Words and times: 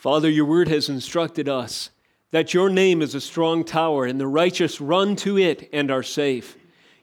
Father, 0.00 0.30
your 0.30 0.46
word 0.46 0.68
has 0.68 0.88
instructed 0.88 1.46
us 1.46 1.90
that 2.30 2.54
your 2.54 2.70
name 2.70 3.02
is 3.02 3.14
a 3.14 3.20
strong 3.20 3.62
tower, 3.62 4.06
and 4.06 4.18
the 4.18 4.26
righteous 4.26 4.80
run 4.80 5.14
to 5.16 5.36
it 5.36 5.68
and 5.74 5.90
are 5.90 6.02
safe. 6.02 6.56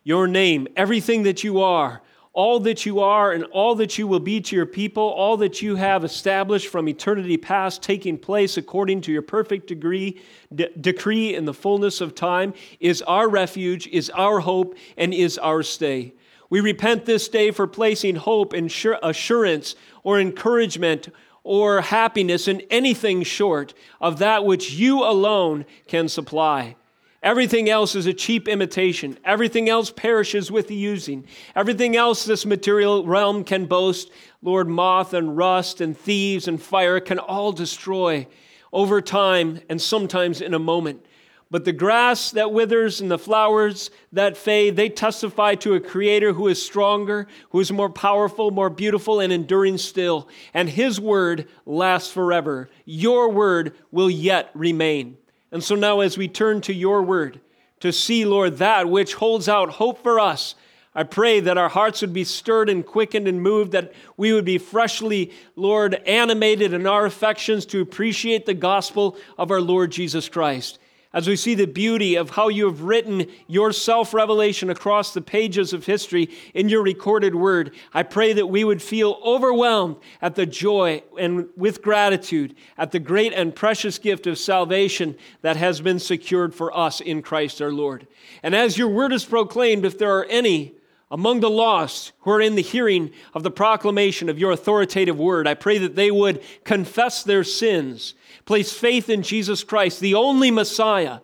Your 0.04 0.28
name, 0.28 0.68
everything 0.76 1.22
that 1.22 1.44
you 1.44 1.62
are, 1.62 2.02
all 2.34 2.60
that 2.62 2.88
you 2.88 3.00
are, 3.00 3.32
and 3.32 3.44
all 3.44 3.76
that 3.76 4.00
you 4.00 4.08
will 4.08 4.20
be 4.20 4.42
to 4.42 4.56
your 4.56 4.66
people, 4.66 5.04
all 5.04 5.38
that 5.38 5.62
you 5.62 5.76
have 5.76 6.04
established 6.04 6.70
from 6.70 6.90
eternity 6.90 7.38
past, 7.38 7.84
taking 7.84 8.18
place 8.18 8.58
according 8.58 9.02
to 9.02 9.12
your 9.12 9.22
perfect 9.22 9.68
degree, 9.68 10.20
de- 10.56 10.76
decree 10.82 11.36
in 11.36 11.46
the 11.46 11.54
fullness 11.54 12.02
of 12.02 12.16
time, 12.16 12.52
is 12.80 13.04
our 13.04 13.30
refuge, 13.30 13.86
is 13.90 14.10
our 14.16 14.40
hope, 14.40 14.76
and 14.98 15.14
is 15.14 15.38
our 15.38 15.62
stay. 15.62 16.16
We 16.50 16.62
repent 16.62 17.06
this 17.06 17.28
day 17.28 17.52
for 17.52 17.68
placing 17.68 18.16
hope 18.16 18.54
and 18.54 18.74
assurance 19.04 19.76
or 20.04 20.20
encouragement 20.20 21.10
or 21.44 21.82
happiness 21.82 22.48
in 22.48 22.62
anything 22.70 23.24
short 23.24 23.74
of 24.02 24.20
that 24.20 24.46
which 24.46 24.72
you 24.72 25.04
alone 25.04 25.66
can 25.88 26.08
supply. 26.08 26.76
Everything 27.24 27.70
else 27.70 27.96
is 27.96 28.06
a 28.06 28.14
cheap 28.14 28.48
imitation. 28.48 29.18
Everything 29.26 29.70
else 29.70 29.92
perishes 29.92 30.52
with 30.52 30.68
the 30.68 30.76
using. 30.76 31.26
Everything 31.56 31.96
else 31.96 32.26
this 32.26 32.46
material 32.46 33.06
realm 33.06 33.44
can 33.44 33.66
boast, 33.66 34.12
Lord, 34.42 34.68
moth 34.68 35.14
and 35.14 35.36
rust 35.36 35.82
and 35.82 35.98
thieves 35.98 36.48
and 36.48 36.62
fire 36.62 37.00
can 37.00 37.18
all 37.18 37.52
destroy 37.52 38.28
over 38.72 39.02
time 39.02 39.60
and 39.68 39.82
sometimes 39.82 40.42
in 40.42 40.54
a 40.54 40.60
moment. 40.60 41.06
But 41.50 41.64
the 41.64 41.72
grass 41.72 42.32
that 42.32 42.52
withers 42.52 43.00
and 43.00 43.10
the 43.10 43.18
flowers 43.18 43.90
that 44.12 44.36
fade, 44.36 44.76
they 44.76 44.90
testify 44.90 45.56
to 45.56 45.76
a 45.76 45.80
creator 45.80 46.34
who 46.34 46.50
is 46.50 46.62
stronger, 46.62 47.28
who 47.52 47.62
is 47.62 47.72
more 47.72 47.90
powerful, 47.90 48.52
more 48.52 48.70
beautiful, 48.70 49.22
and 49.22 49.32
enduring 49.32 49.78
still. 49.78 50.28
And 50.54 50.68
his 50.68 51.00
word 51.00 51.48
lasts 51.66 52.12
forever. 52.12 52.70
Your 52.84 53.30
word 53.32 53.74
will 53.92 54.10
yet 54.10 54.50
remain. 54.54 55.18
And 55.52 55.64
so 55.64 55.76
now, 55.76 56.02
as 56.02 56.18
we 56.18 56.28
turn 56.28 56.60
to 56.62 56.74
your 56.74 57.02
word 57.02 57.40
to 57.80 57.94
see, 57.94 58.26
Lord, 58.26 58.58
that 58.58 58.90
which 58.90 59.14
holds 59.14 59.48
out 59.48 59.70
hope 59.70 60.04
for 60.04 60.20
us, 60.20 60.56
I 60.94 61.04
pray 61.04 61.40
that 61.40 61.58
our 61.58 61.70
hearts 61.70 62.02
would 62.02 62.12
be 62.12 62.26
stirred 62.26 62.70
and 62.70 62.86
quickened 62.86 63.28
and 63.28 63.42
moved, 63.42 63.72
that 63.72 63.94
we 64.18 64.34
would 64.34 64.46
be 64.46 64.58
freshly, 64.58 65.32
Lord, 65.56 65.94
animated 65.94 66.74
in 66.74 66.88
our 66.88 67.06
affections 67.06 67.66
to 67.68 67.82
appreciate 67.82 68.46
the 68.46 68.54
gospel 68.54 69.16
of 69.38 69.50
our 69.52 69.62
Lord 69.62 69.92
Jesus 69.92 70.28
Christ 70.28 70.80
as 71.14 71.28
we 71.28 71.36
see 71.36 71.56
the 71.56 71.68
beauty 71.68 72.16
of 72.16 72.32
how 72.32 72.50
you 72.50 72.66
have 72.66 72.82
written 72.82 73.28
your 73.48 73.72
self 73.72 74.14
revelation 74.14 74.70
across 74.70 75.14
the 75.14 75.22
pages 75.22 75.74
of 75.74 75.86
history 75.86 76.30
in 76.54 76.70
your 76.70 76.84
recorded 76.84 77.36
word, 77.36 77.74
I 77.94 78.04
pray 78.04 78.34
that 78.34 78.48
we 78.48 78.64
would 78.64 78.82
feel 78.82 79.20
overwhelmed 79.24 79.98
at 80.22 80.36
the 80.36 80.46
joy 80.46 81.04
and 81.18 81.48
with 81.56 81.82
gratitude 81.82 82.56
at 82.78 82.92
the 82.92 83.00
great 83.00 83.34
and 83.34 83.56
precious 83.56 83.98
gift 83.98 84.28
of 84.28 84.38
salvation 84.38 85.18
that 85.42 85.58
has 85.58 85.82
been 85.82 86.00
secured 86.00 86.54
for 86.54 86.76
us 86.76 87.02
in 87.02 87.22
Christ 87.22 87.62
our 87.62 87.72
Lord. 87.72 88.08
And 88.44 88.56
as 88.56 88.78
your 88.78 88.90
word 88.90 89.14
is 89.14 89.26
proclaimed, 89.26 89.86
if 89.86 89.98
there 89.98 90.18
are 90.18 90.26
any 90.26 90.77
among 91.10 91.40
the 91.40 91.50
lost 91.50 92.12
who 92.20 92.32
are 92.32 92.42
in 92.42 92.56
the 92.56 92.62
hearing 92.62 93.12
of 93.34 93.44
the 93.44 93.52
proclamation 93.52 94.30
of 94.30 94.40
your 94.40 94.52
authoritative 94.52 95.18
word, 95.18 95.48
I 95.48 95.54
pray 95.54 95.78
that 95.78 95.96
they 95.96 96.12
would 96.12 96.42
confess 96.64 97.24
their 97.24 97.44
sins 97.44 98.14
place 98.48 98.74
faith 98.74 99.10
in 99.10 99.22
Jesus 99.22 99.64
Christ, 99.64 100.00
the 100.00 100.16
only 100.16 100.50
Messiah, 100.50 101.20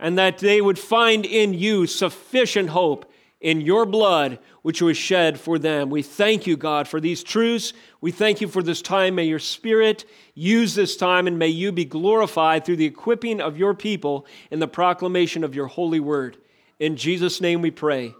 and 0.00 0.18
that 0.18 0.38
they 0.38 0.60
would 0.60 0.78
find 0.78 1.24
in 1.24 1.54
you 1.54 1.86
sufficient 1.86 2.70
hope 2.70 3.12
in 3.40 3.60
your 3.60 3.84
blood, 3.84 4.38
which 4.62 4.80
was 4.80 4.96
shed 4.96 5.38
for 5.38 5.58
them. 5.58 5.90
We 5.90 6.02
thank 6.02 6.46
you, 6.46 6.56
God, 6.56 6.88
for 6.88 6.98
these 6.98 7.22
truths. 7.22 7.74
We 8.00 8.10
thank 8.10 8.40
you 8.40 8.48
for 8.48 8.62
this 8.62 8.80
time. 8.80 9.14
May 9.14 9.24
your 9.24 9.38
Spirit 9.38 10.06
use 10.34 10.74
this 10.74 10.96
time, 10.96 11.26
and 11.26 11.38
may 11.38 11.48
you 11.48 11.70
be 11.70 11.84
glorified 11.84 12.64
through 12.64 12.76
the 12.76 12.86
equipping 12.86 13.40
of 13.40 13.58
your 13.58 13.74
people 13.74 14.26
in 14.50 14.58
the 14.58 14.66
proclamation 14.66 15.44
of 15.44 15.54
your 15.54 15.66
holy 15.66 16.00
word. 16.00 16.38
In 16.80 16.96
Jesus' 16.96 17.42
name 17.42 17.60
we 17.60 17.70
pray. 17.70 18.14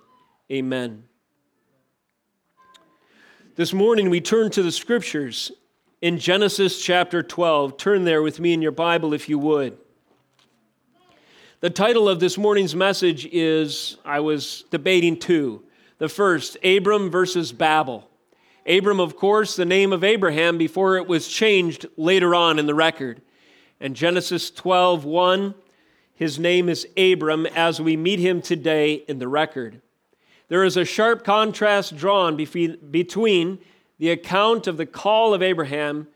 Amen. 0.55 1.03
This 3.57 3.73
morning 3.73 4.09
we 4.09 4.21
turn 4.21 4.53
to 4.53 4.63
the 4.63 4.71
scriptures 4.71 5.51
in 6.01 6.17
Genesis 6.17 6.81
chapter 6.81 7.25
12. 7.25 7.77
Turn 7.77 8.05
there 8.05 8.23
with 8.23 8.39
me 8.39 8.53
in 8.53 8.63
your 8.63 8.71
Bible 8.71 9.13
if 9.15 9.29
you 9.29 9.37
would. 9.37 9.77
The 11.59 11.71
title 11.71 12.09
of 12.09 12.21
this 12.21 12.39
morning's 12.39 12.77
message 12.77 13.27
is 13.33 13.97
I 14.05 14.21
was 14.21 14.63
debating 14.71 15.19
two. 15.19 15.65
The 15.99 16.09
first, 16.09 16.57
Abram 16.63 17.11
versus 17.11 17.51
Babel. 17.51 18.09
Abram, 18.65 19.01
of 19.01 19.17
course, 19.17 19.57
the 19.57 19.65
name 19.65 19.93
of 19.93 20.05
Abraham 20.05 20.57
before 20.57 20.99
it 20.99 21.09
was 21.09 21.27
changed 21.27 21.87
later 21.97 22.33
on 22.33 22.61
in 22.61 22.67
the 22.67 22.77
record. 22.77 23.23
And 23.81 23.97
Genesis 23.97 24.53
12, 24.53 25.05
1, 25.05 25.55
his 26.15 26.39
name 26.39 26.69
is 26.69 26.87
Abram 26.97 27.45
as 27.45 27.81
we 27.81 27.97
meet 27.97 28.21
him 28.21 28.41
today 28.41 29.03
in 29.09 29.19
the 29.19 29.27
record. 29.27 29.81
There 30.49 30.65
is 30.65 30.77
a 30.77 30.85
sharp 30.85 31.25
contrast 31.25 31.97
drawn 31.97 32.37
between 32.37 33.59
the 33.99 34.11
account 34.11 34.67
of 34.67 34.77
the 34.77 34.87
call 34.87 35.33
of 35.33 35.43
Abraham 35.43 36.09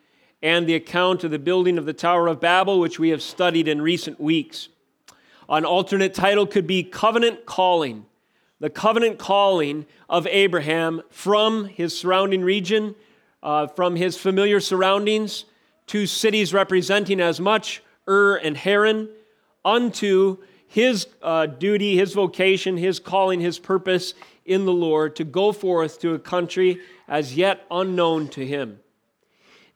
and 0.43 0.67
the 0.67 0.75
account 0.75 1.25
of 1.25 1.31
the 1.31 1.39
building 1.39 1.79
of 1.79 1.87
the 1.87 1.93
Tower 1.93 2.29
of 2.29 2.41
Babel, 2.41 2.79
which 2.79 2.99
we 2.99 3.09
have 3.09 3.23
studied 3.23 3.67
in 3.67 3.81
recent 3.81 4.21
weeks. 4.21 4.69
An 5.49 5.65
alternate 5.65 6.13
title 6.13 6.47
could 6.47 6.67
be 6.67 6.83
Covenant 6.83 7.47
Calling, 7.47 8.05
the 8.61 8.69
covenant 8.69 9.19
calling 9.19 9.87
of 10.09 10.27
Abraham 10.27 11.01
from 11.11 11.65
his 11.65 11.97
surrounding 11.97 12.43
region, 12.43 12.95
uh, 13.43 13.67
from 13.69 13.97
his 13.97 14.19
familiar 14.19 14.61
surroundings, 14.61 15.47
to 15.87 16.07
cities 16.07 16.53
representing 16.53 17.19
as 17.21 17.41
much 17.41 17.83
Ur 18.07 18.37
and 18.37 18.59
Haran, 18.59 19.09
unto 19.65 20.39
his 20.69 21.09
uh, 21.23 21.47
duty, 21.47 21.97
his 21.97 22.13
vocation, 22.13 22.77
his 22.77 23.01
calling, 23.01 23.41
his 23.41 23.59
purpose 23.59 24.15
in 24.45 24.67
the 24.67 24.73
Lord 24.73 25.17
to 25.17 25.25
go 25.25 25.51
forth 25.51 25.99
to 26.01 26.15
a 26.15 26.19
country 26.19 26.81
as 27.09 27.37
yet 27.37 27.67
unknown 27.71 28.29
to 28.29 28.47
him. 28.47 28.79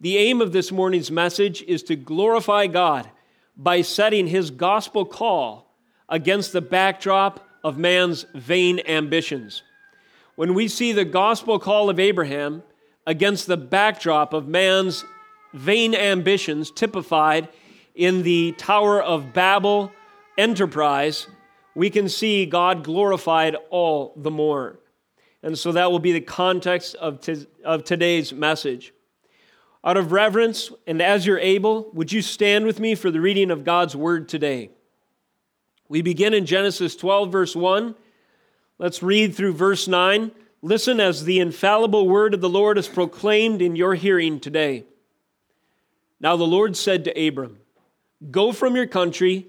The 0.00 0.18
aim 0.18 0.40
of 0.40 0.52
this 0.52 0.70
morning's 0.70 1.10
message 1.10 1.62
is 1.62 1.82
to 1.84 1.96
glorify 1.96 2.66
God 2.66 3.08
by 3.56 3.80
setting 3.82 4.26
his 4.26 4.50
gospel 4.50 5.04
call 5.04 5.74
against 6.08 6.52
the 6.52 6.60
backdrop 6.60 7.46
of 7.64 7.78
man's 7.78 8.26
vain 8.34 8.80
ambitions. 8.86 9.62
When 10.34 10.54
we 10.54 10.68
see 10.68 10.92
the 10.92 11.04
gospel 11.04 11.58
call 11.58 11.88
of 11.88 12.00
Abraham 12.00 12.62
against 13.06 13.46
the 13.46 13.56
backdrop 13.56 14.32
of 14.32 14.48
man's 14.48 15.04
vain 15.54 15.94
ambitions 15.94 16.70
typified 16.70 17.48
in 17.94 18.22
the 18.22 18.52
Tower 18.52 19.02
of 19.02 19.32
Babel 19.32 19.92
enterprise, 20.36 21.26
we 21.74 21.90
can 21.90 22.08
see 22.08 22.46
God 22.46 22.84
glorified 22.84 23.56
all 23.70 24.12
the 24.16 24.30
more. 24.30 24.78
And 25.42 25.58
so 25.58 25.72
that 25.72 25.90
will 25.90 25.98
be 25.98 26.12
the 26.12 26.20
context 26.20 26.94
of, 26.96 27.20
t- 27.20 27.46
of 27.64 27.84
today's 27.84 28.32
message. 28.32 28.92
Out 29.84 29.96
of 29.96 30.12
reverence 30.12 30.70
and 30.86 31.02
as 31.02 31.26
you're 31.26 31.38
able, 31.38 31.90
would 31.92 32.12
you 32.12 32.22
stand 32.22 32.66
with 32.66 32.78
me 32.78 32.94
for 32.94 33.10
the 33.10 33.20
reading 33.20 33.50
of 33.50 33.64
God's 33.64 33.96
word 33.96 34.28
today? 34.28 34.70
We 35.88 36.02
begin 36.02 36.32
in 36.32 36.46
Genesis 36.46 36.94
12, 36.94 37.32
verse 37.32 37.56
1. 37.56 37.94
Let's 38.78 39.02
read 39.02 39.34
through 39.34 39.54
verse 39.54 39.88
9. 39.88 40.30
Listen 40.62 41.00
as 41.00 41.24
the 41.24 41.40
infallible 41.40 42.08
word 42.08 42.34
of 42.34 42.40
the 42.40 42.48
Lord 42.48 42.78
is 42.78 42.86
proclaimed 42.86 43.60
in 43.60 43.74
your 43.74 43.94
hearing 43.94 44.38
today. 44.38 44.84
Now 46.20 46.36
the 46.36 46.44
Lord 46.44 46.76
said 46.76 47.04
to 47.04 47.28
Abram, 47.28 47.58
Go 48.30 48.52
from 48.52 48.76
your 48.76 48.86
country 48.86 49.48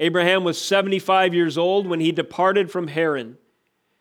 Abraham 0.00 0.44
was 0.44 0.58
75 0.58 1.34
years 1.34 1.58
old 1.58 1.86
when 1.86 2.00
he 2.00 2.10
departed 2.10 2.70
from 2.70 2.88
Haran. 2.88 3.36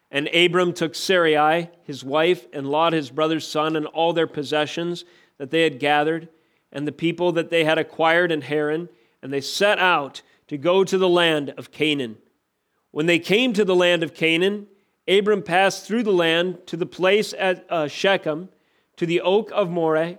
And 0.10 0.30
Abram 0.34 0.72
took 0.72 0.96
Sarai, 0.96 1.70
his 1.84 2.06
wife, 2.06 2.48
and 2.54 2.66
Lot, 2.66 2.94
his 2.94 3.12
brother's 3.12 3.46
son, 3.46 3.76
and 3.76 3.86
all 3.86 4.14
their 4.14 4.26
possessions 4.26 5.04
that 5.38 5.52
they 5.52 5.64
had 5.64 5.78
gathered, 5.78 6.30
and 6.72 6.88
the 6.88 6.94
people 6.94 7.34
that 7.34 7.50
they 7.50 7.66
had 7.66 7.78
acquired 7.78 8.32
in 8.32 8.42
Haran, 8.42 8.88
and 9.22 9.32
they 9.32 9.42
set 9.42 9.78
out 9.78 10.22
to 10.48 10.58
go 10.58 10.86
to 10.86 10.98
the 10.98 11.10
land 11.10 11.54
of 11.58 11.70
Canaan. 11.70 12.18
When 12.92 13.06
they 13.06 13.20
came 13.20 13.52
to 13.54 13.66
the 13.66 13.76
land 13.76 14.02
of 14.02 14.14
Canaan, 14.14 14.68
Abram 15.06 15.44
passed 15.44 15.86
through 15.86 16.04
the 16.04 16.12
land 16.12 16.66
to 16.68 16.78
the 16.78 16.86
place 16.86 17.34
at 17.38 17.66
uh, 17.70 17.88
Shechem, 17.90 18.50
to 18.96 19.06
the 19.06 19.22
oak 19.22 19.52
of 19.54 19.70
Moreh. 19.70 20.18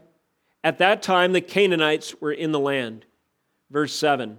At 0.63 0.79
that 0.79 1.03
time, 1.03 1.33
the 1.33 1.41
Canaanites 1.41 2.21
were 2.21 2.33
in 2.33 2.53
the 2.53 2.61
land. 2.61 3.07
Verse 3.71 3.95
7 3.95 4.39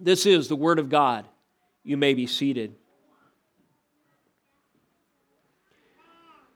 This 0.00 0.24
is 0.24 0.48
the 0.48 0.56
word 0.56 0.78
of 0.78 0.88
God. 0.88 1.26
You 1.84 1.96
may 1.96 2.14
be 2.14 2.26
seated. 2.26 2.74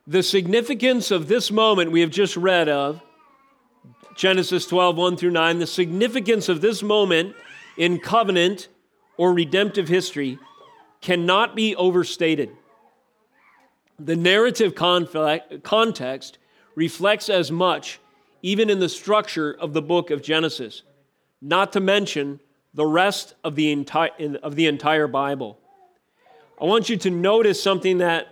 The 0.06 0.22
significance 0.22 1.10
of 1.10 1.28
this 1.28 1.50
moment 1.50 1.92
we 1.92 2.00
have 2.00 2.10
just 2.10 2.36
read 2.36 2.68
of, 2.68 3.00
Genesis 4.16 4.66
12, 4.66 4.96
1 4.96 5.16
through 5.16 5.30
9, 5.32 5.58
the 5.58 5.66
significance 5.66 6.48
of 6.48 6.60
this 6.60 6.82
moment 6.82 7.34
in 7.76 7.98
covenant 7.98 8.68
or 9.16 9.32
redemptive 9.32 9.88
history 9.88 10.38
cannot 11.00 11.56
be 11.56 11.74
overstated. 11.76 12.50
The 13.98 14.16
narrative 14.16 14.74
context 14.74 16.38
reflects 16.74 17.28
as 17.28 17.50
much, 17.50 18.00
even 18.42 18.70
in 18.70 18.78
the 18.78 18.88
structure 18.88 19.52
of 19.52 19.72
the 19.72 19.82
book 19.82 20.10
of 20.10 20.22
Genesis, 20.22 20.82
not 21.40 21.72
to 21.72 21.80
mention 21.80 22.40
the 22.74 22.86
rest 22.86 23.34
of 23.44 23.54
the 23.54 23.70
entire, 23.70 24.10
of 24.42 24.56
the 24.56 24.66
entire 24.66 25.06
Bible. 25.06 25.58
I 26.60 26.64
want 26.64 26.88
you 26.88 26.96
to 26.98 27.10
notice 27.10 27.62
something 27.62 27.98
that 27.98 28.28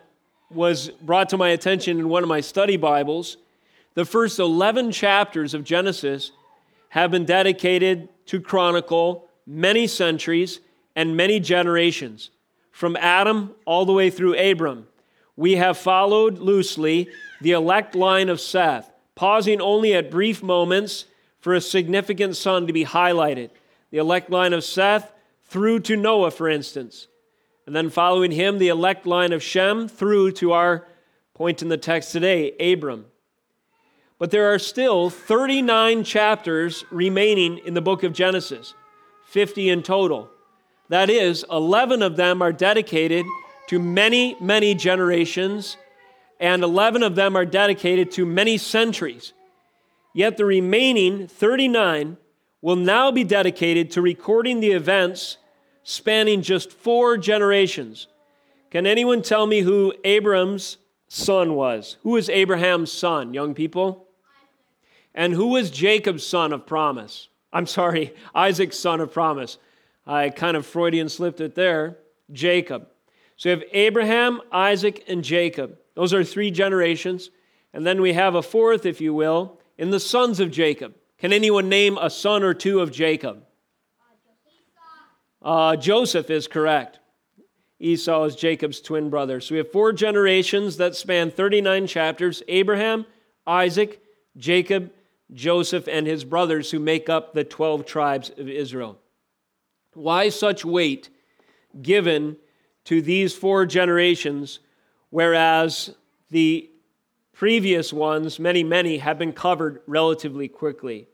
was 0.50 0.90
brought 1.00 1.28
to 1.30 1.36
my 1.36 1.50
attention 1.50 1.98
in 1.98 2.08
one 2.08 2.22
of 2.22 2.28
my 2.28 2.40
study 2.40 2.76
Bibles. 2.76 3.36
The 3.94 4.04
first 4.04 4.38
11 4.38 4.92
chapters 4.92 5.54
of 5.54 5.64
Genesis 5.64 6.32
have 6.90 7.10
been 7.10 7.24
dedicated 7.24 8.08
to 8.26 8.40
chronicle 8.40 9.28
many 9.46 9.86
centuries 9.86 10.60
and 10.94 11.16
many 11.16 11.40
generations, 11.40 12.30
from 12.70 12.96
Adam 12.96 13.54
all 13.64 13.86
the 13.86 13.92
way 13.92 14.10
through 14.10 14.38
Abram. 14.38 14.86
We 15.36 15.56
have 15.56 15.78
followed 15.78 16.38
loosely 16.38 17.08
the 17.40 17.52
elect 17.52 17.94
line 17.94 18.28
of 18.28 18.40
Seth, 18.40 18.90
pausing 19.14 19.60
only 19.60 19.94
at 19.94 20.10
brief 20.10 20.42
moments 20.42 21.06
for 21.40 21.54
a 21.54 21.60
significant 21.60 22.36
son 22.36 22.66
to 22.66 22.72
be 22.72 22.84
highlighted. 22.84 23.50
The 23.92 23.98
elect 23.98 24.30
line 24.30 24.54
of 24.54 24.64
Seth 24.64 25.12
through 25.44 25.80
to 25.80 25.96
Noah, 25.96 26.30
for 26.30 26.48
instance. 26.48 27.08
And 27.66 27.76
then 27.76 27.90
following 27.90 28.32
him, 28.32 28.58
the 28.58 28.68
elect 28.68 29.06
line 29.06 29.32
of 29.32 29.42
Shem 29.42 29.86
through 29.86 30.32
to 30.32 30.52
our 30.52 30.88
point 31.34 31.62
in 31.62 31.68
the 31.68 31.76
text 31.76 32.10
today, 32.10 32.52
Abram. 32.72 33.04
But 34.18 34.30
there 34.30 34.52
are 34.52 34.58
still 34.58 35.10
39 35.10 36.04
chapters 36.04 36.84
remaining 36.90 37.58
in 37.58 37.74
the 37.74 37.82
book 37.82 38.02
of 38.02 38.14
Genesis, 38.14 38.72
50 39.26 39.68
in 39.68 39.82
total. 39.82 40.30
That 40.88 41.10
is, 41.10 41.44
11 41.50 42.00
of 42.02 42.16
them 42.16 42.40
are 42.40 42.52
dedicated 42.52 43.26
to 43.68 43.78
many, 43.78 44.36
many 44.40 44.74
generations, 44.74 45.76
and 46.40 46.62
11 46.62 47.02
of 47.02 47.14
them 47.14 47.36
are 47.36 47.44
dedicated 47.44 48.10
to 48.12 48.24
many 48.24 48.56
centuries. 48.56 49.34
Yet 50.14 50.38
the 50.38 50.44
remaining 50.46 51.28
39 51.28 52.16
will 52.62 52.76
now 52.76 53.10
be 53.10 53.24
dedicated 53.24 53.90
to 53.90 54.00
recording 54.00 54.60
the 54.60 54.70
events 54.70 55.36
spanning 55.82 56.40
just 56.40 56.72
four 56.72 57.18
generations. 57.18 58.06
Can 58.70 58.86
anyone 58.86 59.20
tell 59.20 59.46
me 59.46 59.60
who 59.60 59.92
Abram's 60.04 60.78
son 61.08 61.54
was? 61.54 61.98
Who 62.04 62.10
was 62.10 62.30
Abraham's 62.30 62.90
son, 62.90 63.34
young 63.34 63.52
people? 63.52 64.06
And 65.14 65.34
who 65.34 65.48
was 65.48 65.70
Jacob's 65.70 66.26
son 66.26 66.52
of 66.52 66.64
promise? 66.64 67.28
I'm 67.52 67.66
sorry, 67.66 68.14
Isaac's 68.34 68.78
son 68.78 69.00
of 69.00 69.12
promise. 69.12 69.58
I 70.06 70.30
kind 70.30 70.56
of 70.56 70.64
Freudian 70.64 71.08
slipped 71.08 71.40
it 71.40 71.54
there. 71.54 71.98
Jacob. 72.32 72.88
So 73.36 73.50
you 73.50 73.56
have 73.56 73.64
Abraham, 73.72 74.40
Isaac, 74.52 75.04
and 75.08 75.22
Jacob. 75.22 75.76
Those 75.94 76.14
are 76.14 76.24
three 76.24 76.50
generations. 76.50 77.30
And 77.74 77.86
then 77.86 78.00
we 78.00 78.12
have 78.12 78.34
a 78.34 78.42
fourth, 78.42 78.86
if 78.86 79.00
you 79.00 79.12
will, 79.12 79.58
in 79.76 79.90
the 79.90 80.00
sons 80.00 80.40
of 80.40 80.50
Jacob. 80.50 80.94
Can 81.22 81.32
anyone 81.32 81.68
name 81.68 81.98
a 81.98 82.10
son 82.10 82.42
or 82.42 82.52
two 82.52 82.80
of 82.80 82.90
Jacob? 82.90 83.44
Uh, 85.40 85.76
Joseph 85.76 86.30
is 86.30 86.48
correct. 86.48 86.98
Esau 87.78 88.24
is 88.24 88.34
Jacob's 88.34 88.80
twin 88.80 89.08
brother. 89.08 89.40
So 89.40 89.54
we 89.54 89.58
have 89.58 89.70
four 89.70 89.92
generations 89.92 90.78
that 90.78 90.96
span 90.96 91.30
39 91.30 91.86
chapters 91.86 92.42
Abraham, 92.48 93.06
Isaac, 93.46 94.02
Jacob, 94.36 94.90
Joseph, 95.32 95.86
and 95.86 96.08
his 96.08 96.24
brothers 96.24 96.72
who 96.72 96.80
make 96.80 97.08
up 97.08 97.34
the 97.34 97.44
12 97.44 97.86
tribes 97.86 98.30
of 98.36 98.48
Israel. 98.48 98.98
Why 99.94 100.28
such 100.28 100.64
weight 100.64 101.08
given 101.80 102.36
to 102.86 103.00
these 103.00 103.32
four 103.32 103.64
generations, 103.64 104.58
whereas 105.10 105.94
the 106.30 106.68
previous 107.32 107.92
ones, 107.92 108.40
many, 108.40 108.64
many, 108.64 108.98
have 108.98 109.20
been 109.20 109.32
covered 109.32 109.82
relatively 109.86 110.48
quickly? 110.48 111.06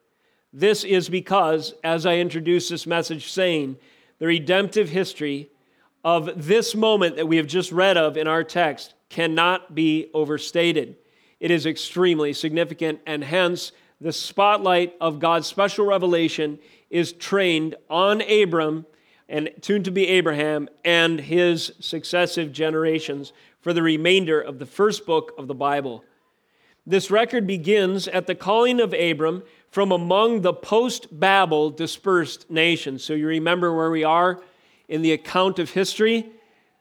This 0.53 0.85
is 0.85 1.09
because, 1.09 1.75
as 1.85 2.07
I 2.07 2.17
introduced 2.17 2.71
this 2.71 2.87
message 2.87 3.31
saying, 3.31 3.77
the 4.19 4.27
redemptive 4.27 4.89
history 4.89 5.51
of 6.05 6.47
this 6.47 6.75
moment 6.75 7.17
that 7.17 7.29
we 7.29 7.37
have 7.37 7.47
just 7.47 7.71
read 7.71 7.97
of 7.97 8.17
in 8.17 8.27
our 8.27 8.43
text 8.43 8.95
cannot 9.11 9.75
be 9.75 10.11
overstated. 10.15 10.97
It 11.39 11.51
is 11.51 11.67
extremely 11.67 12.33
significant, 12.33 13.01
and 13.07 13.23
hence 13.23 13.73
the 14.01 14.13
spotlight 14.13 14.95
of 15.01 15.19
God's 15.19 15.47
special 15.47 15.87
revelation 15.87 16.59
is 16.89 17.13
trained 17.13 17.75
on 17.91 18.23
Abram 18.23 18.87
and 19.29 19.51
soon 19.61 19.83
to 19.83 19.91
be 19.91 20.09
Abraham 20.09 20.69
and 20.85 21.21
his 21.21 21.73
successive 21.81 22.53
generations 22.53 23.33
for 23.61 23.73
the 23.73 23.83
remainder 23.83 24.41
of 24.41 24.59
the 24.59 24.67
first 24.67 25.05
book 25.05 25.33
of 25.37 25.47
the 25.47 25.55
Bible. 25.55 26.05
This 26.89 27.11
record 27.11 27.47
begins 27.47 28.09
at 28.09 28.27
the 28.27 28.35
calling 28.35 28.81
of 28.81 28.95
Abram 28.95 29.43
from 29.71 29.93
among 29.93 30.41
the 30.41 30.55
post 30.55 31.07
Babel 31.21 31.69
dispersed 31.69 32.51
nations. 32.51 33.05
So 33.05 33.13
you 33.13 33.27
remember 33.27 33.77
where 33.77 33.91
we 33.91 34.05
are 34.05 34.41
in 34.89 35.03
the 35.03 35.13
account 35.13 35.59
of 35.59 35.73
history. 35.73 36.31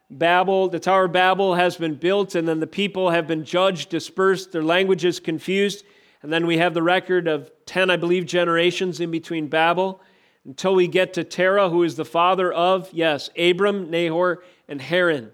Babel, 0.09 0.69
the 0.69 0.79
Tower 0.79 1.03
of 1.03 1.11
Babel 1.11 1.55
has 1.55 1.75
been 1.75 1.95
built, 1.95 2.35
and 2.35 2.47
then 2.47 2.61
the 2.61 2.67
people 2.67 3.09
have 3.09 3.27
been 3.27 3.43
judged, 3.43 3.89
dispersed, 3.89 4.53
their 4.53 4.63
languages 4.63 5.19
confused. 5.19 5.83
And 6.21 6.31
then 6.31 6.47
we 6.47 6.57
have 6.57 6.73
the 6.73 6.81
record 6.81 7.27
of 7.27 7.51
10, 7.65 7.89
I 7.89 7.97
believe, 7.97 8.25
generations 8.25 9.01
in 9.01 9.11
between 9.11 9.49
Babel 9.49 9.99
until 10.45 10.73
we 10.73 10.87
get 10.87 11.11
to 11.15 11.25
Terah, 11.25 11.69
who 11.69 11.83
is 11.83 11.97
the 11.97 12.05
father 12.05 12.53
of, 12.53 12.89
yes, 12.93 13.29
Abram, 13.37 13.91
Nahor, 13.91 14.41
and 14.69 14.81
Haran. 14.81 15.33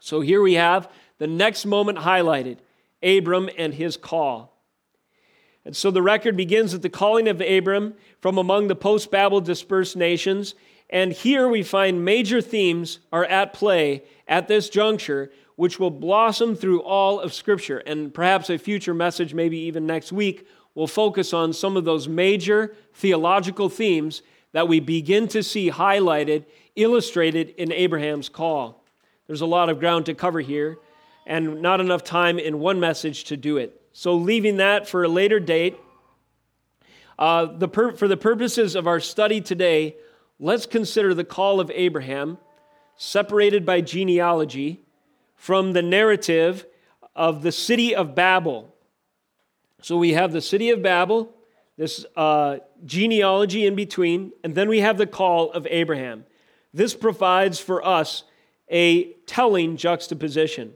So 0.00 0.22
here 0.22 0.40
we 0.40 0.54
have 0.54 0.90
the 1.18 1.26
next 1.26 1.66
moment 1.66 1.98
highlighted 1.98 2.56
Abram 3.02 3.48
and 3.56 3.74
his 3.74 3.96
call. 3.96 4.56
And 5.64 5.74
so 5.74 5.90
the 5.90 6.02
record 6.02 6.36
begins 6.36 6.74
at 6.74 6.82
the 6.82 6.88
calling 6.88 7.26
of 7.26 7.40
Abram 7.40 7.94
from 8.20 8.38
among 8.38 8.68
the 8.68 8.76
post 8.76 9.10
Babel 9.10 9.40
dispersed 9.40 9.96
nations. 9.96 10.54
And 10.88 11.12
here 11.12 11.48
we 11.48 11.64
find 11.64 12.04
major 12.04 12.40
themes 12.40 13.00
are 13.12 13.24
at 13.24 13.52
play 13.52 14.04
at 14.28 14.46
this 14.46 14.68
juncture, 14.68 15.32
which 15.56 15.80
will 15.80 15.90
blossom 15.90 16.54
through 16.54 16.82
all 16.82 17.18
of 17.18 17.34
Scripture. 17.34 17.78
And 17.78 18.14
perhaps 18.14 18.48
a 18.48 18.58
future 18.58 18.94
message, 18.94 19.34
maybe 19.34 19.58
even 19.58 19.86
next 19.86 20.12
week, 20.12 20.46
will 20.76 20.86
focus 20.86 21.32
on 21.32 21.52
some 21.52 21.76
of 21.76 21.84
those 21.84 22.06
major 22.06 22.76
theological 22.94 23.68
themes 23.68 24.22
that 24.52 24.68
we 24.68 24.78
begin 24.78 25.26
to 25.28 25.42
see 25.42 25.70
highlighted, 25.70 26.44
illustrated 26.76 27.50
in 27.56 27.72
Abraham's 27.72 28.28
call. 28.28 28.84
There's 29.26 29.40
a 29.40 29.46
lot 29.46 29.68
of 29.68 29.80
ground 29.80 30.06
to 30.06 30.14
cover 30.14 30.40
here, 30.40 30.78
and 31.26 31.60
not 31.60 31.80
enough 31.80 32.04
time 32.04 32.38
in 32.38 32.60
one 32.60 32.78
message 32.78 33.24
to 33.24 33.36
do 33.36 33.56
it. 33.56 33.80
So, 33.92 34.14
leaving 34.14 34.58
that 34.58 34.88
for 34.88 35.04
a 35.04 35.08
later 35.08 35.40
date, 35.40 35.76
uh, 37.18 37.46
the 37.46 37.68
for 37.96 38.06
the 38.06 38.16
purposes 38.16 38.74
of 38.74 38.86
our 38.86 39.00
study 39.00 39.40
today, 39.40 39.96
let's 40.38 40.66
consider 40.66 41.14
the 41.14 41.24
call 41.24 41.60
of 41.60 41.70
Abraham, 41.74 42.38
separated 42.96 43.66
by 43.66 43.80
genealogy, 43.80 44.84
from 45.34 45.72
the 45.72 45.82
narrative 45.82 46.66
of 47.14 47.42
the 47.42 47.52
city 47.52 47.94
of 47.94 48.14
Babel. 48.14 48.74
So, 49.82 49.96
we 49.96 50.12
have 50.12 50.32
the 50.32 50.42
city 50.42 50.70
of 50.70 50.82
Babel, 50.82 51.34
this 51.76 52.06
uh, 52.16 52.58
genealogy 52.84 53.66
in 53.66 53.74
between, 53.74 54.32
and 54.44 54.54
then 54.54 54.68
we 54.68 54.80
have 54.80 54.98
the 54.98 55.06
call 55.06 55.50
of 55.50 55.66
Abraham. 55.70 56.24
This 56.72 56.94
provides 56.94 57.58
for 57.58 57.84
us 57.84 58.24
a 58.70 59.12
telling 59.26 59.76
juxtaposition. 59.76 60.74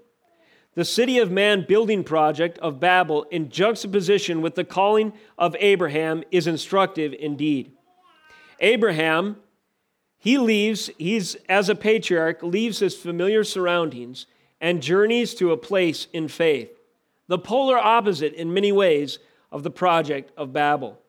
The 0.75 0.85
city 0.85 1.19
of 1.19 1.33
man 1.33 1.65
building 1.67 2.05
project 2.05 2.59
of 2.59 2.79
Babel 2.79 3.25
in 3.25 3.51
juxtaposition 3.51 4.41
with 4.41 4.55
the 4.55 4.65
calling 4.65 5.13
of 5.37 5.57
Abraham 5.59 6.23
is 6.31 6.47
instructive 6.47 7.13
indeed. 7.19 7.73
Abraham, 8.61 9.37
he 10.19 10.39
leaves, 10.39 10.91
he's 10.97 11.35
as 11.49 11.69
a 11.69 11.75
patriarch, 11.75 12.43
leaves 12.43 12.79
his 12.79 12.95
familiar 12.95 13.43
surroundings 13.43 14.27
and 14.61 14.83
journeys 14.83 15.35
to 15.35 15.51
a 15.51 15.57
place 15.57 16.07
in 16.13 16.29
faith, 16.29 16.71
the 17.27 17.39
polar 17.39 17.79
opposite 17.79 18.35
in 18.35 18.55
many 18.55 18.71
ways 18.71 19.19
of 19.51 19.65
the 19.65 19.71
project 19.71 20.31
of 20.37 20.53
Babel. 20.53 21.01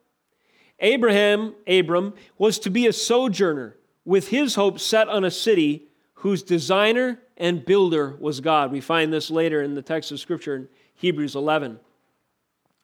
Abraham, 0.80 1.54
Abram, 1.68 2.14
was 2.36 2.58
to 2.58 2.70
be 2.70 2.88
a 2.88 2.92
sojourner 2.92 3.76
with 4.04 4.28
his 4.28 4.56
hope 4.56 4.80
set 4.80 5.08
on 5.08 5.24
a 5.24 5.30
city 5.30 5.86
whose 6.14 6.42
designer 6.42 7.20
and 7.36 7.64
builder 7.64 8.16
was 8.18 8.40
God. 8.40 8.72
We 8.72 8.80
find 8.80 9.12
this 9.12 9.30
later 9.30 9.62
in 9.62 9.74
the 9.74 9.82
text 9.82 10.12
of 10.12 10.20
Scripture 10.20 10.56
in 10.56 10.68
Hebrews 10.94 11.34
11. 11.34 11.78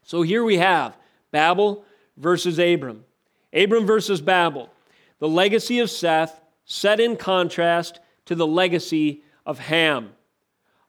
So 0.03 0.23
here 0.23 0.43
we 0.45 0.59
have 0.59 0.97
Babel 1.31 1.85
versus 2.17 2.59
Abram. 2.59 3.05
Abram 3.53 3.87
versus 3.87 4.21
Babel. 4.21 4.71
The 5.19 5.29
legacy 5.29 5.79
of 5.81 5.91
Seth 5.91 6.41
set 6.65 7.01
in 7.01 7.17
contrast 7.17 8.01
to 8.27 8.35
the 8.35 8.47
legacy 8.47 9.23
of 9.45 9.59
Ham. 9.59 10.11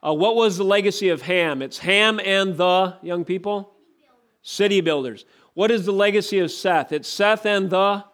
Uh, 0.06 0.14
what 0.14 0.36
was 0.36 0.58
the 0.58 0.64
legacy 0.64 1.10
of 1.10 1.22
Ham? 1.24 1.62
It's 1.62 1.80
Ham 1.80 2.20
and 2.24 2.56
the, 2.56 2.96
young 3.02 3.26
people? 3.26 3.74
City 4.42 4.82
builders. 4.82 5.26
What 5.54 5.72
is 5.72 5.86
the 5.86 5.92
legacy 5.92 6.40
of 6.40 6.52
Seth? 6.52 6.92
It's 6.92 7.10
Seth 7.10 7.46
and 7.46 7.70
the? 7.70 8.06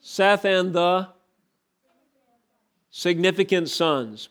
Seth 0.00 0.44
and 0.44 0.72
the? 0.72 1.08
Significant 2.92 3.70
sons. 3.70 4.28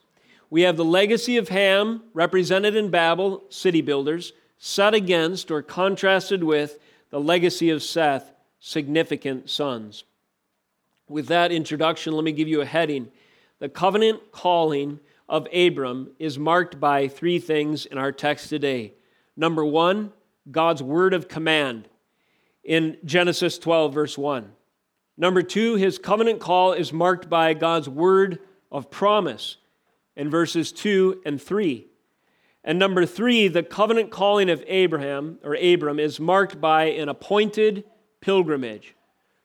We 0.52 0.62
have 0.62 0.78
the 0.78 0.86
legacy 0.86 1.38
of 1.38 1.50
Ham, 1.50 2.04
represented 2.14 2.76
in 2.76 2.92
Babel, 2.92 3.44
city 3.50 3.82
builders, 3.82 4.34
set 4.60 4.94
against 4.94 5.50
or 5.50 5.64
contrasted 5.64 6.44
with 6.44 6.78
the 7.10 7.20
legacy 7.20 7.72
of 7.72 7.82
Seth, 7.82 8.32
significant 8.60 9.50
sons. 9.50 10.04
With 11.10 11.28
that 11.28 11.52
introduction, 11.52 12.14
let 12.14 12.24
me 12.24 12.32
give 12.32 12.48
you 12.48 12.62
a 12.62 12.66
heading. 12.66 13.08
The 13.58 13.68
covenant 13.68 14.32
calling 14.32 15.00
of 15.28 15.48
Abram 15.52 16.12
is 16.20 16.38
marked 16.38 16.80
by 16.80 17.08
three 17.08 17.40
things 17.40 17.88
in 17.88 17.98
our 17.98 18.12
text 18.12 18.48
today. 18.48 18.94
Number 19.36 19.66
one, 19.66 20.14
God's 20.52 20.84
word 20.84 21.16
of 21.16 21.28
command 21.28 21.88
in 22.64 22.98
Genesis 23.06 23.58
12, 23.58 23.92
verse 23.92 24.18
1. 24.20 24.52
Number 25.18 25.42
two, 25.42 25.76
his 25.76 25.98
covenant 25.98 26.40
call 26.40 26.74
is 26.74 26.94
marked 26.94 27.28
by 27.28 27.56
God's 27.56 27.90
word 27.90 28.40
of 28.72 28.90
promise 28.90 29.58
in 30.16 30.30
verses 30.30 30.72
2 30.72 31.22
and 31.26 31.42
3. 31.42 31.88
And 32.64 32.78
number 32.78 33.06
three, 33.06 33.48
the 33.48 33.64
covenant 33.64 34.12
calling 34.12 34.50
of 34.50 34.64
Abraham 34.68 35.40
or 35.44 35.56
Abram 35.56 36.00
is 36.00 36.20
marked 36.20 36.62
by 36.62 36.86
an 36.86 37.10
appointed 37.10 37.84
pilgrimage. 38.22 38.96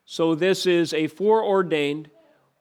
So 0.05 0.35
this 0.35 0.65
is 0.65 0.93
a 0.93 1.07
foreordained, 1.07 2.09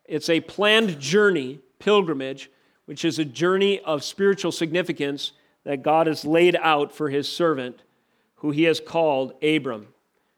it's 0.06 0.30
a 0.30 0.40
planned 0.40 0.98
journey, 0.98 1.60
pilgrimage, 1.78 2.50
which 2.86 3.04
is 3.04 3.18
a 3.18 3.24
journey 3.24 3.80
of 3.80 4.02
spiritual 4.02 4.50
significance 4.50 5.32
that 5.64 5.82
God 5.82 6.06
has 6.06 6.24
laid 6.24 6.56
out 6.56 6.92
for 6.92 7.10
his 7.10 7.28
servant, 7.28 7.82
who 8.36 8.50
he 8.50 8.62
has 8.64 8.80
called 8.80 9.32
Abram. 9.44 9.88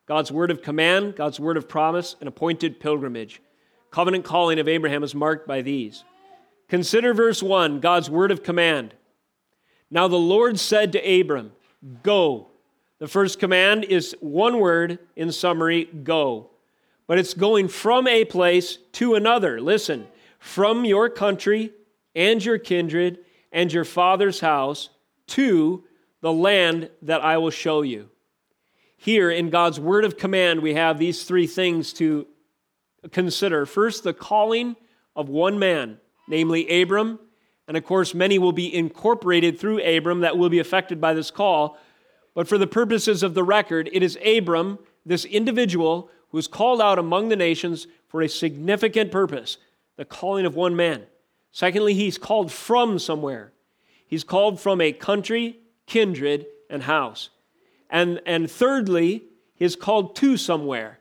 God's 0.07 0.33
word 0.33 0.51
of 0.51 0.63
command, 0.63 1.17
God's 1.17 1.39
word 1.39 1.57
of 1.57 1.69
promise, 1.69 2.17
an 2.21 2.27
appointed 2.27 2.81
pilgrimage. 2.81 3.41
Covenant 3.91 4.25
calling 4.25 4.59
of 4.59 4.69
Abraham 4.69 5.05
is 5.05 5.15
marked 5.15 5.47
by 5.47 5.63
these. 5.63 6.05
Consider 6.69 7.15
verse 7.15 7.43
1, 7.43 7.81
God's 7.81 8.11
word 8.11 8.31
of 8.31 8.43
command. 8.43 8.95
Now 9.91 10.09
the 10.09 10.17
Lord 10.17 10.59
said 10.59 10.93
to 10.93 11.21
Abram, 11.21 11.53
Go. 12.03 12.49
The 12.99 13.09
first 13.09 13.39
command 13.39 13.85
is 13.85 14.17
one 14.21 14.59
word 14.59 14.99
in 15.17 15.31
summary 15.33 15.85
go. 15.85 16.51
But 17.07 17.19
it's 17.19 17.33
going 17.33 17.69
from 17.69 18.07
a 18.07 18.25
place 18.25 18.79
to 18.93 19.15
another. 19.15 19.61
Listen, 19.61 20.07
from 20.39 20.85
your 20.85 21.09
country 21.09 21.73
and 22.15 22.45
your 22.45 22.59
kindred 22.59 23.21
and 23.53 23.73
your 23.73 23.85
father's 23.85 24.41
house 24.41 24.91
to 25.29 25.85
the 26.21 26.33
land 26.33 26.91
that 27.03 27.23
I 27.23 27.39
will 27.39 27.51
show 27.51 27.83
you. 27.83 28.11
Here 28.97 29.31
in 29.31 29.51
God's 29.51 29.79
word 29.79 30.05
of 30.05 30.19
command, 30.19 30.61
we 30.61 30.75
have 30.75 30.99
these 30.99 31.23
three 31.23 31.47
things 31.47 31.93
to 31.95 32.27
consider. 33.13 33.65
First, 33.65 34.03
the 34.03 34.13
calling 34.13 34.75
of 35.15 35.29
one 35.29 35.59
man, 35.59 35.99
namely 36.29 36.83
Abram, 36.83 37.19
and 37.67 37.77
of 37.77 37.85
course, 37.85 38.15
many 38.15 38.39
will 38.39 38.53
be 38.53 38.75
incorporated 38.75 39.59
through 39.59 39.85
Abram 39.85 40.21
that 40.21 40.39
will 40.39 40.49
be 40.49 40.59
affected 40.59 41.01
by 41.01 41.13
this 41.13 41.31
call. 41.31 41.77
But 42.35 42.49
for 42.49 42.57
the 42.57 42.67
purposes 42.67 43.23
of 43.23 43.35
the 43.35 43.45
record, 43.45 43.91
it 43.93 44.03
is 44.03 44.19
Abram, 44.25 44.79
this 45.05 45.25
individual, 45.25 46.11
who 46.31 46.39
is 46.39 46.49
called 46.49 46.81
out 46.81 46.99
among 46.99 47.29
the 47.29 47.37
nations 47.37 47.87
for 48.07 48.23
a 48.23 48.29
significant 48.29 49.11
purpose 49.11 49.59
the 49.97 50.05
calling 50.05 50.47
of 50.47 50.55
one 50.55 50.77
man. 50.77 51.03
Secondly, 51.51 51.93
he's 51.93 52.19
called 52.19 52.53
from 52.53 53.01
somewhere. 53.01 53.53
He's 54.07 54.23
called 54.23 54.61
from 54.61 54.81
a 54.81 54.93
country, 54.93 55.59
kindred, 55.87 56.47
and 56.71 56.85
house. 56.85 57.31
And, 57.91 58.21
and 58.25 58.49
thirdly, 58.49 59.25
he's 59.55 59.75
called 59.75 60.15
to 60.17 60.37
somewhere, 60.37 61.01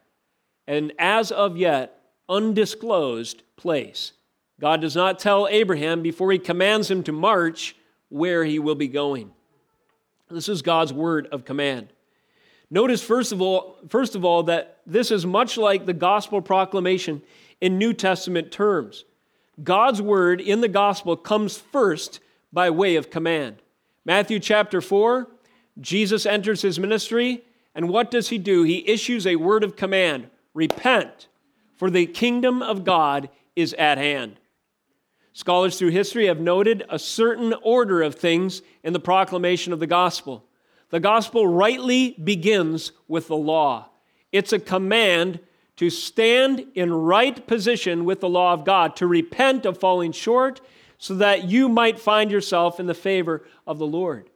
an 0.67 0.93
as 0.97 1.31
of 1.31 1.57
yet 1.57 2.01
undisclosed 2.27 3.43
place. 3.55 4.13
God 4.59 4.81
does 4.81 4.95
not 4.95 5.19
tell 5.19 5.47
Abraham 5.47 6.01
before 6.01 6.31
he 6.31 6.39
commands 6.39 6.89
him 6.89 7.03
to 7.03 7.11
march 7.11 7.75
where 8.09 8.43
he 8.43 8.59
will 8.59 8.75
be 8.75 8.87
going. 8.87 9.31
This 10.29 10.49
is 10.49 10.61
God's 10.61 10.91
word 10.91 11.27
of 11.31 11.45
command. 11.45 11.89
Notice 12.69 13.01
first 13.01 13.31
of 13.31 13.41
all, 13.41 13.77
first 13.87 14.15
of 14.15 14.25
all 14.25 14.43
that 14.43 14.79
this 14.85 15.11
is 15.11 15.25
much 15.25 15.57
like 15.57 15.85
the 15.85 15.93
gospel 15.93 16.41
proclamation 16.41 17.21
in 17.61 17.77
New 17.77 17.93
Testament 17.93 18.51
terms. 18.51 19.05
God's 19.63 20.01
word 20.01 20.41
in 20.41 20.61
the 20.61 20.67
gospel 20.67 21.15
comes 21.15 21.57
first 21.57 22.19
by 22.51 22.69
way 22.69 22.95
of 22.95 23.09
command. 23.09 23.61
Matthew 24.05 24.39
chapter 24.39 24.81
4, 24.81 25.27
Jesus 25.79 26.25
enters 26.25 26.61
his 26.61 26.79
ministry, 26.79 27.43
and 27.73 27.89
what 27.89 28.11
does 28.11 28.29
he 28.29 28.37
do? 28.37 28.63
He 28.63 28.87
issues 28.87 29.25
a 29.25 29.35
word 29.35 29.63
of 29.63 29.75
command 29.75 30.29
repent, 30.53 31.27
for 31.75 31.89
the 31.89 32.05
kingdom 32.05 32.61
of 32.61 32.83
God 32.83 33.29
is 33.55 33.73
at 33.73 33.97
hand. 33.97 34.39
Scholars 35.37 35.77
through 35.77 35.91
history 35.91 36.25
have 36.25 36.39
noted 36.39 36.83
a 36.89 36.97
certain 36.97 37.53
order 37.61 38.01
of 38.01 38.15
things 38.15 38.63
in 38.83 38.91
the 38.91 38.99
proclamation 38.99 39.71
of 39.71 39.79
the 39.79 39.85
gospel. 39.85 40.43
The 40.89 40.99
gospel 40.99 41.45
rightly 41.45 42.13
begins 42.13 42.91
with 43.07 43.27
the 43.27 43.37
law. 43.37 43.89
It's 44.31 44.51
a 44.51 44.57
command 44.57 45.39
to 45.75 45.91
stand 45.91 46.65
in 46.73 46.91
right 46.91 47.45
position 47.45 48.03
with 48.03 48.19
the 48.19 48.27
law 48.27 48.51
of 48.51 48.65
God, 48.65 48.95
to 48.95 49.05
repent 49.05 49.67
of 49.67 49.77
falling 49.77 50.11
short, 50.11 50.59
so 50.97 51.13
that 51.13 51.43
you 51.43 51.69
might 51.69 51.99
find 51.99 52.31
yourself 52.31 52.79
in 52.79 52.87
the 52.87 52.95
favor 52.95 53.45
of 53.67 53.77
the 53.77 53.85
Lord. 53.85 54.31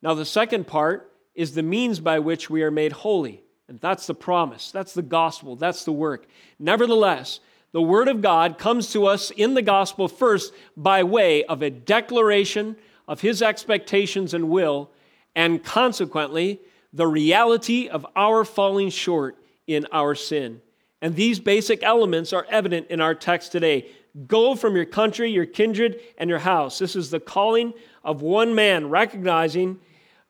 Now, 0.00 0.14
the 0.14 0.24
second 0.24 0.66
part 0.66 1.12
is 1.34 1.52
the 1.52 1.62
means 1.62 2.00
by 2.00 2.20
which 2.20 2.48
we 2.48 2.62
are 2.62 2.70
made 2.70 2.92
holy. 2.92 3.42
And 3.68 3.78
that's 3.80 4.06
the 4.06 4.14
promise, 4.14 4.70
that's 4.70 4.94
the 4.94 5.02
gospel, 5.02 5.56
that's 5.56 5.84
the 5.84 5.92
work. 5.92 6.26
Nevertheless, 6.58 7.40
the 7.72 7.82
Word 7.82 8.08
of 8.08 8.22
God 8.22 8.58
comes 8.58 8.92
to 8.92 9.06
us 9.06 9.30
in 9.30 9.54
the 9.54 9.62
gospel 9.62 10.08
first 10.08 10.54
by 10.76 11.02
way 11.02 11.44
of 11.44 11.62
a 11.62 11.70
declaration 11.70 12.76
of 13.06 13.20
His 13.20 13.42
expectations 13.42 14.34
and 14.34 14.48
will, 14.48 14.90
and 15.34 15.62
consequently, 15.62 16.60
the 16.92 17.06
reality 17.06 17.88
of 17.88 18.06
our 18.16 18.44
falling 18.44 18.90
short 18.90 19.36
in 19.66 19.86
our 19.92 20.14
sin. 20.14 20.60
And 21.00 21.14
these 21.14 21.38
basic 21.38 21.82
elements 21.82 22.32
are 22.32 22.46
evident 22.48 22.88
in 22.88 23.00
our 23.00 23.14
text 23.14 23.52
today. 23.52 23.88
Go 24.26 24.54
from 24.54 24.74
your 24.74 24.86
country, 24.86 25.30
your 25.30 25.46
kindred, 25.46 26.00
and 26.16 26.28
your 26.28 26.40
house. 26.40 26.78
This 26.78 26.96
is 26.96 27.10
the 27.10 27.20
calling 27.20 27.74
of 28.02 28.22
one 28.22 28.54
man 28.54 28.88
recognizing 28.88 29.78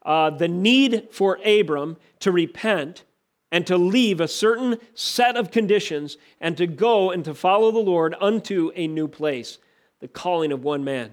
uh, 0.04 0.30
the 0.30 0.49
need 0.49 1.09
for 1.11 1.38
Abram 1.45 1.97
to 2.21 2.33
repent 2.33 3.04
and 3.50 3.67
to 3.67 3.76
leave 3.76 4.21
a 4.21 4.28
certain 4.28 4.78
set 4.95 5.37
of 5.37 5.50
conditions 5.50 6.19
and 6.40 6.57
to 6.57 6.67
go 6.67 7.11
and 7.11 7.25
to 7.25 7.35
follow 7.35 7.71
the 7.71 7.78
Lord 7.78 8.14
unto 8.21 8.71
a 8.75 8.87
new 8.87 9.09
place, 9.09 9.59
the 10.00 10.09
calling 10.09 10.52
of 10.52 10.64
one 10.64 10.85
man. 10.85 11.12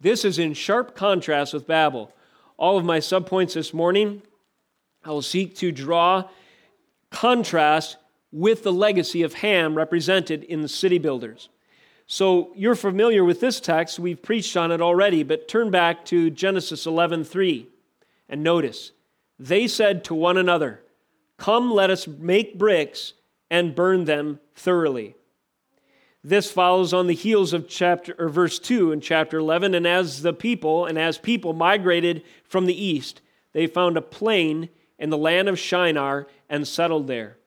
This 0.00 0.24
is 0.24 0.38
in 0.38 0.52
sharp 0.54 0.94
contrast 0.94 1.54
with 1.54 1.66
Babel. 1.66 2.12
All 2.56 2.76
of 2.76 2.84
my 2.84 2.98
subpoints 2.98 3.54
this 3.54 3.72
morning, 3.72 4.22
I 5.04 5.10
will 5.10 5.22
seek 5.22 5.56
to 5.56 5.72
draw 5.72 6.28
contrast 7.10 7.96
with 8.30 8.62
the 8.62 8.72
legacy 8.72 9.22
of 9.22 9.34
Ham 9.34 9.76
represented 9.76 10.44
in 10.44 10.60
the 10.60 10.68
city 10.68 10.98
builders. 10.98 11.48
So 12.06 12.52
you're 12.54 12.74
familiar 12.74 13.24
with 13.24 13.40
this 13.40 13.60
text, 13.60 13.98
we've 13.98 14.20
preached 14.20 14.56
on 14.56 14.70
it 14.70 14.82
already, 14.82 15.22
but 15.22 15.48
turn 15.48 15.70
back 15.70 16.04
to 16.06 16.28
Genesis 16.28 16.84
11:3 16.86 17.66
and 18.28 18.42
notice, 18.42 18.92
they 19.38 19.66
said 19.66 20.04
to 20.04 20.14
one 20.14 20.36
another, 20.36 20.82
Come, 21.36 21.70
let 21.72 21.90
us 21.90 22.06
make 22.06 22.58
bricks 22.58 23.14
and 23.50 23.74
burn 23.74 24.04
them 24.04 24.40
thoroughly. 24.54 25.16
This 26.22 26.50
follows 26.50 26.94
on 26.94 27.06
the 27.06 27.14
heels 27.14 27.52
of 27.52 27.68
chapter 27.68 28.14
or 28.18 28.28
verse 28.28 28.58
2 28.58 28.92
in 28.92 29.00
chapter 29.00 29.38
11 29.38 29.74
and 29.74 29.86
as 29.86 30.22
the 30.22 30.32
people 30.32 30.86
and 30.86 30.98
as 30.98 31.18
people 31.18 31.52
migrated 31.52 32.22
from 32.44 32.64
the 32.64 32.84
east 32.84 33.20
they 33.54 33.66
found 33.66 33.96
a 33.96 34.02
plain 34.02 34.68
in 34.98 35.10
the 35.10 35.18
land 35.18 35.48
of 35.48 35.58
Shinar 35.58 36.26
and 36.50 36.68
settled 36.68 37.06
there. 37.06 37.38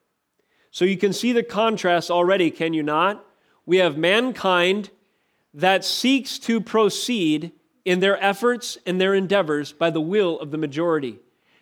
So 0.70 0.84
you 0.84 0.96
can 0.96 1.12
see 1.12 1.32
the 1.32 1.42
contrast 1.42 2.10
already, 2.10 2.50
can 2.50 2.74
you 2.74 2.82
not? 2.82 3.24
We 3.66 3.78
have 3.78 3.96
mankind 3.96 4.90
that 5.54 5.84
seeks 5.84 6.38
to 6.40 6.60
proceed 6.60 7.52
in 7.84 8.00
their 8.00 8.22
efforts 8.22 8.78
and 8.86 9.00
their 9.00 9.14
endeavors 9.14 9.72
by 9.72 9.90
the 9.90 10.00
will 10.00 10.38
of 10.40 10.50
the 10.50 10.58
majority. 10.58 11.18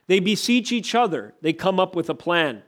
They 0.06 0.20
beseech 0.20 0.72
each 0.72 0.94
other, 0.94 1.34
they 1.42 1.52
come 1.52 1.80
up 1.80 1.96
with 1.96 2.08
a 2.08 2.14
plan. 2.14 2.62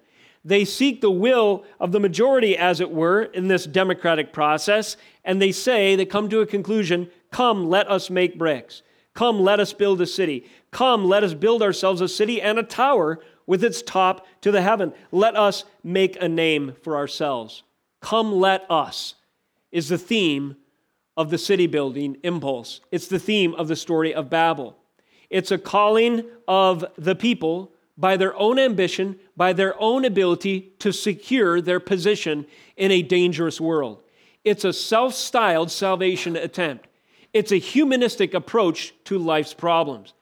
They 0.45 0.65
seek 0.65 1.01
the 1.01 1.11
will 1.11 1.65
of 1.79 1.93
the 1.93 2.01
majority, 2.01 2.57
as 2.57 2.81
it 2.81 2.91
were, 2.91 3.23
in 3.23 3.49
this 3.49 3.67
democratic 3.67 4.33
process, 4.33 4.97
and 5.25 5.43
they 5.43 5.53
say, 5.53 5.95
they 5.95 6.07
come 6.07 6.29
to 6.31 6.41
a 6.41 6.47
conclusion 6.47 7.11
come, 7.31 7.69
let 7.69 7.91
us 7.91 8.09
make 8.09 8.39
bricks. 8.39 8.83
Come, 9.13 9.41
let 9.41 9.61
us 9.61 9.73
build 9.73 10.01
a 10.01 10.07
city. 10.07 10.47
Come, 10.71 11.05
let 11.05 11.25
us 11.25 11.35
build 11.35 11.61
ourselves 11.61 12.01
a 12.01 12.09
city 12.09 12.41
and 12.41 12.59
a 12.59 12.63
tower 12.63 13.19
with 13.47 13.65
its 13.65 13.83
top 13.83 14.27
to 14.43 14.51
the 14.51 14.63
heaven. 14.63 14.93
Let 15.11 15.37
us 15.37 15.65
make 15.83 16.17
a 16.23 16.29
name 16.29 16.75
for 16.83 16.97
ourselves. 16.97 17.65
Come, 18.01 18.33
let 18.33 18.65
us 18.71 19.15
is 19.73 19.89
the 19.89 19.99
theme 19.99 20.57
of 21.17 21.31
the 21.31 21.39
city 21.39 21.67
building 21.67 22.17
impulse. 22.23 22.81
It's 22.93 23.09
the 23.09 23.19
theme 23.19 23.55
of 23.55 23.69
the 23.69 23.77
story 23.77 24.15
of 24.15 24.31
Babel. 24.31 24.77
It's 25.31 25.51
a 25.51 25.59
calling 25.59 26.25
of 26.47 26.85
the 26.97 27.15
people 27.15 27.73
by 27.97 28.17
their 28.17 28.37
own 28.37 28.59
ambition, 28.59 29.19
by 29.37 29.53
their 29.53 29.75
own 29.81 30.05
ability 30.05 30.73
to 30.79 30.93
secure 30.93 31.61
their 31.61 31.81
position 31.81 32.47
in 32.77 32.91
a 32.91 33.03
dangerous 33.03 33.61
world. 33.61 34.03
It's 34.45 34.65
a 34.65 34.73
self 34.73 35.15
styled 35.15 35.71
salvation 35.71 36.37
attempt. 36.37 36.87
It's 37.35 37.53
a 37.53 37.57
humanistic 37.57 38.33
approach 38.33 38.95
to 39.05 39.19
life's 39.19 39.53
problems. 39.53 40.15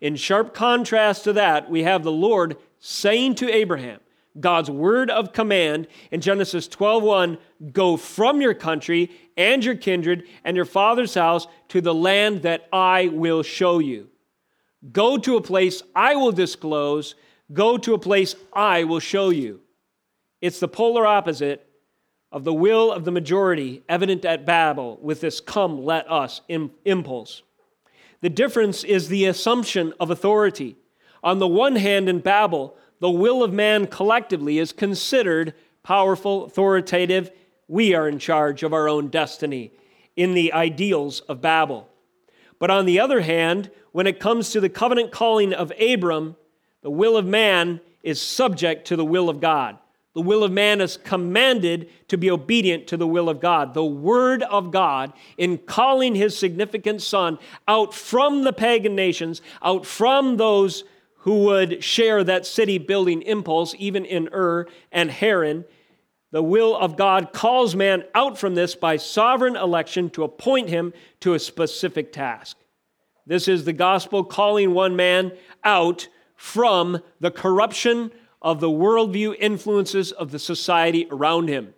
In 0.00 0.16
sharp 0.16 0.52
contrast 0.54 1.24
to 1.24 1.32
that, 1.34 1.70
we 1.70 1.84
have 1.84 2.02
the 2.02 2.12
Lord 2.12 2.56
saying 2.78 3.36
to 3.36 3.50
Abraham, 3.50 4.00
God's 4.38 4.70
word 4.70 5.10
of 5.10 5.32
command 5.32 5.86
in 6.10 6.20
Genesis 6.20 6.68
12:1, 6.68 7.38
go 7.72 7.96
from 7.96 8.40
your 8.40 8.54
country 8.54 9.10
and 9.36 9.64
your 9.64 9.74
kindred 9.74 10.24
and 10.44 10.56
your 10.56 10.64
father's 10.64 11.14
house 11.14 11.46
to 11.68 11.80
the 11.80 11.94
land 11.94 12.42
that 12.42 12.68
I 12.72 13.08
will 13.08 13.42
show 13.42 13.78
you. 13.78 14.09
Go 14.92 15.18
to 15.18 15.36
a 15.36 15.42
place 15.42 15.82
I 15.94 16.16
will 16.16 16.32
disclose, 16.32 17.14
go 17.52 17.76
to 17.78 17.94
a 17.94 17.98
place 17.98 18.34
I 18.52 18.84
will 18.84 19.00
show 19.00 19.28
you. 19.28 19.60
It's 20.40 20.60
the 20.60 20.68
polar 20.68 21.06
opposite 21.06 21.66
of 22.32 22.44
the 22.44 22.54
will 22.54 22.92
of 22.92 23.04
the 23.04 23.10
majority 23.10 23.82
evident 23.88 24.24
at 24.24 24.46
Babel 24.46 24.98
with 25.02 25.20
this 25.20 25.40
come 25.40 25.84
let 25.84 26.10
us 26.10 26.40
impulse. 26.48 27.42
The 28.20 28.30
difference 28.30 28.84
is 28.84 29.08
the 29.08 29.26
assumption 29.26 29.92
of 29.98 30.10
authority. 30.10 30.76
On 31.22 31.38
the 31.38 31.48
one 31.48 31.76
hand, 31.76 32.08
in 32.08 32.20
Babel, 32.20 32.76
the 33.00 33.10
will 33.10 33.42
of 33.42 33.52
man 33.52 33.86
collectively 33.86 34.58
is 34.58 34.72
considered 34.72 35.54
powerful, 35.82 36.44
authoritative. 36.44 37.30
We 37.68 37.94
are 37.94 38.08
in 38.08 38.18
charge 38.18 38.62
of 38.62 38.72
our 38.72 38.88
own 38.88 39.08
destiny 39.08 39.72
in 40.16 40.34
the 40.34 40.52
ideals 40.52 41.20
of 41.20 41.40
Babel. 41.40 41.88
But 42.60 42.70
on 42.70 42.86
the 42.86 43.00
other 43.00 43.22
hand, 43.22 43.72
when 43.90 44.06
it 44.06 44.20
comes 44.20 44.50
to 44.50 44.60
the 44.60 44.68
covenant 44.68 45.10
calling 45.10 45.52
of 45.52 45.72
Abram, 45.80 46.36
the 46.82 46.90
will 46.90 47.16
of 47.16 47.26
man 47.26 47.80
is 48.04 48.22
subject 48.22 48.86
to 48.86 48.96
the 48.96 49.04
will 49.04 49.28
of 49.28 49.40
God. 49.40 49.78
The 50.14 50.20
will 50.20 50.44
of 50.44 50.52
man 50.52 50.80
is 50.80 50.96
commanded 50.96 51.88
to 52.08 52.18
be 52.18 52.30
obedient 52.30 52.86
to 52.88 52.96
the 52.96 53.06
will 53.06 53.28
of 53.28 53.40
God. 53.40 53.74
The 53.74 53.84
word 53.84 54.42
of 54.42 54.70
God, 54.70 55.12
in 55.38 55.58
calling 55.58 56.14
his 56.14 56.36
significant 56.36 57.00
son 57.00 57.38
out 57.66 57.94
from 57.94 58.44
the 58.44 58.52
pagan 58.52 58.94
nations, 58.94 59.40
out 59.62 59.86
from 59.86 60.36
those 60.36 60.84
who 61.18 61.44
would 61.44 61.84
share 61.84 62.24
that 62.24 62.46
city 62.46 62.76
building 62.78 63.22
impulse, 63.22 63.74
even 63.78 64.04
in 64.04 64.28
Ur 64.32 64.66
and 64.90 65.10
Haran. 65.10 65.64
The 66.32 66.42
will 66.42 66.76
of 66.76 66.96
God 66.96 67.32
calls 67.32 67.74
man 67.74 68.04
out 68.14 68.38
from 68.38 68.54
this 68.54 68.74
by 68.74 68.96
sovereign 68.96 69.56
election 69.56 70.10
to 70.10 70.22
appoint 70.22 70.68
him 70.68 70.92
to 71.20 71.34
a 71.34 71.38
specific 71.38 72.12
task. 72.12 72.56
This 73.26 73.48
is 73.48 73.64
the 73.64 73.72
gospel 73.72 74.24
calling 74.24 74.72
one 74.72 74.96
man 74.96 75.32
out 75.64 76.08
from 76.36 77.02
the 77.18 77.30
corruption 77.30 78.12
of 78.40 78.60
the 78.60 78.70
worldview 78.70 79.36
influences 79.38 80.12
of 80.12 80.30
the 80.30 80.38
society 80.38 81.06
around 81.10 81.48
him. 81.48 81.74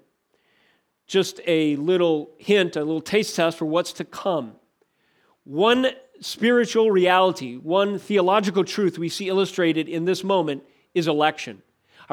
Just 1.06 1.40
a 1.46 1.76
little 1.76 2.30
hint, 2.38 2.76
a 2.76 2.80
little 2.80 3.00
taste 3.00 3.34
test 3.34 3.58
for 3.58 3.64
what's 3.64 3.92
to 3.94 4.04
come. 4.04 4.52
One 5.44 5.88
spiritual 6.20 6.90
reality, 6.90 7.56
one 7.56 7.98
theological 7.98 8.64
truth 8.64 8.98
we 8.98 9.08
see 9.08 9.28
illustrated 9.28 9.88
in 9.88 10.04
this 10.04 10.22
moment 10.22 10.62
is 10.94 11.08
election. 11.08 11.62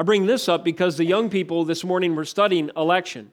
I 0.00 0.02
bring 0.02 0.24
this 0.24 0.48
up 0.48 0.64
because 0.64 0.96
the 0.96 1.04
young 1.04 1.28
people 1.28 1.66
this 1.66 1.84
morning 1.84 2.16
were 2.16 2.24
studying 2.24 2.70
election. 2.74 3.32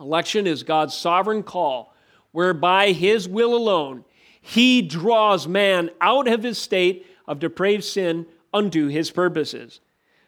Election 0.00 0.46
is 0.46 0.62
God's 0.62 0.94
sovereign 0.94 1.42
call, 1.42 1.94
whereby 2.32 2.92
His 2.92 3.28
will 3.28 3.54
alone, 3.54 4.06
He 4.40 4.80
draws 4.80 5.46
man 5.46 5.90
out 6.00 6.28
of 6.28 6.42
his 6.42 6.56
state 6.56 7.06
of 7.28 7.40
depraved 7.40 7.84
sin 7.84 8.24
unto 8.54 8.88
His 8.88 9.10
purposes. 9.10 9.80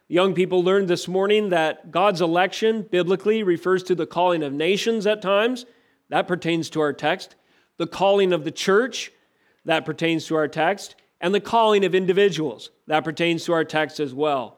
Young 0.07 0.35
people 0.35 0.63
learned 0.63 0.89
this 0.89 1.09
morning 1.09 1.49
that 1.49 1.91
God's 1.91 2.21
election 2.21 2.83
biblically 2.83 3.43
refers 3.43 3.83
to 3.85 3.95
the 3.95 4.07
calling 4.07 4.43
of 4.43 4.53
nations 4.53 5.07
at 5.07 5.23
times. 5.23 5.65
That 6.11 6.29
pertains 6.29 6.69
to 6.69 6.81
our 6.81 6.93
text. 6.93 7.37
The 7.79 7.87
calling 7.87 8.35
of 8.35 8.45
the 8.45 8.51
church 8.51 9.13
that 9.65 9.87
pertains 9.87 10.27
to 10.27 10.35
our 10.35 10.49
text, 10.49 10.95
and 11.23 11.35
the 11.35 11.41
calling 11.41 11.87
of 11.87 11.95
individuals. 11.95 12.69
That 12.87 13.03
pertains 13.03 13.47
to 13.47 13.55
our 13.55 13.65
text 13.65 13.99
as 13.99 14.13
well. 14.13 14.58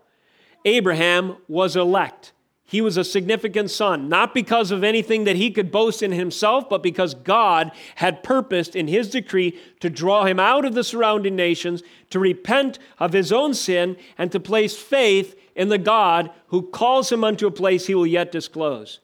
Abraham 0.64 1.36
was 1.48 1.76
elect. 1.76 2.32
He 2.64 2.80
was 2.80 2.96
a 2.96 3.02
significant 3.02 3.70
son, 3.70 4.08
not 4.08 4.32
because 4.32 4.70
of 4.70 4.84
anything 4.84 5.24
that 5.24 5.34
he 5.34 5.50
could 5.50 5.72
boast 5.72 6.04
in 6.04 6.12
himself, 6.12 6.68
but 6.68 6.84
because 6.84 7.14
God 7.14 7.72
had 7.96 8.22
purposed 8.22 8.76
in 8.76 8.86
his 8.86 9.10
decree 9.10 9.58
to 9.80 9.90
draw 9.90 10.24
him 10.24 10.38
out 10.38 10.64
of 10.64 10.74
the 10.74 10.84
surrounding 10.84 11.34
nations, 11.34 11.82
to 12.10 12.20
repent 12.20 12.78
of 13.00 13.12
his 13.12 13.32
own 13.32 13.54
sin, 13.54 13.96
and 14.16 14.30
to 14.30 14.38
place 14.38 14.76
faith 14.76 15.34
in 15.56 15.68
the 15.68 15.78
God 15.78 16.30
who 16.48 16.62
calls 16.62 17.10
him 17.10 17.24
unto 17.24 17.48
a 17.48 17.50
place 17.50 17.86
he 17.86 17.94
will 17.94 18.06
yet 18.06 18.30
disclose 18.30 19.00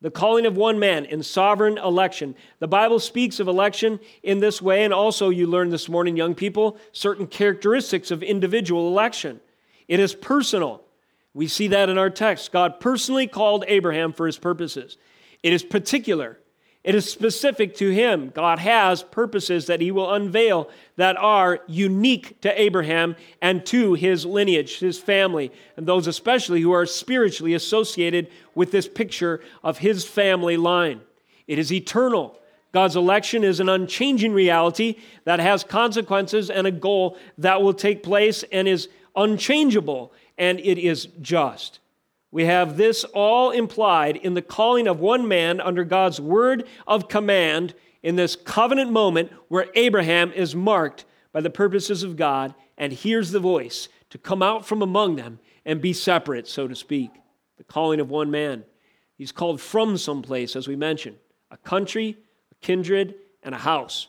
the 0.00 0.10
calling 0.10 0.46
of 0.46 0.56
one 0.56 0.78
man 0.78 1.04
in 1.04 1.22
sovereign 1.22 1.76
election. 1.78 2.34
The 2.58 2.68
Bible 2.68 2.98
speaks 2.98 3.38
of 3.38 3.48
election 3.48 4.00
in 4.22 4.40
this 4.40 4.62
way, 4.62 4.84
and 4.84 4.94
also 4.94 5.28
you 5.28 5.46
learned 5.46 5.72
this 5.72 5.88
morning, 5.88 6.16
young 6.16 6.34
people, 6.34 6.78
certain 6.92 7.26
characteristics 7.26 8.10
of 8.10 8.22
individual 8.22 8.88
election. 8.88 9.40
It 9.88 10.00
is 10.00 10.14
personal. 10.14 10.82
We 11.34 11.46
see 11.46 11.68
that 11.68 11.88
in 11.88 11.98
our 11.98 12.10
text. 12.10 12.52
God 12.52 12.80
personally 12.80 13.26
called 13.26 13.64
Abraham 13.68 14.12
for 14.12 14.26
his 14.26 14.38
purposes. 14.38 14.96
It 15.42 15.52
is 15.52 15.62
particular. 15.62 16.38
It 16.82 16.94
is 16.94 17.10
specific 17.10 17.76
to 17.76 17.90
him. 17.90 18.30
God 18.34 18.58
has 18.58 19.02
purposes 19.02 19.66
that 19.66 19.82
he 19.82 19.90
will 19.90 20.12
unveil 20.12 20.70
that 20.96 21.16
are 21.18 21.60
unique 21.66 22.40
to 22.40 22.60
Abraham 22.60 23.16
and 23.42 23.64
to 23.66 23.92
his 23.94 24.24
lineage, 24.24 24.78
his 24.78 24.98
family, 24.98 25.52
and 25.76 25.86
those 25.86 26.06
especially 26.06 26.62
who 26.62 26.72
are 26.72 26.86
spiritually 26.86 27.52
associated 27.52 28.28
with 28.54 28.70
this 28.70 28.88
picture 28.88 29.42
of 29.62 29.78
his 29.78 30.06
family 30.06 30.56
line. 30.56 31.02
It 31.46 31.58
is 31.58 31.70
eternal. 31.70 32.38
God's 32.72 32.96
election 32.96 33.44
is 33.44 33.60
an 33.60 33.68
unchanging 33.68 34.32
reality 34.32 34.96
that 35.24 35.40
has 35.40 35.64
consequences 35.64 36.48
and 36.48 36.66
a 36.66 36.70
goal 36.72 37.18
that 37.36 37.60
will 37.60 37.74
take 37.74 38.02
place 38.02 38.42
and 38.52 38.66
is 38.66 38.88
unchangeable, 39.16 40.12
and 40.40 40.58
it 40.60 40.78
is 40.78 41.06
just. 41.20 41.78
We 42.32 42.46
have 42.46 42.76
this 42.76 43.04
all 43.04 43.50
implied 43.50 44.16
in 44.16 44.34
the 44.34 44.42
calling 44.42 44.88
of 44.88 44.98
one 44.98 45.28
man 45.28 45.60
under 45.60 45.84
God's 45.84 46.20
word 46.20 46.66
of 46.86 47.08
command 47.08 47.74
in 48.02 48.16
this 48.16 48.36
covenant 48.36 48.90
moment 48.90 49.30
where 49.48 49.66
Abraham 49.74 50.32
is 50.32 50.56
marked 50.56 51.04
by 51.32 51.42
the 51.42 51.50
purposes 51.50 52.02
of 52.02 52.16
God 52.16 52.54
and 52.78 52.92
hears 52.92 53.30
the 53.30 53.38
voice 53.38 53.88
to 54.08 54.18
come 54.18 54.42
out 54.42 54.64
from 54.64 54.80
among 54.80 55.16
them 55.16 55.38
and 55.66 55.82
be 55.82 55.92
separate, 55.92 56.48
so 56.48 56.66
to 56.66 56.74
speak. 56.74 57.10
The 57.58 57.64
calling 57.64 58.00
of 58.00 58.08
one 58.08 58.30
man. 58.30 58.64
He's 59.18 59.32
called 59.32 59.60
from 59.60 59.98
someplace, 59.98 60.56
as 60.56 60.66
we 60.66 60.74
mentioned 60.74 61.18
a 61.50 61.58
country, 61.58 62.16
a 62.50 62.54
kindred, 62.64 63.14
and 63.42 63.54
a 63.54 63.58
house. 63.58 64.06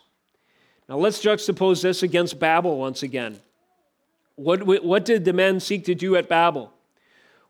Now 0.88 0.98
let's 0.98 1.22
juxtapose 1.22 1.82
this 1.82 2.04
against 2.04 2.40
Babel 2.40 2.78
once 2.78 3.04
again. 3.04 3.40
What, 4.36 4.64
what 4.64 5.06
did 5.06 5.26
the 5.26 5.34
men 5.34 5.60
seek 5.60 5.86
to 5.86 5.96
do 5.96 6.16
at 6.16 6.30
Babel? 6.30 6.74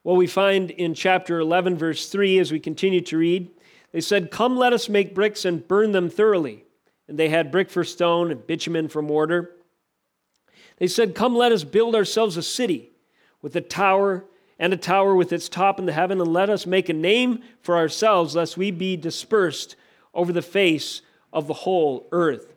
Well, 0.04 0.15
we 0.15 0.28
find 0.28 0.72
in 0.72 0.94
chapter 0.94 1.39
11, 1.39 1.78
verse 1.78 2.10
3, 2.10 2.39
as 2.39 2.52
we 2.52 2.60
continue 2.60 3.02
to 3.02 3.17
read, 3.17 3.50
they 3.91 4.02
said, 4.02 4.32
Come, 4.32 4.58
let 4.58 4.74
us 4.74 4.89
make 4.89 5.13
bricks 5.13 5.46
and 5.46 5.67
burn 5.67 5.91
them 5.91 6.10
thoroughly. 6.10 6.65
And 7.08 7.20
they 7.20 7.30
had 7.30 7.52
brick 7.52 7.70
for 7.70 7.84
stone 7.84 8.32
and 8.32 8.46
bitumen 8.48 8.88
for 8.88 9.02
mortar. 9.02 9.52
They 10.78 10.88
said, 10.88 11.13
Come, 11.13 11.36
let 11.36 11.52
us 11.52 11.63
build 11.63 11.94
ourselves 11.94 12.38
a 12.38 12.41
city 12.41 12.91
with 13.41 13.56
a 13.56 13.62
tower 13.62 14.26
and 14.58 14.74
a 14.74 14.78
tower 14.78 15.15
with 15.15 15.34
its 15.34 15.50
top 15.50 15.80
in 15.80 15.86
the 15.86 15.91
heaven, 15.91 16.22
and 16.22 16.32
let 16.32 16.50
us 16.50 16.65
make 16.65 16.88
a 16.88 16.94
name 16.94 17.41
for 17.62 17.78
ourselves, 17.78 18.36
lest 18.36 18.58
we 18.58 18.72
be 18.72 18.96
dispersed 18.96 19.76
over 20.13 20.32
the 20.32 20.41
face 20.41 21.02
of 21.34 21.48
the 21.48 21.54
whole 21.54 22.08
earth. 22.12 22.54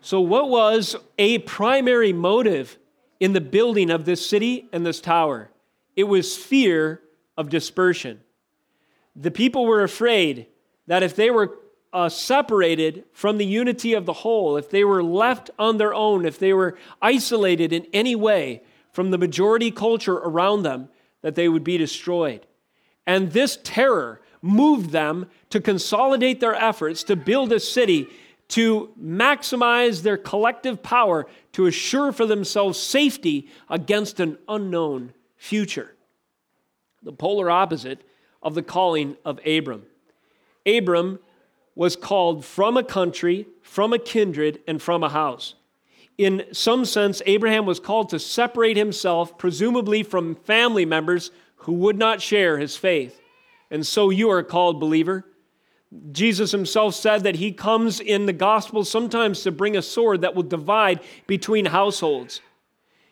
So, 0.00 0.20
what 0.20 0.48
was 0.48 0.96
a 1.18 1.38
primary 1.38 2.12
motive 2.12 2.78
in 3.22 3.34
the 3.34 3.40
building 3.40 3.88
of 3.88 4.04
this 4.04 4.26
city 4.26 4.68
and 4.72 4.84
this 4.84 5.00
tower? 5.00 5.48
It 5.94 6.04
was 6.04 6.36
fear 6.36 7.00
of 7.36 7.50
dispersion. 7.50 8.20
The 9.14 9.30
people 9.30 9.64
were 9.64 9.84
afraid 9.84 10.48
that 10.88 11.04
if 11.04 11.14
they 11.14 11.30
were 11.30 11.56
uh, 11.92 12.08
separated 12.08 13.04
from 13.12 13.38
the 13.38 13.46
unity 13.46 13.94
of 13.94 14.06
the 14.06 14.12
whole, 14.12 14.56
if 14.56 14.70
they 14.70 14.82
were 14.82 15.04
left 15.04 15.50
on 15.56 15.76
their 15.76 15.94
own, 15.94 16.24
if 16.24 16.40
they 16.40 16.52
were 16.52 16.76
isolated 17.00 17.72
in 17.72 17.86
any 17.92 18.16
way 18.16 18.64
from 18.90 19.12
the 19.12 19.18
majority 19.18 19.70
culture 19.70 20.16
around 20.16 20.64
them, 20.64 20.88
that 21.20 21.36
they 21.36 21.48
would 21.48 21.62
be 21.62 21.78
destroyed. 21.78 22.44
And 23.06 23.30
this 23.30 23.56
terror 23.62 24.20
moved 24.40 24.90
them 24.90 25.26
to 25.50 25.60
consolidate 25.60 26.40
their 26.40 26.56
efforts 26.56 27.04
to 27.04 27.14
build 27.14 27.52
a 27.52 27.60
city 27.60 28.08
to 28.52 28.92
maximize 29.02 30.02
their 30.02 30.18
collective 30.18 30.82
power 30.82 31.26
to 31.52 31.64
assure 31.64 32.12
for 32.12 32.26
themselves 32.26 32.78
safety 32.78 33.48
against 33.70 34.20
an 34.20 34.36
unknown 34.46 35.14
future. 35.36 35.94
The 37.02 37.14
polar 37.14 37.50
opposite 37.50 38.06
of 38.42 38.54
the 38.54 38.62
calling 38.62 39.16
of 39.24 39.40
Abram. 39.46 39.84
Abram 40.66 41.18
was 41.74 41.96
called 41.96 42.44
from 42.44 42.76
a 42.76 42.84
country, 42.84 43.46
from 43.62 43.94
a 43.94 43.98
kindred, 43.98 44.60
and 44.68 44.82
from 44.82 45.02
a 45.02 45.08
house. 45.08 45.54
In 46.18 46.44
some 46.52 46.84
sense, 46.84 47.22
Abraham 47.24 47.64
was 47.64 47.80
called 47.80 48.10
to 48.10 48.18
separate 48.18 48.76
himself, 48.76 49.38
presumably 49.38 50.02
from 50.02 50.34
family 50.34 50.84
members 50.84 51.30
who 51.56 51.72
would 51.72 51.96
not 51.96 52.20
share 52.20 52.58
his 52.58 52.76
faith. 52.76 53.18
And 53.70 53.86
so 53.86 54.10
you 54.10 54.28
are 54.28 54.42
called, 54.42 54.78
believer. 54.78 55.24
Jesus 56.10 56.52
himself 56.52 56.94
said 56.94 57.24
that 57.24 57.36
he 57.36 57.52
comes 57.52 58.00
in 58.00 58.26
the 58.26 58.32
gospel 58.32 58.84
sometimes 58.84 59.42
to 59.42 59.52
bring 59.52 59.76
a 59.76 59.82
sword 59.82 60.22
that 60.22 60.34
will 60.34 60.42
divide 60.42 61.00
between 61.26 61.66
households. 61.66 62.40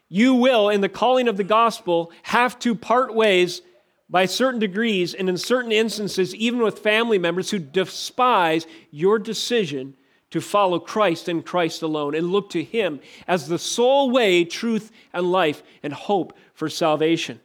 You 0.08 0.34
will, 0.34 0.68
in 0.70 0.80
the 0.80 0.88
calling 0.88 1.28
of 1.28 1.36
the 1.36 1.44
gospel, 1.44 2.10
have 2.24 2.58
to 2.60 2.74
part 2.74 3.14
ways 3.14 3.62
by 4.08 4.26
certain 4.26 4.58
degrees 4.58 5.14
and 5.14 5.28
in 5.28 5.36
certain 5.36 5.70
instances, 5.70 6.34
even 6.34 6.60
with 6.60 6.80
family 6.80 7.18
members 7.18 7.50
who 7.50 7.58
despise 7.58 8.66
your 8.90 9.18
decision 9.18 9.94
to 10.30 10.40
follow 10.40 10.78
Christ 10.78 11.28
and 11.28 11.44
Christ 11.44 11.82
alone 11.82 12.14
and 12.14 12.32
look 12.32 12.50
to 12.50 12.62
Him 12.62 13.00
as 13.28 13.46
the 13.46 13.58
sole 13.58 14.10
way, 14.10 14.44
truth, 14.44 14.90
and 15.12 15.30
life 15.30 15.62
and 15.82 15.92
hope 15.92 16.36
for 16.54 16.68
salvation. 16.68 17.40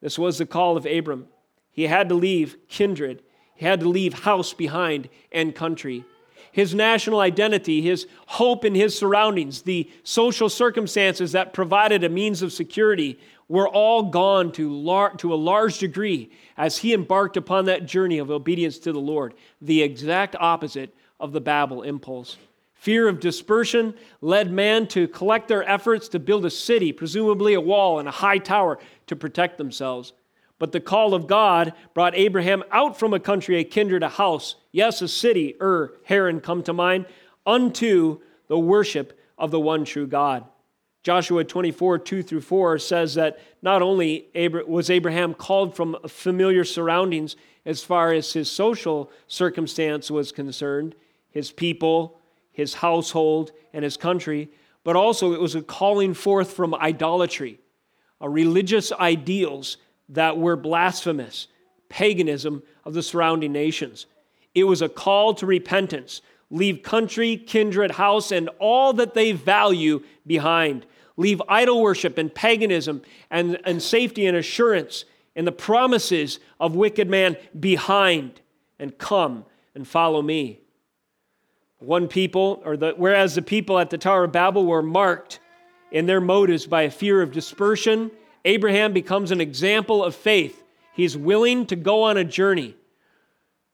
This 0.00 0.18
was 0.18 0.38
the 0.38 0.46
call 0.46 0.76
of 0.76 0.86
Abram. 0.86 1.26
He 1.72 1.84
had 1.84 2.08
to 2.08 2.14
leave 2.14 2.56
kindred, 2.68 3.22
he 3.56 3.66
had 3.66 3.80
to 3.80 3.88
leave 3.88 4.12
house 4.12 4.52
behind 4.52 5.08
and 5.32 5.54
country. 5.54 6.04
His 6.52 6.74
national 6.74 7.20
identity, 7.20 7.82
his 7.82 8.06
hope 8.26 8.64
in 8.64 8.74
his 8.74 8.98
surroundings, 8.98 9.62
the 9.62 9.90
social 10.04 10.48
circumstances 10.48 11.32
that 11.32 11.52
provided 11.52 12.02
a 12.02 12.08
means 12.08 12.40
of 12.40 12.52
security 12.52 13.18
were 13.48 13.68
all 13.68 14.04
gone 14.04 14.52
to, 14.52 14.72
lar- 14.72 15.14
to 15.16 15.32
a 15.32 15.36
large 15.36 15.78
degree 15.78 16.30
as 16.56 16.78
he 16.78 16.94
embarked 16.94 17.36
upon 17.36 17.66
that 17.66 17.86
journey 17.86 18.18
of 18.18 18.30
obedience 18.30 18.78
to 18.78 18.92
the 18.92 18.98
Lord, 18.98 19.34
the 19.60 19.82
exact 19.82 20.34
opposite 20.40 20.94
of 21.20 21.32
the 21.32 21.40
Babel 21.40 21.82
impulse. 21.82 22.36
Fear 22.74 23.08
of 23.08 23.20
dispersion 23.20 23.94
led 24.20 24.52
man 24.52 24.86
to 24.88 25.08
collect 25.08 25.48
their 25.48 25.68
efforts 25.68 26.08
to 26.08 26.18
build 26.18 26.44
a 26.44 26.50
city, 26.50 26.92
presumably 26.92 27.54
a 27.54 27.60
wall 27.60 27.98
and 27.98 28.08
a 28.08 28.12
high 28.12 28.38
tower, 28.38 28.78
to 29.08 29.16
protect 29.16 29.58
themselves. 29.58 30.12
But 30.58 30.72
the 30.72 30.80
call 30.80 31.12
of 31.14 31.26
God 31.26 31.74
brought 31.92 32.16
Abraham 32.16 32.62
out 32.70 32.98
from 32.98 33.12
a 33.12 33.20
country, 33.20 33.58
a 33.58 33.64
kindred, 33.64 34.02
a 34.02 34.08
house, 34.08 34.56
yes, 34.72 35.02
a 35.02 35.08
city, 35.08 35.54
Ur, 35.60 35.92
Haran 36.04 36.40
come 36.40 36.62
to 36.62 36.72
mind, 36.72 37.06
unto 37.44 38.20
the 38.48 38.58
worship 38.58 39.18
of 39.36 39.50
the 39.50 39.60
one 39.60 39.84
true 39.84 40.06
God. 40.06 40.44
Joshua 41.02 41.44
24, 41.44 41.98
2 41.98 42.22
through 42.22 42.40
4 42.40 42.78
says 42.78 43.14
that 43.14 43.38
not 43.62 43.80
only 43.80 44.26
was 44.66 44.90
Abraham 44.90 45.34
called 45.34 45.76
from 45.76 45.96
familiar 46.08 46.64
surroundings 46.64 47.36
as 47.64 47.82
far 47.82 48.12
as 48.12 48.32
his 48.32 48.50
social 48.50 49.10
circumstance 49.28 50.10
was 50.10 50.32
concerned, 50.32 50.96
his 51.30 51.52
people, 51.52 52.18
his 52.50 52.74
household, 52.74 53.52
and 53.72 53.84
his 53.84 53.96
country, 53.96 54.50
but 54.82 54.96
also 54.96 55.32
it 55.32 55.40
was 55.40 55.54
a 55.54 55.62
calling 55.62 56.14
forth 56.14 56.52
from 56.52 56.74
idolatry, 56.74 57.60
a 58.20 58.28
religious 58.28 58.90
ideals 58.92 59.76
that 60.08 60.38
were 60.38 60.56
blasphemous, 60.56 61.48
paganism 61.88 62.62
of 62.84 62.94
the 62.94 63.02
surrounding 63.02 63.52
nations. 63.52 64.06
It 64.54 64.64
was 64.64 64.82
a 64.82 64.88
call 64.88 65.34
to 65.34 65.46
repentance. 65.46 66.22
Leave 66.50 66.82
country, 66.82 67.36
kindred, 67.36 67.92
house, 67.92 68.30
and 68.30 68.48
all 68.58 68.92
that 68.94 69.14
they 69.14 69.32
value 69.32 70.02
behind 70.26 70.86
Leave 71.16 71.40
idol 71.48 71.80
worship 71.80 72.18
and 72.18 72.34
paganism 72.34 73.02
and, 73.30 73.58
and 73.64 73.82
safety 73.82 74.26
and 74.26 74.36
assurance 74.36 75.04
and 75.34 75.46
the 75.46 75.52
promises 75.52 76.38
of 76.60 76.76
wicked 76.76 77.08
man 77.08 77.36
behind 77.58 78.40
and 78.78 78.96
come 78.98 79.44
and 79.74 79.88
follow 79.88 80.20
me. 80.20 80.60
One 81.78 82.08
people, 82.08 82.62
or 82.64 82.76
the, 82.76 82.94
whereas 82.96 83.34
the 83.34 83.42
people 83.42 83.78
at 83.78 83.90
the 83.90 83.98
Tower 83.98 84.24
of 84.24 84.32
Babel 84.32 84.64
were 84.64 84.82
marked 84.82 85.40
in 85.90 86.06
their 86.06 86.20
motives 86.20 86.66
by 86.66 86.82
a 86.82 86.90
fear 86.90 87.22
of 87.22 87.32
dispersion, 87.32 88.10
Abraham 88.46 88.92
becomes 88.92 89.32
an 89.32 89.40
example 89.40 90.02
of 90.02 90.14
faith. 90.14 90.62
He's 90.94 91.16
willing 91.16 91.66
to 91.66 91.76
go 91.76 92.04
on 92.04 92.16
a 92.16 92.24
journey 92.24 92.76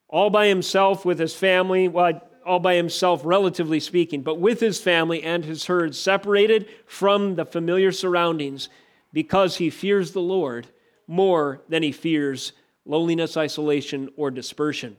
all 0.09 0.31
by 0.31 0.47
himself 0.49 1.05
with 1.05 1.19
his 1.19 1.35
family. 1.35 1.89
Well, 1.89 2.21
all 2.45 2.59
by 2.59 2.75
himself, 2.75 3.23
relatively 3.25 3.79
speaking, 3.79 4.23
but 4.23 4.41
with 4.41 4.61
his 4.61 4.81
family 4.81 5.23
and 5.23 5.45
his 5.45 5.67
herds, 5.67 5.99
separated 5.99 6.69
from 6.87 7.37
the 7.37 7.45
familiar 7.45 7.93
surroundings 7.93 8.69
because 9.13 9.59
he 9.59 9.71
fears 9.71 10.13
the 10.13 10.21
Lord 10.21 10.67
more 11.07 11.63
than 11.69 11.83
he 11.83 11.93
fears 11.93 12.53
loneliness, 12.85 13.37
isolation, 13.37 14.09
or 14.17 14.31
dispersion. 14.31 14.97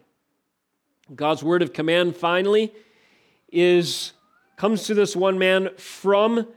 God's 1.14 1.44
word 1.44 1.62
of 1.62 1.74
command 1.74 2.16
finally 2.16 2.72
is 3.52 4.14
comes 4.56 4.86
to 4.86 4.94
this 4.94 5.16
one 5.16 5.38
man 5.38 5.70
from 5.78 6.48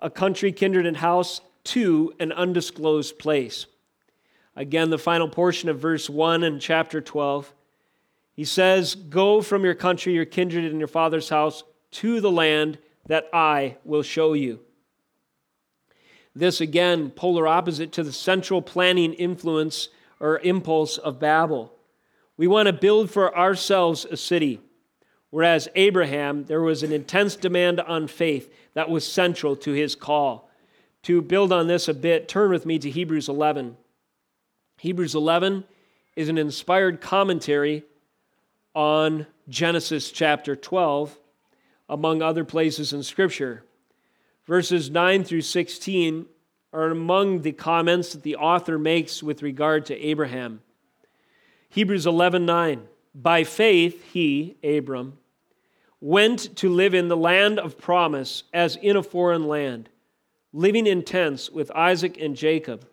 a 0.00 0.08
country, 0.08 0.50
kindred, 0.50 0.86
and 0.86 0.96
house 0.96 1.40
to 1.64 2.12
an 2.18 2.32
undisclosed 2.32 3.18
place. 3.18 3.66
Again, 4.56 4.90
the 4.90 4.98
final 4.98 5.28
portion 5.28 5.68
of 5.68 5.78
verse 5.78 6.10
1 6.10 6.42
in 6.42 6.60
chapter 6.60 7.00
12 7.00 7.52
he 8.34 8.44
says, 8.44 8.94
Go 8.94 9.42
from 9.42 9.64
your 9.64 9.74
country, 9.74 10.14
your 10.14 10.24
kindred, 10.24 10.64
and 10.64 10.78
your 10.78 10.88
father's 10.88 11.28
house 11.28 11.62
to 11.92 12.20
the 12.20 12.30
land 12.30 12.78
that 13.06 13.28
I 13.32 13.76
will 13.84 14.02
show 14.02 14.32
you. 14.32 14.60
This, 16.34 16.60
again, 16.60 17.10
polar 17.10 17.46
opposite 17.46 17.92
to 17.92 18.02
the 18.02 18.12
central 18.12 18.62
planning 18.62 19.12
influence 19.12 19.88
or 20.18 20.38
impulse 20.38 20.96
of 20.96 21.18
Babel. 21.18 21.74
We 22.38 22.46
want 22.46 22.68
to 22.68 22.72
build 22.72 23.10
for 23.10 23.36
ourselves 23.36 24.06
a 24.06 24.16
city. 24.16 24.60
Whereas 25.28 25.68
Abraham, 25.74 26.44
there 26.44 26.62
was 26.62 26.82
an 26.82 26.92
intense 26.92 27.36
demand 27.36 27.80
on 27.80 28.06
faith 28.06 28.52
that 28.74 28.88
was 28.88 29.06
central 29.06 29.56
to 29.56 29.72
his 29.72 29.94
call. 29.94 30.50
To 31.04 31.20
build 31.20 31.52
on 31.52 31.66
this 31.66 31.88
a 31.88 31.94
bit, 31.94 32.28
turn 32.28 32.50
with 32.50 32.64
me 32.64 32.78
to 32.78 32.88
Hebrews 32.88 33.28
11. 33.28 33.76
Hebrews 34.78 35.16
11 35.16 35.64
is 36.14 36.28
an 36.28 36.38
inspired 36.38 37.00
commentary 37.00 37.82
on 38.72 39.26
Genesis 39.48 40.12
chapter 40.12 40.54
12, 40.54 41.18
among 41.88 42.22
other 42.22 42.44
places 42.44 42.92
in 42.92 43.02
Scripture. 43.02 43.64
Verses 44.46 44.90
9 44.90 45.24
through 45.24 45.40
16 45.40 46.26
are 46.72 46.90
among 46.90 47.42
the 47.42 47.52
comments 47.52 48.12
that 48.12 48.22
the 48.22 48.36
author 48.36 48.78
makes 48.78 49.24
with 49.24 49.42
regard 49.42 49.86
to 49.86 49.98
Abraham. 49.98 50.62
Hebrews 51.68 52.06
11:9 52.06 52.86
By 53.14 53.42
faith 53.44 54.04
he 54.12 54.56
Abram 54.62 55.18
went 56.00 56.56
to 56.56 56.68
live 56.68 56.94
in 56.94 57.08
the 57.08 57.16
land 57.16 57.58
of 57.58 57.76
promise 57.76 58.44
as 58.52 58.76
in 58.76 58.96
a 58.96 59.02
foreign 59.02 59.46
land 59.48 59.88
living 60.52 60.86
in 60.86 61.02
tents 61.02 61.50
with 61.50 61.70
Isaac 61.72 62.18
and 62.20 62.36
Jacob 62.36 62.86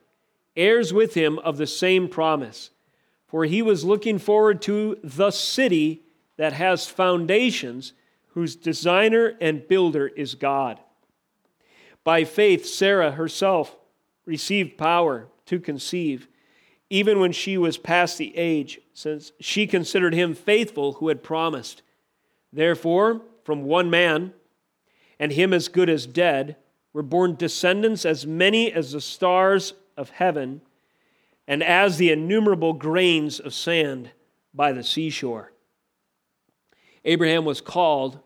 heirs 0.55 0.93
with 0.93 1.13
him 1.13 1.39
of 1.39 1.57
the 1.57 1.67
same 1.67 2.07
promise 2.07 2.71
for 3.29 3.45
he 3.45 3.61
was 3.61 3.85
looking 3.85 4.17
forward 4.17 4.59
to 4.63 4.97
the 5.03 5.29
city 5.29 6.01
that 6.37 6.53
has 6.53 6.87
foundations, 6.87 7.93
whose 8.29 8.55
designer 8.55 9.37
and 9.39 9.67
builder 9.67 10.07
is 10.07 10.33
God. 10.33 10.79
By 12.03 12.23
faith, 12.23 12.65
Sarah 12.65 13.11
herself 13.11 13.77
received 14.25 14.79
power 14.79 15.27
to 15.45 15.59
conceive, 15.59 16.27
even 16.89 17.19
when 17.19 17.31
she 17.31 17.55
was 17.55 17.77
past 17.77 18.17
the 18.17 18.35
age, 18.35 18.79
since 18.95 19.31
she 19.39 19.67
considered 19.67 20.15
him 20.15 20.33
faithful 20.33 20.93
who 20.93 21.09
had 21.09 21.21
promised. 21.21 21.83
Therefore, 22.51 23.21
from 23.43 23.63
one 23.63 23.91
man, 23.91 24.33
and 25.19 25.33
him 25.33 25.53
as 25.53 25.67
good 25.67 25.89
as 25.89 26.07
dead, 26.07 26.55
were 26.93 27.03
born 27.03 27.35
descendants 27.35 28.05
as 28.05 28.25
many 28.25 28.71
as 28.71 28.91
the 28.91 29.01
stars 29.01 29.73
of 29.95 30.09
heaven 30.09 30.61
and 31.47 31.63
as 31.63 31.97
the 31.97 32.11
innumerable 32.11 32.73
grains 32.73 33.39
of 33.39 33.53
sand 33.53 34.11
by 34.53 34.71
the 34.71 34.83
seashore. 34.83 35.51
Abraham 37.05 37.45
was 37.45 37.61
called, 37.61 38.19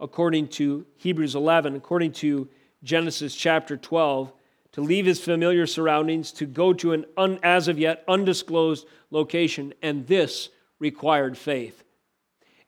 according 0.00 0.48
to 0.48 0.86
Hebrews 0.96 1.34
11, 1.34 1.76
according 1.76 2.12
to 2.12 2.48
Genesis 2.82 3.34
chapter 3.34 3.76
12, 3.76 4.32
to 4.72 4.80
leave 4.80 5.04
his 5.04 5.20
familiar 5.20 5.66
surroundings, 5.66 6.32
to 6.32 6.46
go 6.46 6.72
to 6.72 6.92
an 6.92 7.04
un, 7.16 7.38
as 7.42 7.68
of 7.68 7.78
yet 7.78 8.04
undisclosed 8.08 8.86
location, 9.10 9.74
and 9.82 10.06
this 10.06 10.48
required 10.78 11.36
faith. 11.36 11.84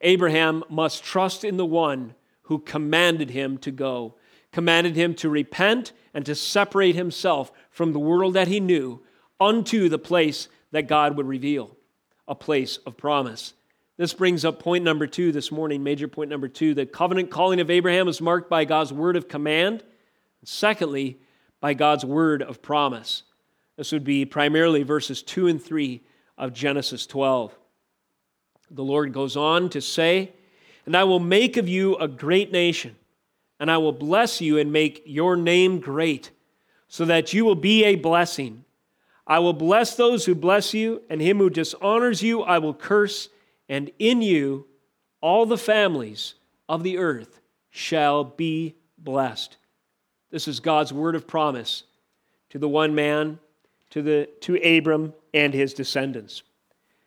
Abraham 0.01 0.63
must 0.69 1.03
trust 1.03 1.45
in 1.45 1.57
the 1.57 1.65
one 1.65 2.15
who 2.43 2.59
commanded 2.59 3.31
him 3.31 3.57
to 3.59 3.71
go, 3.71 4.17
commanded 4.55 4.95
him 4.95 5.15
to 5.15 5.29
repent 5.29 5.93
and 6.15 6.25
to 6.25 6.35
separate 6.35 6.95
himself 6.95 7.51
from 7.71 7.93
the 7.93 7.99
world 7.99 8.35
that 8.35 8.47
he 8.47 8.61
knew 8.61 9.03
unto 9.41 9.89
the 9.89 9.99
place 9.99 10.49
that 10.71 10.87
God 10.87 11.17
would 11.17 11.27
reveal, 11.27 11.77
a 12.29 12.37
place 12.37 12.77
of 12.87 12.97
promise. 12.97 13.55
This 13.97 14.15
brings 14.15 14.45
up 14.45 14.61
point 14.61 14.85
number 14.85 15.09
two 15.09 15.33
this 15.33 15.51
morning, 15.51 15.83
major 15.83 16.07
point 16.07 16.31
number 16.31 16.47
two. 16.47 16.73
The 16.73 16.87
covenant 16.87 17.31
calling 17.31 17.59
of 17.59 17.69
Abraham 17.69 18.07
is 18.07 18.21
marked 18.21 18.49
by 18.49 18.65
God's 18.65 18.93
word 18.93 19.17
of 19.17 19.27
command. 19.27 19.83
and 20.41 20.49
Secondly, 20.49 21.19
by 21.61 21.75
God's 21.75 22.05
word 22.05 22.41
of 22.41 22.63
promise. 22.63 23.25
This 23.77 23.91
would 23.91 24.05
be 24.05 24.25
primarily 24.25 24.85
verses 24.85 25.21
2 25.21 25.49
and 25.49 25.61
3 25.61 26.01
of 26.39 26.53
Genesis 26.53 27.07
12. 27.07 27.57
The 28.71 28.85
Lord 28.85 29.13
goes 29.13 29.37
on 29.37 29.69
to 29.71 29.81
say, 29.81 30.33
And 30.87 30.97
I 30.97 31.03
will 31.03 31.19
make 31.19 31.57
of 31.57 31.69
you 31.69 31.97
a 31.97 32.07
great 32.07 32.53
nation, 32.53 32.95
and 33.59 33.71
I 33.71 33.79
will 33.79 33.93
bless 33.93 34.41
you 34.41 34.59
and 34.59 34.73
make 34.73 35.03
your 35.07 35.37
name 35.37 35.81
great, 35.81 36.31
so 36.89 37.05
that 37.05 37.33
you 37.33 37.45
will 37.45 37.55
be 37.55 37.85
a 37.85 37.97
blessing. 37.97 38.65
I 39.27 39.39
will 39.39 39.53
bless 39.53 39.97
those 39.97 40.27
who 40.27 40.35
bless 40.35 40.75
you, 40.75 41.03
and 41.09 41.21
him 41.21 41.39
who 41.39 41.51
dishonors 41.51 42.23
you 42.23 42.43
I 42.43 42.59
will 42.59 42.75
curse, 42.75 43.29
and 43.69 43.91
in 43.99 44.23
you 44.23 44.67
all 45.21 45.47
the 45.47 45.57
families 45.57 46.35
of 46.69 46.83
the 46.83 46.99
earth 46.99 47.41
shall 47.71 48.25
be 48.25 48.75
blessed. 48.99 49.57
This 50.31 50.49
is 50.49 50.61
God's 50.61 50.93
word 50.93 51.15
of 51.15 51.27
promise 51.27 51.85
to 52.51 52.59
the 52.59 52.69
one 52.69 52.95
man, 52.95 53.39
to, 53.91 54.03
the, 54.03 54.29
to 54.43 54.57
Abram 54.57 55.15
and 55.33 55.55
his 55.55 55.75
descendants. 55.75 56.43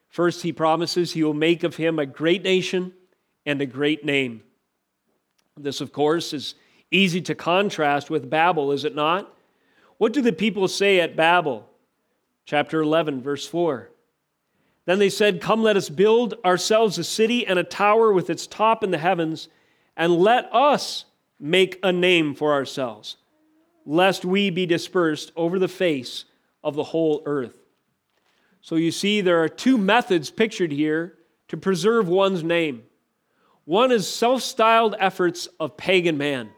First, 0.09 0.41
he 0.41 0.51
promises 0.51 1.11
he 1.11 1.23
will 1.23 1.33
make 1.33 1.63
of 1.63 1.75
him 1.75 1.99
a 1.99 2.05
great 2.05 2.43
nation 2.43 2.93
and 3.45 3.61
a 3.61 3.65
great 3.65 4.03
name. 4.03 4.43
This, 5.57 5.81
of 5.81 5.91
course, 5.91 6.33
is 6.33 6.55
easy 6.91 7.21
to 7.21 7.35
contrast 7.35 8.09
with 8.09 8.29
Babel, 8.29 8.71
is 8.71 8.85
it 8.85 8.95
not? 8.95 9.33
What 9.97 10.13
do 10.13 10.21
the 10.21 10.33
people 10.33 10.67
say 10.67 10.99
at 10.99 11.15
Babel? 11.15 11.67
Chapter 12.45 12.81
11, 12.81 13.21
verse 13.21 13.45
4. 13.47 13.89
Then 14.85 14.99
they 14.99 15.09
said, 15.09 15.41
Come, 15.41 15.63
let 15.63 15.75
us 15.75 15.89
build 15.89 16.35
ourselves 16.45 16.97
a 16.97 17.03
city 17.03 17.45
and 17.45 17.59
a 17.59 17.63
tower 17.63 18.13
with 18.13 18.29
its 18.29 18.47
top 18.47 18.83
in 18.83 18.91
the 18.91 18.97
heavens, 18.97 19.49
and 19.97 20.15
let 20.15 20.53
us 20.53 21.05
make 21.39 21.79
a 21.83 21.91
name 21.91 22.33
for 22.33 22.53
ourselves, 22.53 23.17
lest 23.85 24.23
we 24.23 24.49
be 24.49 24.65
dispersed 24.65 25.31
over 25.35 25.59
the 25.59 25.67
face 25.67 26.25
of 26.63 26.75
the 26.75 26.83
whole 26.83 27.21
earth. 27.25 27.57
So 28.61 28.75
you 28.75 28.91
see, 28.91 29.21
there 29.21 29.43
are 29.43 29.49
two 29.49 29.77
methods 29.77 30.29
pictured 30.29 30.71
here 30.71 31.17
to 31.49 31.57
preserve 31.57 32.07
one's 32.07 32.43
name. 32.43 32.83
One 33.67 33.91
is 33.91 34.07
self 34.07 34.43
styled 34.43 34.95
efforts 34.97 35.49
of 35.59 35.75
pagan 35.75 36.17
man, 36.17 36.51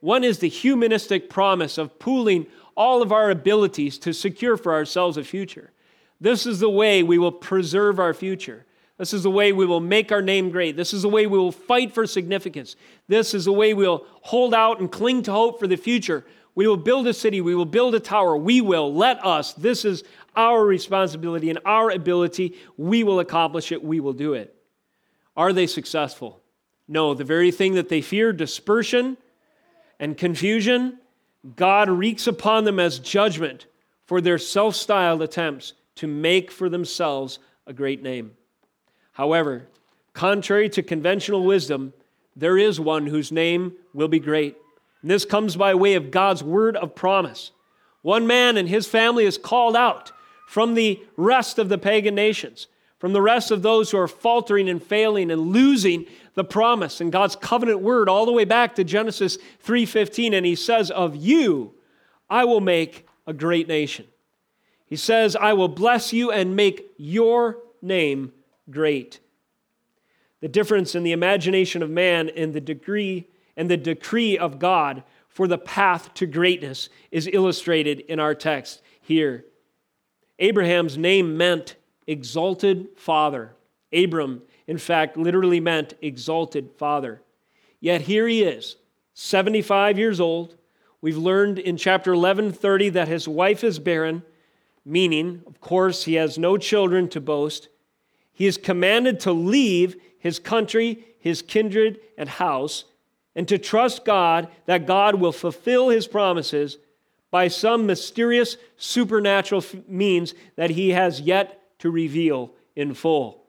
one 0.00 0.22
is 0.22 0.38
the 0.38 0.50
humanistic 0.50 1.30
promise 1.30 1.78
of 1.78 1.98
pooling 1.98 2.46
all 2.76 3.00
of 3.00 3.10
our 3.10 3.30
abilities 3.30 3.96
to 4.00 4.12
secure 4.12 4.58
for 4.58 4.74
ourselves 4.74 5.16
a 5.16 5.24
future. 5.24 5.70
This 6.20 6.44
is 6.44 6.60
the 6.60 6.68
way 6.68 7.02
we 7.02 7.16
will 7.16 7.32
preserve 7.32 7.98
our 7.98 8.12
future. 8.12 8.66
This 8.98 9.14
is 9.14 9.22
the 9.22 9.30
way 9.30 9.54
we 9.54 9.64
will 9.64 9.80
make 9.80 10.12
our 10.12 10.20
name 10.20 10.50
great. 10.50 10.76
This 10.76 10.92
is 10.92 11.00
the 11.00 11.08
way 11.08 11.26
we 11.26 11.38
will 11.38 11.52
fight 11.52 11.90
for 11.94 12.06
significance. 12.06 12.76
This 13.08 13.32
is 13.32 13.46
the 13.46 13.52
way 13.52 13.72
we'll 13.72 14.04
hold 14.20 14.52
out 14.52 14.78
and 14.78 14.92
cling 14.92 15.22
to 15.22 15.32
hope 15.32 15.58
for 15.58 15.66
the 15.66 15.76
future. 15.76 16.22
We 16.54 16.68
will 16.68 16.76
build 16.76 17.06
a 17.06 17.14
city. 17.14 17.40
We 17.40 17.54
will 17.54 17.64
build 17.64 17.94
a 17.94 18.00
tower. 18.00 18.36
We 18.36 18.60
will. 18.60 18.92
Let 18.92 19.24
us. 19.24 19.54
This 19.54 19.86
is 19.86 20.04
our 20.36 20.62
responsibility 20.62 21.48
and 21.48 21.60
our 21.64 21.90
ability. 21.90 22.56
We 22.76 23.04
will 23.04 23.20
accomplish 23.20 23.72
it. 23.72 23.82
We 23.82 24.00
will 24.00 24.12
do 24.12 24.34
it. 24.34 24.54
Are 25.34 25.54
they 25.54 25.66
successful? 25.66 26.41
No. 26.92 27.14
The 27.14 27.24
very 27.24 27.50
thing 27.50 27.74
that 27.74 27.88
they 27.88 28.02
fear, 28.02 28.32
dispersion 28.32 29.16
and 29.98 30.16
confusion, 30.16 30.98
God 31.56 31.88
wreaks 31.88 32.26
upon 32.26 32.64
them 32.64 32.78
as 32.78 32.98
judgment 32.98 33.66
for 34.04 34.20
their 34.20 34.38
self 34.38 34.76
styled 34.76 35.22
attempts 35.22 35.72
to 35.96 36.06
make 36.06 36.50
for 36.50 36.68
themselves 36.68 37.38
a 37.66 37.72
great 37.72 38.02
name. 38.02 38.32
However, 39.12 39.68
contrary 40.12 40.68
to 40.70 40.82
conventional 40.82 41.44
wisdom, 41.44 41.94
there 42.36 42.58
is 42.58 42.78
one 42.78 43.06
whose 43.06 43.32
name 43.32 43.72
will 43.94 44.08
be 44.08 44.18
great. 44.18 44.56
And 45.00 45.10
this 45.10 45.24
comes 45.24 45.56
by 45.56 45.74
way 45.74 45.94
of 45.94 46.10
God's 46.10 46.42
word 46.42 46.76
of 46.76 46.94
promise. 46.94 47.52
One 48.02 48.26
man 48.26 48.58
and 48.58 48.68
his 48.68 48.86
family 48.86 49.24
is 49.24 49.38
called 49.38 49.76
out 49.76 50.12
from 50.46 50.74
the 50.74 51.00
rest 51.16 51.58
of 51.58 51.68
the 51.70 51.78
pagan 51.78 52.14
nations, 52.14 52.66
from 52.98 53.12
the 53.12 53.22
rest 53.22 53.50
of 53.50 53.62
those 53.62 53.90
who 53.90 53.98
are 53.98 54.08
faltering 54.08 54.68
and 54.68 54.82
failing 54.82 55.30
and 55.30 55.52
losing 55.52 56.06
the 56.34 56.44
promise 56.44 57.00
and 57.00 57.12
God's 57.12 57.36
covenant 57.36 57.80
word 57.80 58.08
all 58.08 58.26
the 58.26 58.32
way 58.32 58.44
back 58.44 58.74
to 58.76 58.84
Genesis 58.84 59.38
3:15 59.64 60.34
and 60.34 60.46
he 60.46 60.54
says 60.54 60.90
of 60.90 61.14
you 61.16 61.74
I 62.30 62.44
will 62.44 62.60
make 62.60 63.06
a 63.26 63.34
great 63.34 63.68
nation. 63.68 64.06
He 64.86 64.96
says 64.96 65.36
I 65.36 65.52
will 65.52 65.68
bless 65.68 66.12
you 66.12 66.30
and 66.30 66.56
make 66.56 66.90
your 66.96 67.58
name 67.82 68.32
great. 68.70 69.20
The 70.40 70.48
difference 70.48 70.94
in 70.94 71.02
the 71.02 71.12
imagination 71.12 71.82
of 71.82 71.90
man 71.90 72.30
and 72.30 72.52
the 72.52 72.60
degree 72.60 73.28
and 73.56 73.70
the 73.70 73.76
decree 73.76 74.38
of 74.38 74.58
God 74.58 75.02
for 75.28 75.46
the 75.46 75.58
path 75.58 76.12
to 76.14 76.26
greatness 76.26 76.88
is 77.10 77.28
illustrated 77.32 78.00
in 78.00 78.18
our 78.18 78.34
text 78.34 78.82
here. 79.00 79.44
Abraham's 80.38 80.98
name 80.98 81.36
meant 81.36 81.76
exalted 82.06 82.88
father. 82.96 83.54
Abram, 83.92 84.42
in 84.72 84.78
fact, 84.78 85.18
literally 85.18 85.60
meant 85.60 85.92
exalted 86.00 86.70
father. 86.78 87.20
Yet 87.78 88.00
here 88.00 88.26
he 88.26 88.42
is, 88.42 88.76
75 89.12 89.98
years 89.98 90.18
old. 90.18 90.56
We've 91.02 91.18
learned 91.18 91.58
in 91.58 91.76
chapter 91.76 92.14
11:30 92.14 92.88
that 92.88 93.06
his 93.06 93.28
wife 93.28 93.62
is 93.62 93.78
barren, 93.78 94.22
meaning, 94.82 95.42
of 95.46 95.60
course, 95.60 96.04
he 96.04 96.14
has 96.14 96.38
no 96.38 96.56
children 96.56 97.06
to 97.10 97.20
boast. 97.20 97.68
He 98.32 98.46
is 98.46 98.56
commanded 98.56 99.20
to 99.20 99.32
leave 99.32 100.00
his 100.18 100.38
country, 100.38 101.04
his 101.18 101.42
kindred, 101.42 102.00
and 102.16 102.30
house, 102.30 102.86
and 103.34 103.46
to 103.48 103.58
trust 103.58 104.06
God 104.06 104.48
that 104.64 104.86
God 104.86 105.16
will 105.16 105.32
fulfill 105.32 105.90
his 105.90 106.06
promises 106.06 106.78
by 107.30 107.48
some 107.48 107.84
mysterious 107.84 108.56
supernatural 108.78 109.62
means 109.86 110.32
that 110.56 110.70
he 110.70 110.92
has 110.92 111.20
yet 111.20 111.60
to 111.80 111.90
reveal 111.90 112.54
in 112.74 112.94
full. 112.94 113.41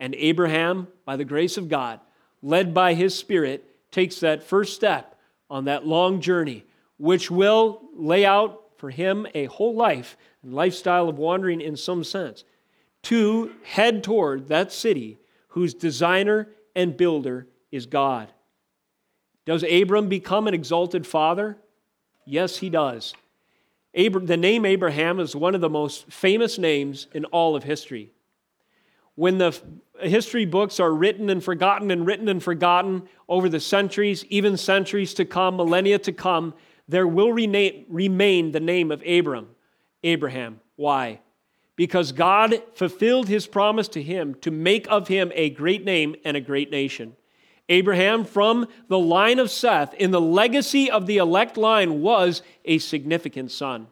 And 0.00 0.14
Abraham, 0.14 0.88
by 1.04 1.16
the 1.16 1.24
grace 1.24 1.56
of 1.56 1.68
God, 1.68 2.00
led 2.42 2.72
by 2.72 2.94
his 2.94 3.14
Spirit, 3.14 3.64
takes 3.90 4.20
that 4.20 4.42
first 4.42 4.74
step 4.74 5.18
on 5.50 5.64
that 5.64 5.86
long 5.86 6.20
journey, 6.20 6.64
which 6.98 7.30
will 7.30 7.82
lay 7.94 8.24
out 8.24 8.62
for 8.76 8.90
him 8.90 9.26
a 9.34 9.46
whole 9.46 9.74
life 9.74 10.16
and 10.42 10.54
lifestyle 10.54 11.08
of 11.08 11.18
wandering 11.18 11.60
in 11.60 11.76
some 11.76 12.04
sense 12.04 12.44
to 13.02 13.52
head 13.64 14.04
toward 14.04 14.48
that 14.48 14.72
city 14.72 15.18
whose 15.48 15.74
designer 15.74 16.48
and 16.76 16.96
builder 16.96 17.46
is 17.72 17.86
God. 17.86 18.32
Does 19.46 19.64
Abram 19.64 20.08
become 20.08 20.46
an 20.46 20.54
exalted 20.54 21.06
father? 21.06 21.56
Yes, 22.26 22.58
he 22.58 22.68
does. 22.68 23.14
The 23.94 24.36
name 24.36 24.64
Abraham 24.64 25.18
is 25.18 25.34
one 25.34 25.54
of 25.54 25.60
the 25.60 25.70
most 25.70 26.12
famous 26.12 26.58
names 26.58 27.08
in 27.12 27.24
all 27.26 27.56
of 27.56 27.64
history. 27.64 28.12
When 29.18 29.38
the 29.38 29.58
history 30.00 30.44
books 30.44 30.78
are 30.78 30.94
written 30.94 31.28
and 31.28 31.42
forgotten 31.42 31.90
and 31.90 32.06
written 32.06 32.28
and 32.28 32.40
forgotten 32.40 33.08
over 33.28 33.48
the 33.48 33.58
centuries, 33.60 34.24
even 34.26 34.56
centuries 34.56 35.12
to 35.14 35.24
come, 35.24 35.56
millennia 35.56 35.98
to 35.98 36.12
come, 36.12 36.54
there 36.86 37.06
will 37.06 37.32
remain 37.32 38.52
the 38.52 38.60
name 38.60 38.92
of 38.92 39.02
Abram, 39.06 39.48
Abraham. 40.04 40.60
Why? 40.76 41.20
because 41.78 42.10
God 42.10 42.60
fulfilled 42.74 43.28
his 43.28 43.46
promise 43.46 43.86
to 43.90 44.02
him 44.02 44.34
to 44.40 44.50
make 44.50 44.90
of 44.90 45.06
him 45.06 45.30
a 45.36 45.50
great 45.50 45.84
name 45.84 46.16
and 46.24 46.36
a 46.36 46.40
great 46.40 46.72
nation. 46.72 47.14
Abraham, 47.68 48.24
from 48.24 48.66
the 48.88 48.98
line 48.98 49.38
of 49.38 49.48
Seth, 49.48 49.94
in 49.94 50.10
the 50.10 50.20
legacy 50.20 50.90
of 50.90 51.06
the 51.06 51.18
elect 51.18 51.56
line, 51.56 52.02
was 52.02 52.42
a 52.64 52.78
significant 52.78 53.52
son. 53.52 53.86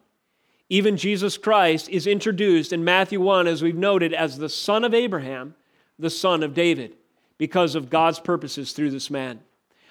Even 0.69 0.97
Jesus 0.97 1.39
Christ 1.39 1.89
is 1.89 2.07
introduced 2.07 2.73
in 2.73 2.85
Matthew 2.85 3.21
1, 3.21 3.47
as 3.47 3.63
we've 3.63 3.77
noted, 3.77 4.13
as 4.13 4.37
the 4.37 4.49
son 4.49 4.83
of 4.85 4.95
Abraham, 4.95 5.55
the 5.99 6.11
son 6.11 6.43
of 6.43 6.55
David, 6.55 6.97
because 7.39 7.75
of 7.75 7.91
God's 7.91 8.19
purposes 8.19 8.73
through 8.73 8.91
this 8.91 9.11
man. 9.11 9.41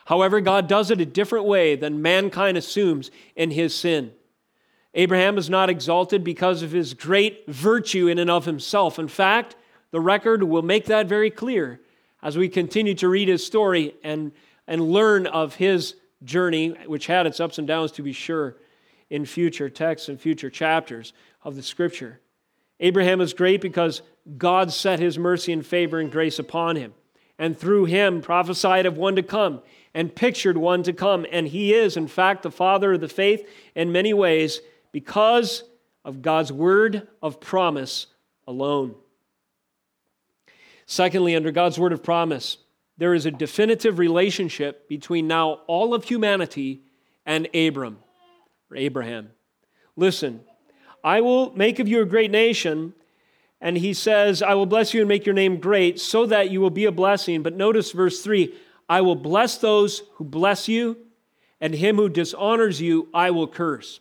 However, 0.06 0.42
God 0.42 0.68
does 0.68 0.92
it 0.92 1.02
a 1.02 1.06
different 1.06 1.46
way 1.46 1.76
than 1.76 2.02
mankind 2.02 2.58
assumes 2.58 3.10
in 3.36 3.52
his 3.52 3.74
sin. 3.74 4.12
Abraham 4.94 5.38
is 5.38 5.50
not 5.50 5.70
exalted 5.70 6.24
because 6.24 6.62
of 6.62 6.72
his 6.72 6.94
great 6.94 7.46
virtue 7.48 8.08
in 8.08 8.20
and 8.20 8.30
of 8.30 8.46
himself. 8.46 9.00
In 9.00 9.08
fact, 9.08 9.56
the 9.92 10.00
record 10.00 10.44
will 10.44 10.62
make 10.62 10.86
that 10.86 11.08
very 11.08 11.30
clear 11.30 11.80
as 12.22 12.38
we 12.38 12.50
continue 12.50 12.96
to 12.96 13.10
read 13.10 13.28
his 13.28 13.46
story 13.46 13.96
and, 14.04 14.32
and 14.68 14.92
learn 14.92 15.28
of 15.28 15.56
his 15.56 15.96
journey, 16.24 16.70
which 16.86 17.08
had 17.08 17.28
its 17.28 17.40
ups 17.40 17.58
and 17.58 17.68
downs 17.68 17.92
to 17.94 18.02
be 18.02 18.14
sure. 18.14 18.56
In 19.10 19.26
future 19.26 19.70
texts 19.70 20.10
and 20.10 20.20
future 20.20 20.50
chapters 20.50 21.14
of 21.44 21.56
the 21.56 21.64
scripture. 21.64 22.20
Abraham 22.80 23.22
is 23.22 23.34
great 23.34 23.62
because 23.62 24.02
God 24.38 24.72
set 24.72 25.00
his 25.00 25.18
mercy 25.18 25.54
and 25.54 25.66
favor 25.66 26.00
and 26.00 26.12
grace 26.12 26.40
upon 26.40 26.76
him, 26.76 26.94
and 27.38 27.58
through 27.58 27.86
him 27.86 28.22
prophesied 28.22 28.86
of 28.86 28.98
one 28.98 29.16
to 29.16 29.24
come 29.24 29.62
and 29.94 30.14
pictured 30.14 30.58
one 30.58 30.84
to 30.84 30.94
come. 30.94 31.26
And 31.32 31.48
he 31.48 31.74
is, 31.74 31.96
in 31.96 32.08
fact, 32.08 32.44
the 32.44 32.52
father 32.52 32.94
of 32.94 33.02
the 33.02 33.08
faith 33.08 33.48
in 33.76 33.92
many 33.92 34.14
ways 34.14 34.62
because 34.92 35.64
of 36.04 36.22
God's 36.22 36.52
word 36.52 37.08
of 37.22 37.40
promise 37.40 38.08
alone. 38.48 38.96
Secondly, 40.86 41.36
under 41.36 41.52
God's 41.52 41.80
word 41.80 41.94
of 41.94 42.04
promise, 42.04 42.58
there 42.98 43.14
is 43.14 43.26
a 43.26 43.32
definitive 43.32 44.00
relationship 44.00 44.88
between 44.88 45.28
now 45.28 45.62
all 45.68 45.94
of 45.94 46.04
humanity 46.04 46.82
and 47.26 47.48
Abram, 47.56 47.98
or 48.70 48.78
Abraham. 48.78 49.32
Listen, 49.96 50.42
I 51.04 51.22
will 51.22 51.56
make 51.56 51.80
of 51.80 51.88
you 51.88 52.02
a 52.02 52.06
great 52.06 52.32
nation. 52.32 52.94
And 53.62 53.78
he 53.78 53.94
says, 53.94 54.42
I 54.42 54.54
will 54.54 54.66
bless 54.66 54.94
you 54.94 55.02
and 55.02 55.08
make 55.08 55.26
your 55.26 55.34
name 55.34 55.60
great 55.60 56.00
so 56.00 56.26
that 56.26 56.52
you 56.52 56.60
will 56.62 56.70
be 56.70 56.86
a 56.86 56.92
blessing. 56.92 57.42
But 57.42 57.56
notice 57.56 57.92
verse 57.92 58.22
3 58.22 58.54
I 58.88 59.02
will 59.02 59.16
bless 59.16 59.58
those 59.58 60.04
who 60.16 60.24
bless 60.24 60.68
you, 60.68 60.98
and 61.60 61.74
him 61.74 61.96
who 61.96 62.10
dishonors 62.10 62.80
you, 62.80 63.08
I 63.14 63.32
will 63.32 63.48
curse. 63.48 64.00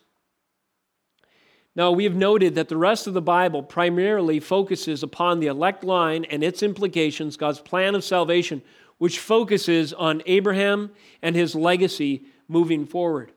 Now, 1.75 1.91
we 1.91 2.03
have 2.03 2.15
noted 2.15 2.55
that 2.55 2.69
the 2.69 2.77
rest 2.77 3.07
of 3.07 3.13
the 3.13 3.21
Bible 3.21 3.63
primarily 3.63 4.39
focuses 4.39 5.03
upon 5.03 5.39
the 5.39 5.47
elect 5.47 5.83
line 5.83 6.23
and 6.25 6.43
its 6.43 6.63
implications, 6.63 7.35
God's 7.35 7.59
plan 7.59 7.95
of 7.95 8.03
salvation, 8.03 8.61
which 8.97 9.19
focuses 9.19 9.91
on 9.91 10.21
Abraham 10.25 10.91
and 11.21 11.35
his 11.35 11.55
legacy 11.55 12.25
moving 12.47 12.85
forward. 12.85 13.31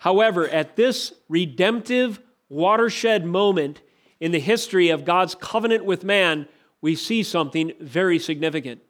However, 0.00 0.48
at 0.48 0.76
this 0.76 1.12
redemptive 1.28 2.20
watershed 2.48 3.26
moment 3.26 3.82
in 4.18 4.32
the 4.32 4.40
history 4.40 4.88
of 4.88 5.04
God's 5.04 5.34
covenant 5.34 5.84
with 5.84 6.04
man, 6.04 6.48
we 6.80 6.94
see 6.94 7.22
something 7.22 7.72
very 7.80 8.18
significant. 8.18 8.80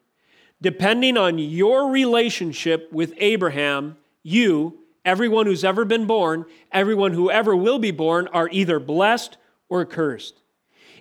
Depending 0.63 1.17
on 1.17 1.37
your 1.41 1.91
relationship 1.91 2.93
with 2.93 3.13
Abraham, 3.17 3.97
you, 4.23 4.79
everyone 5.05 5.47
who's 5.47 5.65
ever 5.65 5.85
been 5.85 6.07
born, 6.07 6.45
everyone 6.71 7.13
who 7.13 7.29
ever 7.29 7.57
will 7.57 7.81
be 7.81 7.91
born, 7.91 8.29
are 8.29 8.49
either 8.53 8.79
blessed 8.79 9.37
or 9.69 9.85
cursed. 9.85 10.40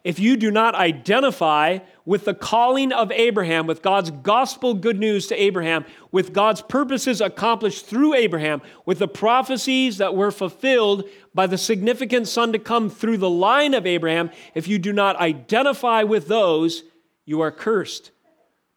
If 0.03 0.19
you 0.19 0.37
do 0.37 0.49
not 0.49 0.75
identify 0.75 1.79
with 2.05 2.25
the 2.25 2.33
calling 2.33 2.91
of 2.91 3.11
Abraham, 3.11 3.67
with 3.67 3.81
God's 3.81 4.11
gospel 4.11 4.73
good 4.73 4.97
news 4.97 5.27
to 5.27 5.41
Abraham, 5.41 5.85
with 6.11 6.33
God's 6.33 6.61
purposes 6.61 7.21
accomplished 7.21 7.85
through 7.85 8.13
Abraham, 8.13 8.61
with 8.85 8.99
the 8.99 9.07
prophecies 9.07 9.97
that 9.97 10.15
were 10.15 10.31
fulfilled 10.31 11.05
by 11.33 11.47
the 11.47 11.57
significant 11.57 12.27
son 12.27 12.53
to 12.53 12.59
come 12.59 12.89
through 12.89 13.17
the 13.17 13.29
line 13.29 13.73
of 13.73 13.85
Abraham, 13.85 14.31
if 14.55 14.67
you 14.67 14.79
do 14.79 14.93
not 14.93 15.17
identify 15.17 16.03
with 16.03 16.27
those, 16.27 16.83
you 17.25 17.41
are 17.41 17.51
cursed. 17.51 18.11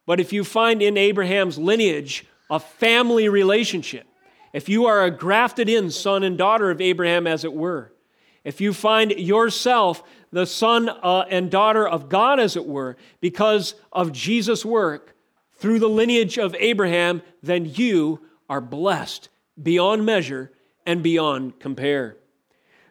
But 0.05 0.19
if 0.19 0.33
you 0.33 0.43
find 0.43 0.81
in 0.81 0.97
Abraham's 0.97 1.57
lineage 1.57 2.25
a 2.49 2.59
family 2.59 3.29
relationship, 3.29 4.05
if 4.51 4.69
you 4.69 4.85
are 4.85 5.03
a 5.03 5.11
grafted 5.11 5.69
in 5.69 5.89
son 5.89 6.23
and 6.23 6.37
daughter 6.37 6.69
of 6.69 6.81
Abraham, 6.81 7.25
as 7.25 7.43
it 7.43 7.53
were, 7.53 7.91
if 8.43 8.59
you 8.59 8.73
find 8.73 9.11
yourself 9.11 10.03
the 10.33 10.47
son 10.47 10.89
uh, 10.89 11.25
and 11.29 11.51
daughter 11.51 11.87
of 11.87 12.09
God, 12.09 12.39
as 12.39 12.55
it 12.55 12.65
were, 12.65 12.97
because 13.21 13.75
of 13.91 14.11
Jesus' 14.11 14.65
work 14.65 15.15
through 15.53 15.79
the 15.79 15.87
lineage 15.87 16.39
of 16.39 16.55
Abraham, 16.59 17.21
then 17.43 17.65
you 17.65 18.19
are 18.49 18.59
blessed 18.59 19.29
beyond 19.61 20.05
measure 20.05 20.51
and 20.87 21.03
beyond 21.03 21.59
compare. 21.59 22.17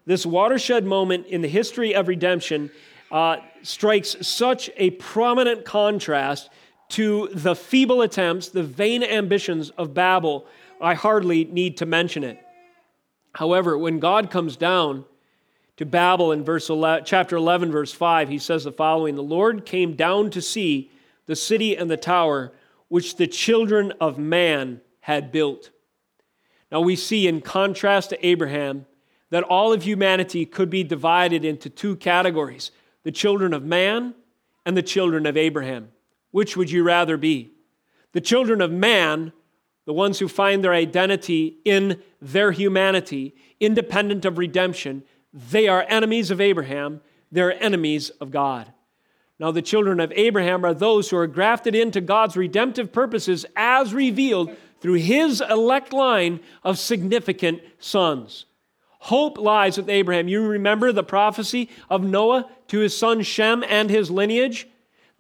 This 0.07 0.25
watershed 0.25 0.85
moment 0.85 1.27
in 1.27 1.43
the 1.43 1.49
history 1.49 1.95
of 1.95 2.07
redemption 2.07 2.71
uh, 3.11 3.39
strikes 3.63 4.17
such 4.21 4.71
a 4.77 4.91
prominent 4.91 5.65
contrast 5.65 6.49
to 6.91 7.29
the 7.35 7.57
feeble 7.57 8.03
attempts, 8.03 8.51
the 8.51 8.63
vain 8.63 9.03
ambitions 9.03 9.71
of 9.71 9.95
Babel, 9.95 10.47
I 10.81 10.95
hardly 10.95 11.45
need 11.47 11.77
to 11.79 11.87
mention 11.87 12.23
it. 12.23 12.39
However, 13.35 13.77
when 13.77 13.99
God 13.99 14.31
comes 14.31 14.57
down 14.57 15.07
to 15.77 15.87
Babel 15.87 16.33
in 16.33 16.45
verse 16.45 16.69
11, 16.69 17.05
chapter 17.05 17.37
11, 17.37 17.73
verse 17.73 17.93
5, 17.93 18.29
he 18.29 18.39
says 18.39 18.65
the 18.65 18.73
following 18.73 19.15
The 19.15 19.23
Lord 19.23 19.65
came 19.65 19.95
down 19.95 20.31
to 20.31 20.43
see 20.43 20.91
the 21.27 21.37
city 21.37 21.77
and 21.77 21.91
the 21.91 21.97
tower 21.97 22.53
which 22.89 23.17
the 23.17 23.27
children 23.27 23.93
of 24.01 24.19
man 24.19 24.81
had 25.01 25.33
built. 25.33 25.71
Now 26.71 26.81
we 26.81 26.97
see, 26.97 27.27
in 27.27 27.41
contrast 27.41 28.11
to 28.11 28.27
Abraham, 28.27 28.87
that 29.31 29.45
all 29.45 29.73
of 29.73 29.83
humanity 29.83 30.45
could 30.45 30.69
be 30.69 30.85
divided 30.85 31.45
into 31.45 31.71
two 31.71 31.97
categories 31.97 32.71
the 33.03 33.11
children 33.11 33.53
of 33.53 33.65
man 33.65 34.15
and 34.65 34.77
the 34.77 34.83
children 34.83 35.27
of 35.27 35.37
Abraham. 35.37 35.89
Which 36.31 36.57
would 36.57 36.71
you 36.71 36.85
rather 36.85 37.17
be? 37.17 37.51
The 38.13 38.21
children 38.21 38.61
of 38.61 38.71
man, 38.71 39.33
the 39.87 39.93
ones 39.93 40.19
who 40.19 40.29
find 40.29 40.63
their 40.63 40.73
identity 40.73 41.57
in 41.65 42.01
their 42.21 42.53
humanity, 42.53 43.35
independent 43.59 44.25
of 44.25 44.39
redemption, 44.39 45.03
they 45.33 45.69
are 45.69 45.85
enemies 45.89 46.31
of 46.31 46.41
Abraham, 46.41 47.01
they're 47.31 47.61
enemies 47.63 48.11
of 48.11 48.31
God. 48.31 48.73
Now, 49.39 49.51
the 49.51 49.63
children 49.63 49.99
of 49.99 50.13
Abraham 50.15 50.65
are 50.65 50.75
those 50.75 51.11
who 51.11 51.17
are 51.17 51.27
grafted 51.27 51.75
into 51.75 52.01
God's 52.01 52.37
redemptive 52.37 52.93
purposes 52.93 53.45
as 53.57 53.93
revealed 53.93 54.55
through 54.81 54.95
his 54.95 55.41
elect 55.41 55.93
line 55.93 56.41
of 56.63 56.79
significant 56.79 57.61
sons. 57.79 58.47
Hope 59.01 59.39
lies 59.39 59.77
with 59.77 59.89
Abraham. 59.89 60.29
You 60.29 60.47
remember 60.47 60.93
the 60.93 61.03
prophecy 61.03 61.71
of 61.91 62.05
Noah 62.05 62.49
to 62.69 62.79
his 62.79 62.97
son 62.97 63.23
Shem 63.23 63.65
and 63.67 63.91
his 63.91 64.11
lineage? 64.11 64.69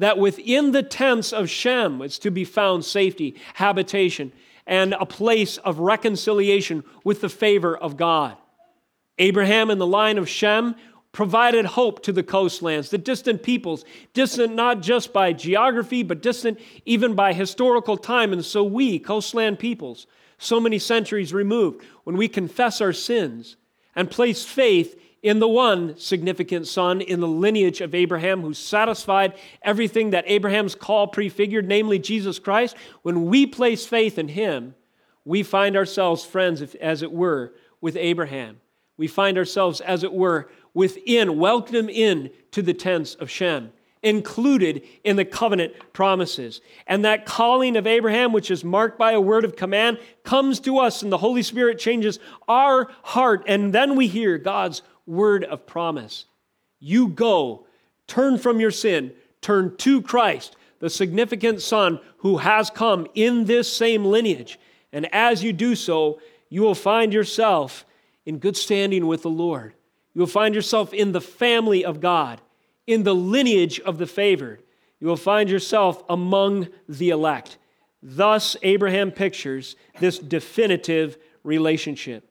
that 0.02 0.18
within 0.18 0.72
the 0.72 0.82
tents 0.82 1.32
of 1.32 1.48
Shem 1.48 2.02
is 2.02 2.18
to 2.18 2.30
be 2.32 2.44
found 2.44 2.84
safety, 2.84 3.36
habitation, 3.54 4.32
and 4.66 4.94
a 4.94 5.06
place 5.06 5.58
of 5.58 5.78
reconciliation 5.78 6.82
with 7.04 7.20
the 7.20 7.28
favor 7.28 7.76
of 7.76 7.96
God. 7.96 8.36
Abraham 9.22 9.70
in 9.70 9.78
the 9.78 9.86
line 9.86 10.18
of 10.18 10.28
Shem 10.28 10.74
provided 11.12 11.64
hope 11.64 12.02
to 12.02 12.12
the 12.12 12.24
coastlands, 12.24 12.90
the 12.90 12.98
distant 12.98 13.44
peoples, 13.44 13.84
distant 14.14 14.54
not 14.54 14.80
just 14.80 15.12
by 15.12 15.32
geography, 15.32 16.02
but 16.02 16.22
distant 16.22 16.58
even 16.84 17.14
by 17.14 17.32
historical 17.32 17.96
time. 17.96 18.32
And 18.32 18.44
so 18.44 18.64
we, 18.64 18.98
coastland 18.98 19.60
peoples, 19.60 20.08
so 20.38 20.58
many 20.58 20.78
centuries 20.80 21.32
removed, 21.32 21.84
when 22.02 22.16
we 22.16 22.26
confess 22.26 22.80
our 22.80 22.92
sins 22.92 23.56
and 23.94 24.10
place 24.10 24.44
faith 24.44 25.00
in 25.22 25.38
the 25.38 25.46
one 25.46 25.96
significant 25.96 26.66
son 26.66 27.00
in 27.00 27.20
the 27.20 27.28
lineage 27.28 27.80
of 27.80 27.94
Abraham 27.94 28.40
who 28.40 28.52
satisfied 28.52 29.34
everything 29.62 30.10
that 30.10 30.24
Abraham's 30.26 30.74
call 30.74 31.06
prefigured, 31.06 31.68
namely 31.68 32.00
Jesus 32.00 32.40
Christ, 32.40 32.74
when 33.02 33.26
we 33.26 33.46
place 33.46 33.86
faith 33.86 34.18
in 34.18 34.26
him, 34.26 34.74
we 35.24 35.44
find 35.44 35.76
ourselves 35.76 36.24
friends, 36.24 36.60
as 36.74 37.02
it 37.02 37.12
were, 37.12 37.54
with 37.80 37.96
Abraham. 37.96 38.58
We 38.96 39.06
find 39.06 39.38
ourselves, 39.38 39.80
as 39.80 40.04
it 40.04 40.12
were, 40.12 40.50
within, 40.74 41.38
welcome 41.38 41.88
in 41.88 42.30
to 42.52 42.62
the 42.62 42.74
tents 42.74 43.14
of 43.14 43.30
Shem, 43.30 43.72
included 44.02 44.82
in 45.04 45.16
the 45.16 45.24
covenant 45.24 45.74
promises. 45.92 46.60
And 46.86 47.04
that 47.04 47.24
calling 47.26 47.76
of 47.76 47.86
Abraham, 47.86 48.32
which 48.32 48.50
is 48.50 48.64
marked 48.64 48.98
by 48.98 49.12
a 49.12 49.20
word 49.20 49.44
of 49.44 49.56
command, 49.56 49.98
comes 50.24 50.60
to 50.60 50.78
us, 50.78 51.02
and 51.02 51.12
the 51.12 51.18
Holy 51.18 51.42
Spirit 51.42 51.78
changes 51.78 52.18
our 52.48 52.90
heart. 53.02 53.44
And 53.46 53.72
then 53.72 53.96
we 53.96 54.08
hear 54.08 54.38
God's 54.38 54.82
word 55.06 55.44
of 55.44 55.66
promise. 55.66 56.26
You 56.78 57.08
go, 57.08 57.66
turn 58.06 58.38
from 58.38 58.60
your 58.60 58.70
sin, 58.70 59.12
turn 59.40 59.76
to 59.78 60.02
Christ, 60.02 60.56
the 60.80 60.90
significant 60.90 61.62
Son 61.62 62.00
who 62.18 62.38
has 62.38 62.70
come 62.70 63.06
in 63.14 63.44
this 63.44 63.72
same 63.72 64.04
lineage. 64.04 64.58
And 64.92 65.12
as 65.14 65.42
you 65.42 65.52
do 65.52 65.74
so, 65.74 66.20
you 66.48 66.62
will 66.62 66.74
find 66.74 67.12
yourself 67.12 67.86
in 68.26 68.38
good 68.38 68.56
standing 68.56 69.06
with 69.06 69.22
the 69.22 69.30
Lord. 69.30 69.74
You 70.14 70.20
will 70.20 70.26
find 70.26 70.54
yourself 70.54 70.92
in 70.92 71.12
the 71.12 71.20
family 71.20 71.84
of 71.84 72.00
God, 72.00 72.40
in 72.86 73.02
the 73.02 73.14
lineage 73.14 73.80
of 73.80 73.98
the 73.98 74.06
favored. 74.06 74.62
You 75.00 75.06
will 75.06 75.16
find 75.16 75.50
yourself 75.50 76.02
among 76.08 76.68
the 76.88 77.10
elect. 77.10 77.58
Thus, 78.02 78.56
Abraham 78.62 79.10
pictures 79.10 79.76
this 80.00 80.18
definitive 80.18 81.18
relationship. 81.44 82.28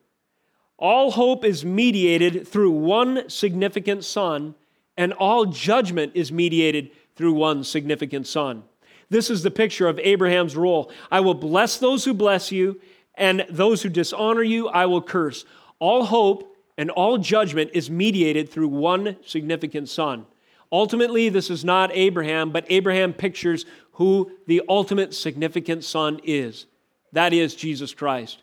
All 0.78 1.10
hope 1.10 1.44
is 1.44 1.64
mediated 1.64 2.46
through 2.48 2.72
one 2.72 3.28
significant 3.28 4.04
son, 4.04 4.54
and 4.96 5.12
all 5.12 5.46
judgment 5.46 6.12
is 6.14 6.32
mediated 6.32 6.90
through 7.14 7.34
one 7.34 7.64
significant 7.64 8.26
son. 8.26 8.64
This 9.08 9.30
is 9.30 9.42
the 9.42 9.50
picture 9.50 9.88
of 9.88 9.98
Abraham's 9.98 10.56
role. 10.56 10.90
I 11.10 11.20
will 11.20 11.34
bless 11.34 11.78
those 11.78 12.04
who 12.04 12.14
bless 12.14 12.50
you, 12.50 12.80
and 13.14 13.44
those 13.50 13.82
who 13.82 13.90
dishonor 13.90 14.42
you, 14.42 14.68
I 14.68 14.86
will 14.86 15.02
curse. 15.02 15.44
All 15.82 16.04
hope 16.04 16.54
and 16.78 16.92
all 16.92 17.18
judgment 17.18 17.72
is 17.74 17.90
mediated 17.90 18.48
through 18.48 18.68
one 18.68 19.16
significant 19.26 19.88
son. 19.88 20.26
Ultimately, 20.70 21.28
this 21.28 21.50
is 21.50 21.64
not 21.64 21.90
Abraham, 21.92 22.52
but 22.52 22.64
Abraham 22.68 23.12
pictures 23.12 23.66
who 23.94 24.30
the 24.46 24.62
ultimate 24.68 25.12
significant 25.12 25.82
son 25.82 26.20
is. 26.22 26.66
That 27.10 27.32
is 27.32 27.56
Jesus 27.56 27.94
Christ. 27.94 28.42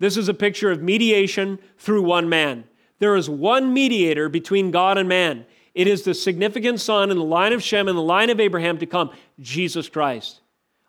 This 0.00 0.16
is 0.16 0.28
a 0.28 0.34
picture 0.34 0.72
of 0.72 0.82
mediation 0.82 1.60
through 1.78 2.02
one 2.02 2.28
man. 2.28 2.64
There 2.98 3.14
is 3.14 3.30
one 3.30 3.72
mediator 3.72 4.28
between 4.28 4.72
God 4.72 4.98
and 4.98 5.08
man. 5.08 5.46
It 5.74 5.86
is 5.86 6.02
the 6.02 6.12
significant 6.12 6.80
son 6.80 7.12
in 7.12 7.18
the 7.18 7.22
line 7.22 7.52
of 7.52 7.62
Shem 7.62 7.86
and 7.86 7.96
the 7.96 8.02
line 8.02 8.30
of 8.30 8.40
Abraham 8.40 8.78
to 8.78 8.86
come, 8.86 9.12
Jesus 9.38 9.88
Christ. 9.88 10.40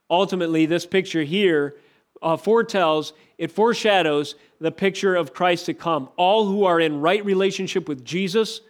Ultimately, 0.09 0.65
this 0.65 0.87
picture 0.87 1.21
here 1.21 1.75
uh, 2.21 2.37
foretells, 2.37 3.13
it 3.41 3.49
foreshadows 3.49 4.35
the 4.59 4.71
picture 4.71 5.15
of 5.15 5.33
Christ 5.33 5.65
to 5.65 5.73
come. 5.73 6.09
All 6.15 6.45
who 6.45 6.65
are 6.65 6.79
in 6.79 7.01
right 7.01 7.25
relationship 7.25 7.89
with 7.89 8.05
Jesus 8.05 8.61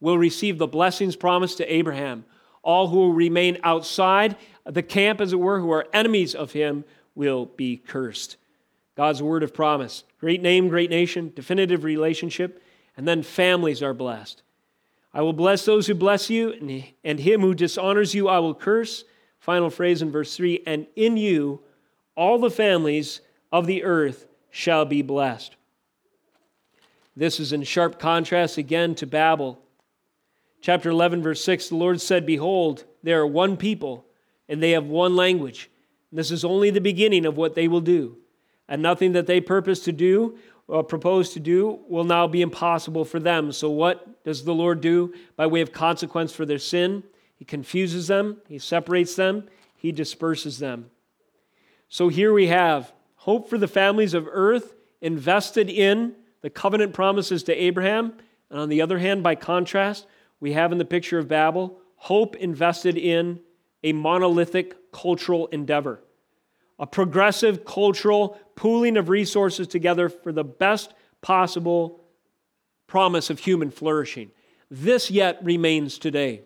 will 0.00 0.16
receive 0.16 0.56
the 0.56 0.66
blessings 0.66 1.14
promised 1.14 1.58
to 1.58 1.70
Abraham. 1.70 2.24
All 2.62 2.88
who 2.88 3.12
remain 3.12 3.58
outside 3.62 4.38
the 4.64 4.82
camp, 4.82 5.20
as 5.20 5.34
it 5.34 5.38
were, 5.38 5.60
who 5.60 5.70
are 5.72 5.86
enemies 5.92 6.34
of 6.34 6.52
him, 6.52 6.86
will 7.14 7.44
be 7.44 7.76
cursed. 7.76 8.38
God's 8.96 9.22
word 9.22 9.42
of 9.42 9.52
promise. 9.52 10.04
Great 10.20 10.40
name, 10.40 10.68
great 10.68 10.88
nation, 10.88 11.30
definitive 11.36 11.84
relationship, 11.84 12.62
and 12.96 13.06
then 13.06 13.22
families 13.22 13.82
are 13.82 13.92
blessed. 13.92 14.40
I 15.12 15.20
will 15.20 15.34
bless 15.34 15.66
those 15.66 15.86
who 15.86 15.94
bless 15.94 16.30
you, 16.30 16.86
and 17.04 17.20
him 17.20 17.42
who 17.42 17.52
dishonors 17.52 18.14
you 18.14 18.30
I 18.30 18.38
will 18.38 18.54
curse. 18.54 19.04
Final 19.38 19.68
phrase 19.68 20.00
in 20.00 20.10
verse 20.10 20.34
3 20.34 20.62
And 20.66 20.86
in 20.96 21.18
you 21.18 21.60
all 22.16 22.38
the 22.38 22.50
families 22.50 23.20
of 23.54 23.68
the 23.68 23.84
earth 23.84 24.26
shall 24.50 24.84
be 24.84 25.00
blessed. 25.00 25.54
This 27.14 27.38
is 27.38 27.52
in 27.52 27.62
sharp 27.62 28.00
contrast 28.00 28.58
again 28.58 28.96
to 28.96 29.06
Babel. 29.06 29.60
Chapter 30.60 30.90
11, 30.90 31.22
verse 31.22 31.44
6 31.44 31.68
The 31.68 31.76
Lord 31.76 32.00
said, 32.00 32.26
Behold, 32.26 32.82
there 33.04 33.20
are 33.20 33.26
one 33.28 33.56
people, 33.56 34.06
and 34.48 34.60
they 34.60 34.72
have 34.72 34.86
one 34.86 35.14
language. 35.14 35.70
This 36.10 36.32
is 36.32 36.44
only 36.44 36.70
the 36.70 36.80
beginning 36.80 37.24
of 37.24 37.36
what 37.36 37.54
they 37.54 37.68
will 37.68 37.80
do. 37.80 38.16
And 38.68 38.82
nothing 38.82 39.12
that 39.12 39.28
they 39.28 39.40
purpose 39.40 39.84
to 39.84 39.92
do 39.92 40.36
or 40.66 40.82
propose 40.82 41.30
to 41.34 41.38
do 41.38 41.78
will 41.88 42.02
now 42.02 42.26
be 42.26 42.42
impossible 42.42 43.04
for 43.04 43.20
them. 43.20 43.52
So, 43.52 43.70
what 43.70 44.24
does 44.24 44.42
the 44.42 44.54
Lord 44.54 44.80
do 44.80 45.14
by 45.36 45.46
way 45.46 45.60
of 45.60 45.70
consequence 45.70 46.32
for 46.32 46.44
their 46.44 46.58
sin? 46.58 47.04
He 47.36 47.44
confuses 47.44 48.08
them, 48.08 48.38
He 48.48 48.58
separates 48.58 49.14
them, 49.14 49.44
He 49.76 49.92
disperses 49.92 50.58
them. 50.58 50.90
So, 51.88 52.08
here 52.08 52.32
we 52.32 52.48
have 52.48 52.92
hope 53.24 53.48
for 53.48 53.56
the 53.56 53.66
families 53.66 54.12
of 54.12 54.28
earth 54.30 54.74
invested 55.00 55.70
in 55.70 56.14
the 56.42 56.50
covenant 56.50 56.92
promises 56.92 57.42
to 57.42 57.54
Abraham. 57.54 58.12
And 58.50 58.60
on 58.60 58.68
the 58.68 58.82
other 58.82 58.98
hand, 58.98 59.22
by 59.22 59.34
contrast, 59.34 60.06
we 60.40 60.52
have 60.52 60.72
in 60.72 60.76
the 60.78 60.84
picture 60.84 61.18
of 61.18 61.26
Babel 61.26 61.78
hope 61.96 62.36
invested 62.36 62.98
in 62.98 63.40
a 63.82 63.94
monolithic 63.94 64.92
cultural 64.92 65.46
endeavor, 65.46 66.04
a 66.78 66.86
progressive 66.86 67.64
cultural 67.64 68.38
pooling 68.56 68.98
of 68.98 69.08
resources 69.08 69.68
together 69.68 70.10
for 70.10 70.30
the 70.30 70.44
best 70.44 70.92
possible 71.22 72.04
promise 72.86 73.30
of 73.30 73.38
human 73.38 73.70
flourishing. 73.70 74.32
This 74.70 75.10
yet 75.10 75.42
remains 75.42 75.96
today. 75.96 76.42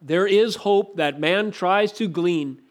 There 0.00 0.26
is 0.26 0.56
hope 0.56 0.96
that 0.96 1.20
man 1.20 1.50
tries 1.50 1.92
to 1.92 2.08
glean 2.08 2.62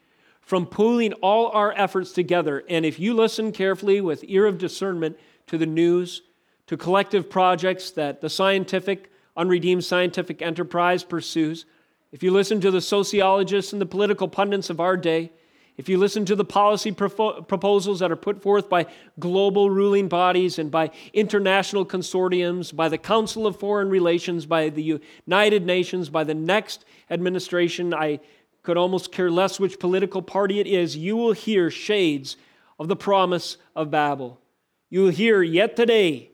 from 0.47 0.65
pooling 0.65 1.11
all 1.15 1.49
our 1.49 1.73
efforts 1.73 2.13
together. 2.13 2.63
And 2.69 2.85
if 2.85 3.01
you 3.01 3.13
listen 3.13 3.51
carefully 3.51 3.99
with 3.99 4.23
ear 4.27 4.45
of 4.45 4.57
discernment 4.57 5.19
to 5.47 5.57
the 5.57 5.65
news, 5.65 6.21
to 6.67 6.77
collective 6.77 7.29
projects 7.29 7.91
that 7.91 8.21
the 8.21 8.29
scientific, 8.29 9.11
unredeemed 9.35 9.83
scientific 9.83 10.41
enterprise 10.41 11.03
pursues, 11.03 11.65
if 12.13 12.23
you 12.23 12.31
listen 12.31 12.61
to 12.61 12.71
the 12.71 12.79
sociologists 12.79 13.73
and 13.73 13.81
the 13.81 13.85
political 13.85 14.29
pundits 14.29 14.69
of 14.69 14.79
our 14.79 14.95
day, 14.95 15.33
if 15.75 15.89
you 15.89 15.97
listen 15.97 16.23
to 16.23 16.35
the 16.35 16.45
policy 16.45 16.93
proposals 16.93 17.99
that 17.99 18.09
are 18.09 18.15
put 18.15 18.41
forth 18.41 18.69
by 18.69 18.85
global 19.19 19.69
ruling 19.69 20.07
bodies 20.07 20.59
and 20.59 20.71
by 20.71 20.91
international 21.11 21.85
consortiums, 21.85 22.73
by 22.73 22.87
the 22.87 22.97
Council 22.97 23.45
of 23.45 23.59
Foreign 23.59 23.89
Relations, 23.89 24.45
by 24.45 24.69
the 24.69 25.01
United 25.27 25.65
Nations, 25.65 26.07
by 26.07 26.23
the 26.23 26.33
next 26.33 26.85
administration, 27.09 27.93
I 27.93 28.21
could 28.67 28.75
almost 28.75 29.13
care 29.13 29.31
less 29.31 29.61
which 29.61 29.79
political 29.79 30.21
party 30.21 30.59
it 30.59 30.67
is, 30.67 30.97
you 30.97 31.15
will 31.15 31.31
hear 31.31 31.71
shades 31.71 32.35
of 32.77 32.89
the 32.89 32.97
promise 32.97 33.55
of 33.77 33.89
Babel. 33.89 34.41
You 34.89 35.03
will 35.03 35.09
hear 35.11 35.41
yet 35.41 35.77
today 35.77 36.31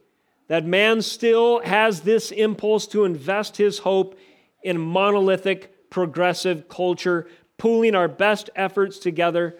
that 0.48 0.66
man 0.66 1.00
still 1.00 1.60
has 1.60 2.00
this 2.00 2.32
impulse 2.32 2.88
to 2.88 3.04
invest 3.04 3.56
his 3.56 3.78
hope 3.78 4.18
in 4.64 4.80
monolithic, 4.80 5.88
progressive 5.90 6.68
culture, 6.68 7.28
pooling 7.56 7.94
our 7.94 8.08
best 8.08 8.50
efforts 8.56 8.98
together 8.98 9.56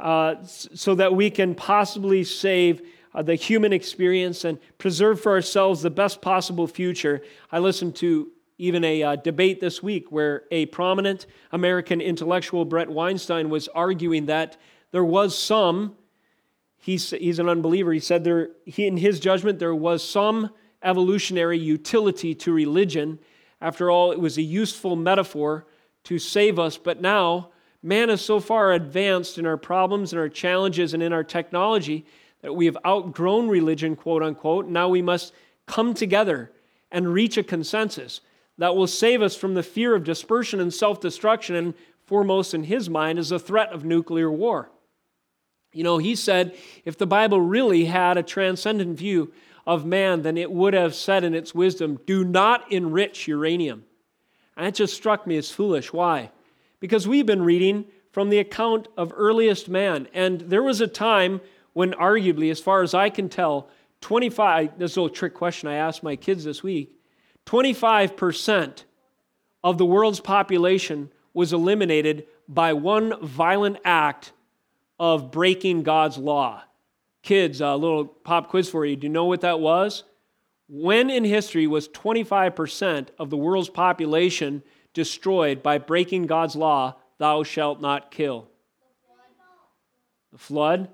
uh, 0.00 0.34
so 0.42 0.96
that 0.96 1.14
we 1.14 1.30
can 1.30 1.54
possibly 1.54 2.24
save 2.24 2.82
uh, 3.14 3.22
the 3.22 3.36
human 3.36 3.72
experience 3.72 4.44
and 4.44 4.58
preserve 4.78 5.20
for 5.20 5.30
ourselves 5.30 5.80
the 5.80 5.90
best 5.90 6.20
possible 6.20 6.66
future. 6.66 7.22
I 7.52 7.60
listened 7.60 7.94
to 7.96 8.32
even 8.58 8.84
a 8.84 9.02
uh, 9.02 9.16
debate 9.16 9.60
this 9.60 9.82
week 9.82 10.10
where 10.10 10.44
a 10.50 10.66
prominent 10.66 11.26
American 11.52 12.00
intellectual, 12.00 12.64
Bret 12.64 12.88
Weinstein, 12.88 13.50
was 13.50 13.68
arguing 13.68 14.26
that 14.26 14.56
there 14.92 15.04
was 15.04 15.38
some, 15.38 15.94
he's, 16.78 17.10
he's 17.10 17.38
an 17.38 17.48
unbeliever, 17.48 17.92
he 17.92 18.00
said 18.00 18.24
there, 18.24 18.50
he, 18.64 18.86
in 18.86 18.96
his 18.96 19.20
judgment, 19.20 19.58
there 19.58 19.74
was 19.74 20.02
some 20.02 20.50
evolutionary 20.82 21.58
utility 21.58 22.34
to 22.34 22.52
religion. 22.52 23.18
After 23.60 23.90
all, 23.90 24.12
it 24.12 24.20
was 24.20 24.38
a 24.38 24.42
useful 24.42 24.96
metaphor 24.96 25.66
to 26.04 26.18
save 26.18 26.58
us. 26.58 26.78
But 26.78 27.00
now, 27.00 27.50
man 27.82 28.08
is 28.08 28.22
so 28.22 28.40
far 28.40 28.72
advanced 28.72 29.38
in 29.38 29.46
our 29.46 29.56
problems 29.56 30.12
and 30.12 30.20
our 30.20 30.28
challenges 30.28 30.94
and 30.94 31.02
in 31.02 31.12
our 31.12 31.24
technology 31.24 32.06
that 32.40 32.54
we 32.54 32.66
have 32.66 32.78
outgrown 32.86 33.48
religion, 33.48 33.96
quote 33.96 34.22
unquote. 34.22 34.66
Now 34.66 34.88
we 34.88 35.02
must 35.02 35.34
come 35.66 35.92
together 35.92 36.52
and 36.90 37.12
reach 37.12 37.36
a 37.36 37.42
consensus 37.42 38.20
that 38.58 38.74
will 38.74 38.86
save 38.86 39.22
us 39.22 39.36
from 39.36 39.54
the 39.54 39.62
fear 39.62 39.94
of 39.94 40.04
dispersion 40.04 40.60
and 40.60 40.72
self 40.72 41.00
destruction, 41.00 41.54
and 41.54 41.74
foremost 42.06 42.54
in 42.54 42.64
his 42.64 42.88
mind 42.88 43.18
is 43.18 43.30
the 43.30 43.38
threat 43.38 43.72
of 43.72 43.84
nuclear 43.84 44.30
war. 44.30 44.70
You 45.72 45.84
know, 45.84 45.98
he 45.98 46.14
said 46.14 46.56
if 46.84 46.96
the 46.96 47.06
Bible 47.06 47.40
really 47.40 47.84
had 47.84 48.16
a 48.16 48.22
transcendent 48.22 48.96
view 48.96 49.32
of 49.66 49.84
man, 49.84 50.22
then 50.22 50.38
it 50.38 50.50
would 50.50 50.74
have 50.74 50.94
said 50.94 51.24
in 51.24 51.34
its 51.34 51.54
wisdom, 51.54 52.00
do 52.06 52.24
not 52.24 52.70
enrich 52.72 53.26
uranium. 53.26 53.84
And 54.56 54.66
it 54.66 54.74
just 54.74 54.94
struck 54.94 55.26
me 55.26 55.36
as 55.36 55.50
foolish. 55.50 55.92
Why? 55.92 56.30
Because 56.80 57.06
we've 57.06 57.26
been 57.26 57.42
reading 57.42 57.84
from 58.12 58.30
the 58.30 58.38
account 58.38 58.88
of 58.96 59.12
earliest 59.14 59.68
man, 59.68 60.08
and 60.14 60.40
there 60.40 60.62
was 60.62 60.80
a 60.80 60.86
time 60.86 61.42
when, 61.74 61.92
arguably, 61.92 62.50
as 62.50 62.60
far 62.60 62.82
as 62.82 62.94
I 62.94 63.10
can 63.10 63.28
tell, 63.28 63.68
25, 64.00 64.78
this 64.78 64.92
is 64.92 64.96
a 64.96 65.02
little 65.02 65.14
trick 65.14 65.34
question 65.34 65.68
I 65.68 65.74
asked 65.74 66.02
my 66.02 66.16
kids 66.16 66.44
this 66.44 66.62
week 66.62 66.95
25% 67.46 68.84
of 69.64 69.78
the 69.78 69.86
world's 69.86 70.20
population 70.20 71.10
was 71.32 71.52
eliminated 71.52 72.26
by 72.48 72.72
one 72.72 73.14
violent 73.24 73.78
act 73.84 74.32
of 74.98 75.30
breaking 75.30 75.82
God's 75.82 76.18
law. 76.18 76.62
Kids, 77.22 77.60
a 77.60 77.74
little 77.74 78.04
pop 78.04 78.48
quiz 78.48 78.68
for 78.68 78.84
you. 78.84 78.96
Do 78.96 79.06
you 79.06 79.12
know 79.12 79.24
what 79.24 79.40
that 79.40 79.60
was? 79.60 80.04
When 80.68 81.10
in 81.10 81.24
history 81.24 81.66
was 81.66 81.88
25% 81.88 83.08
of 83.18 83.30
the 83.30 83.36
world's 83.36 83.68
population 83.68 84.62
destroyed 84.94 85.62
by 85.62 85.78
breaking 85.78 86.26
God's 86.26 86.56
law, 86.56 86.96
thou 87.18 87.42
shalt 87.42 87.80
not 87.80 88.10
kill? 88.10 88.48
The 90.32 90.38
flood? 90.38 90.88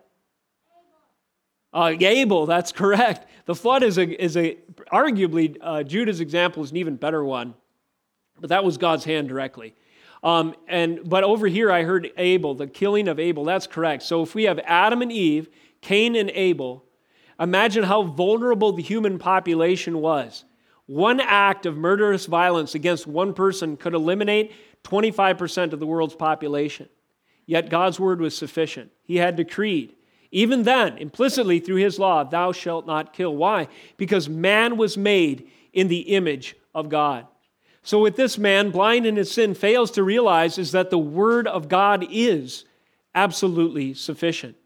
Uh, 1.73 1.95
Abel, 1.99 2.47
that's 2.47 2.73
correct. 2.73 3.27
The 3.47 3.55
flood 3.55 3.83
is 3.83 3.99
a, 3.99 4.23
is 4.23 4.37
a 4.37 4.59
arguably, 4.93 5.57
uh, 5.61 5.83
Judah's 5.83 6.21
example 6.21 6.63
is 6.63 6.71
an 6.71 6.77
even 6.77 6.97
better 6.97 7.25
one, 7.25 7.55
but 8.41 8.51
that 8.51 8.65
was 8.65 8.77
God's 8.77 9.05
hand 9.05 9.29
directly. 9.29 9.75
Um, 10.23 10.55
and 10.69 11.09
but 11.09 11.25
over 11.25 11.49
here 11.49 11.73
I 11.73 11.83
heard 11.83 12.13
Abel, 12.17 12.55
the 12.55 12.67
killing 12.67 13.09
of 13.09 13.19
Abel. 13.19 13.45
That's 13.45 13.67
correct. 13.67 14.03
So 14.05 14.23
if 14.23 14.35
we 14.35 14.45
have 14.45 14.61
Adam 14.61 15.03
and 15.03 15.11
Eve, 15.11 15.49
Cain 15.81 16.15
and 16.15 16.31
Abel, 16.31 16.85
Imagine 17.43 17.83
how 17.83 18.05
vulnerable 18.05 18.73
the 18.73 18.83
human 18.83 19.19
population 19.19 20.01
was. 20.01 20.45
One 20.87 21.19
act 21.19 21.67
of 21.67 21.77
murderous 21.77 22.27
violence 22.27 22.77
against 22.77 23.07
one 23.07 23.35
person 23.35 23.77
could 23.77 23.95
eliminate 23.95 24.53
25% 24.85 25.73
of 25.73 25.81
the 25.81 25.87
world's 25.87 26.15
population. 26.15 26.89
Yet 27.45 27.69
God's 27.69 27.99
word 27.99 28.21
was 28.21 28.37
sufficient. 28.37 28.93
He 29.03 29.17
had 29.17 29.35
decreed, 29.35 29.97
even 30.33 30.63
then, 30.65 30.99
implicitly 30.99 31.61
through 31.61 31.77
his 31.77 31.99
law, 31.99 32.25
thou 32.25 32.53
shalt 32.53 32.87
not 32.87 33.13
kill. 33.13 33.37
Why? 33.37 33.69
Because 33.99 34.29
man 34.29 34.77
was 34.77 34.97
made 34.97 35.49
in 35.73 35.89
the 35.89 36.01
image 36.01 36.57
of 36.75 36.89
God. 36.89 37.27
So, 37.83 37.99
what 37.99 38.17
this 38.17 38.39
man, 38.39 38.71
blind 38.71 39.07
in 39.07 39.17
his 39.17 39.31
sin, 39.31 39.55
fails 39.55 39.91
to 39.93 40.03
realize 40.03 40.57
is 40.57 40.73
that 40.73 40.91
the 40.91 40.99
word 40.99 41.47
of 41.47 41.69
God 41.69 42.07
is 42.11 42.65
absolutely 43.15 43.95
sufficient. 43.95 44.57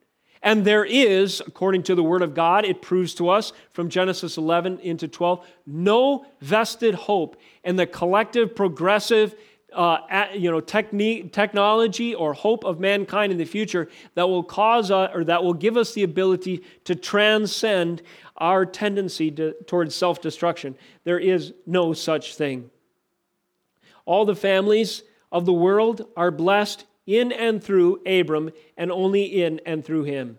And 0.42 0.64
there 0.64 0.84
is, 0.84 1.42
according 1.44 1.82
to 1.84 1.96
the 1.96 2.04
Word 2.04 2.22
of 2.22 2.34
God, 2.34 2.64
it 2.64 2.80
proves 2.80 3.14
to 3.14 3.30
us 3.30 3.52
from 3.72 3.88
Genesis 3.88 4.36
11 4.36 4.78
into 4.78 5.08
12, 5.08 5.44
no 5.66 6.24
vested 6.40 6.94
hope 6.94 7.36
in 7.64 7.74
the 7.74 7.86
collective, 7.86 8.54
progressive, 8.54 9.34
uh, 9.76 10.28
you 10.34 10.50
know, 10.50 10.60
technique, 10.60 11.32
technology 11.32 12.14
or 12.14 12.32
hope 12.32 12.64
of 12.64 12.80
mankind 12.80 13.30
in 13.30 13.38
the 13.38 13.44
future 13.44 13.88
that 14.14 14.28
will 14.28 14.42
cause 14.42 14.90
us, 14.90 15.10
or 15.14 15.22
that 15.24 15.44
will 15.44 15.54
give 15.54 15.76
us 15.76 15.92
the 15.92 16.02
ability 16.02 16.64
to 16.84 16.94
transcend 16.94 18.00
our 18.38 18.64
tendency 18.64 19.30
to, 19.30 19.52
towards 19.66 19.94
self 19.94 20.20
destruction. 20.20 20.74
There 21.04 21.18
is 21.18 21.52
no 21.66 21.92
such 21.92 22.36
thing. 22.36 22.70
All 24.06 24.24
the 24.24 24.34
families 24.34 25.02
of 25.30 25.44
the 25.44 25.52
world 25.52 26.06
are 26.16 26.30
blessed 26.30 26.86
in 27.06 27.30
and 27.30 27.62
through 27.62 28.00
Abram, 28.06 28.50
and 28.76 28.90
only 28.90 29.24
in 29.24 29.60
and 29.64 29.84
through 29.84 30.04
him. 30.04 30.38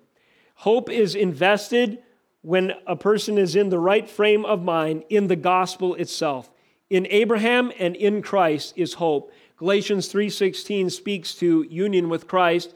Hope 0.55 0.89
is 0.89 1.15
invested 1.15 1.99
when 2.41 2.73
a 2.85 2.95
person 2.95 3.37
is 3.37 3.55
in 3.55 3.69
the 3.69 3.79
right 3.79 4.09
frame 4.09 4.43
of 4.43 4.63
mind 4.63 5.03
in 5.09 5.27
the 5.27 5.35
gospel 5.35 5.95
itself. 5.95 6.51
In 6.89 7.05
Abraham 7.09 7.71
and 7.77 7.95
in 7.95 8.21
Christ 8.21 8.73
is 8.77 8.93
hope. 8.93 9.31
Galatians 9.57 10.07
3:16 10.07 10.89
speaks 10.89 11.35
to 11.35 11.65
union 11.69 12.07
with 12.09 12.27
Christ. 12.27 12.73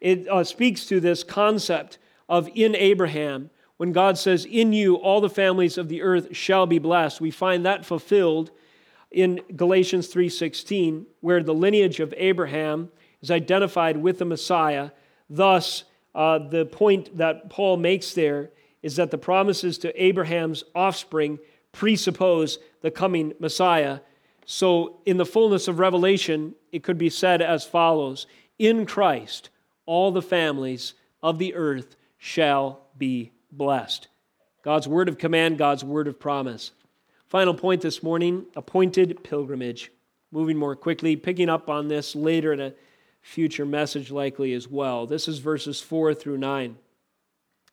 It 0.00 0.28
uh, 0.28 0.44
speaks 0.44 0.84
to 0.86 1.00
this 1.00 1.24
concept 1.24 1.98
of 2.28 2.48
in 2.54 2.74
Abraham. 2.76 3.50
When 3.78 3.92
God 3.92 4.18
says, 4.18 4.44
"In 4.44 4.72
you 4.72 4.96
all 4.96 5.20
the 5.20 5.30
families 5.30 5.78
of 5.78 5.88
the 5.88 6.02
earth 6.02 6.36
shall 6.36 6.66
be 6.66 6.78
blessed," 6.78 7.20
we 7.20 7.30
find 7.30 7.64
that 7.64 7.86
fulfilled 7.86 8.50
in 9.10 9.40
Galatians 9.56 10.08
3:16, 10.08 11.06
where 11.20 11.42
the 11.42 11.54
lineage 11.54 12.00
of 12.00 12.12
Abraham 12.18 12.90
is 13.22 13.30
identified 13.30 13.96
with 13.96 14.18
the 14.18 14.24
Messiah. 14.26 14.90
Thus, 15.30 15.84
uh, 16.14 16.38
the 16.38 16.66
point 16.66 17.16
that 17.16 17.48
Paul 17.48 17.78
makes 17.78 18.12
there 18.12 18.50
is 18.82 18.96
that 18.96 19.10
the 19.10 19.18
promises 19.18 19.78
to 19.78 20.02
Abraham's 20.02 20.64
offspring 20.74 21.38
presuppose 21.72 22.58
the 22.84 22.90
coming 22.90 23.32
Messiah. 23.40 24.00
So, 24.44 25.00
in 25.06 25.16
the 25.16 25.24
fullness 25.24 25.68
of 25.68 25.78
Revelation, 25.78 26.54
it 26.70 26.82
could 26.82 26.98
be 26.98 27.08
said 27.08 27.40
as 27.40 27.64
follows 27.64 28.26
In 28.58 28.84
Christ, 28.84 29.48
all 29.86 30.12
the 30.12 30.20
families 30.20 30.92
of 31.22 31.38
the 31.38 31.54
earth 31.54 31.96
shall 32.18 32.82
be 32.98 33.32
blessed. 33.50 34.08
God's 34.62 34.86
word 34.86 35.08
of 35.08 35.16
command, 35.16 35.56
God's 35.56 35.82
word 35.82 36.06
of 36.08 36.20
promise. 36.20 36.72
Final 37.26 37.54
point 37.54 37.80
this 37.80 38.02
morning 38.02 38.44
appointed 38.54 39.24
pilgrimage. 39.24 39.90
Moving 40.30 40.58
more 40.58 40.76
quickly, 40.76 41.16
picking 41.16 41.48
up 41.48 41.70
on 41.70 41.88
this 41.88 42.14
later 42.14 42.52
in 42.52 42.60
a 42.60 42.74
future 43.22 43.64
message, 43.64 44.10
likely 44.10 44.52
as 44.52 44.68
well. 44.68 45.06
This 45.06 45.26
is 45.26 45.38
verses 45.38 45.80
4 45.80 46.12
through 46.12 46.36
9. 46.36 46.76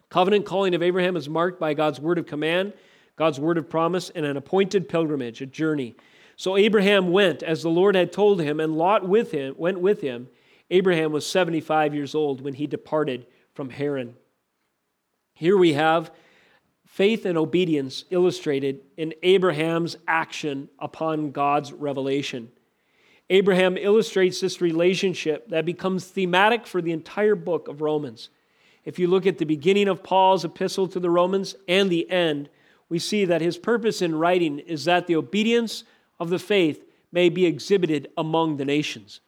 Covenant 0.09 0.45
calling 0.45 0.73
of 0.73 0.81
Abraham 0.81 1.17
is 1.17 1.27
marked 1.27 1.59
by 1.59 1.73
God's 1.73 1.99
word 1.99 2.17
of 2.17 2.27
command, 2.27 2.71
God's 3.15 3.39
word 3.39 3.57
of 3.57 3.69
promise, 3.69 4.09
and 4.09 4.25
an 4.25 4.37
appointed 4.37 4.89
pilgrimage, 4.89 5.41
a 5.41 5.45
journey. 5.45 5.95
So 6.35 6.57
Abraham 6.57 7.11
went 7.11 7.43
as 7.43 7.61
the 7.61 7.69
Lord 7.69 7.95
had 7.95 8.11
told 8.11 8.41
him, 8.41 8.59
and 8.59 8.75
Lot 8.75 9.07
with 9.07 9.31
him 9.31 9.53
went 9.57 9.79
with 9.79 10.01
him. 10.01 10.27
Abraham 10.69 11.11
was 11.11 11.27
75 11.27 11.93
years 11.93 12.15
old 12.15 12.41
when 12.41 12.53
he 12.53 12.65
departed 12.65 13.27
from 13.53 13.69
Haran. 13.69 14.15
Here 15.35 15.57
we 15.57 15.73
have 15.73 16.11
faith 16.85 17.25
and 17.25 17.37
obedience 17.37 18.05
illustrated 18.09 18.81
in 18.97 19.13
Abraham's 19.23 19.97
action 20.07 20.69
upon 20.79 21.31
God's 21.31 21.71
revelation. 21.71 22.51
Abraham 23.29 23.77
illustrates 23.77 24.41
this 24.41 24.59
relationship 24.59 25.47
that 25.49 25.65
becomes 25.65 26.05
thematic 26.05 26.67
for 26.67 26.81
the 26.81 26.91
entire 26.91 27.35
book 27.35 27.69
of 27.69 27.81
Romans. 27.81 28.29
If 28.83 28.99
you 28.99 29.07
look 29.07 29.25
at 29.25 29.37
the 29.37 29.45
beginning 29.45 29.87
of 29.87 30.03
Paul's 30.03 30.43
epistle 30.43 30.87
to 30.89 30.99
the 30.99 31.09
Romans 31.09 31.55
and 31.67 31.89
the 31.89 32.09
end, 32.09 32.49
we 32.91 32.99
see 32.99 33.23
that 33.23 33.39
his 33.39 33.57
purpose 33.57 34.01
in 34.01 34.13
writing 34.13 34.59
is 34.59 34.83
that 34.83 35.07
the 35.07 35.15
obedience 35.15 35.85
of 36.19 36.29
the 36.29 36.37
faith 36.37 36.83
may 37.09 37.29
be 37.29 37.45
exhibited 37.45 38.09
among 38.17 38.57
the 38.57 38.65
nations. 38.65 39.21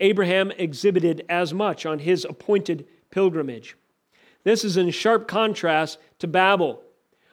Abraham 0.00 0.50
exhibited 0.52 1.22
as 1.28 1.52
much 1.52 1.84
on 1.84 1.98
his 1.98 2.24
appointed 2.24 2.86
pilgrimage. 3.10 3.76
This 4.42 4.64
is 4.64 4.78
in 4.78 4.88
sharp 4.88 5.28
contrast 5.28 5.98
to 6.20 6.26
Babel. 6.26 6.82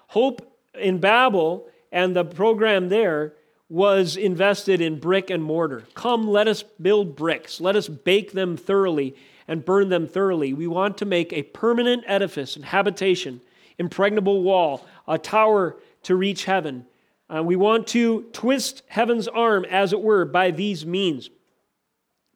Hope 0.08 0.60
in 0.76 1.00
Babel 1.00 1.66
and 1.90 2.14
the 2.14 2.26
program 2.26 2.90
there 2.90 3.32
was 3.70 4.18
invested 4.18 4.82
in 4.82 5.00
brick 5.00 5.30
and 5.30 5.42
mortar. 5.42 5.86
Come, 5.94 6.28
let 6.28 6.50
us 6.50 6.64
build 6.82 7.16
bricks. 7.16 7.62
Let 7.62 7.78
us 7.78 7.88
bake 7.88 8.34
them 8.34 8.58
thoroughly 8.58 9.16
and 9.48 9.64
burn 9.64 9.88
them 9.88 10.06
thoroughly. 10.06 10.52
We 10.52 10.68
want 10.68 10.98
to 10.98 11.06
make 11.06 11.32
a 11.32 11.44
permanent 11.44 12.04
edifice 12.08 12.58
and 12.58 12.66
habitation, 12.66 13.40
impregnable 13.82 14.44
wall, 14.44 14.86
a 15.08 15.18
tower 15.18 15.76
to 16.04 16.16
reach 16.16 16.46
heaven. 16.46 16.86
Uh, 17.34 17.44
we 17.44 17.58
want 17.58 17.88
to 17.88 18.24
twist 18.32 18.84
heaven's 18.88 19.28
arm, 19.28 19.66
as 19.66 19.92
it 19.92 20.02
were, 20.02 20.24
by 20.24 20.52
these 20.52 20.86
means. 20.86 21.30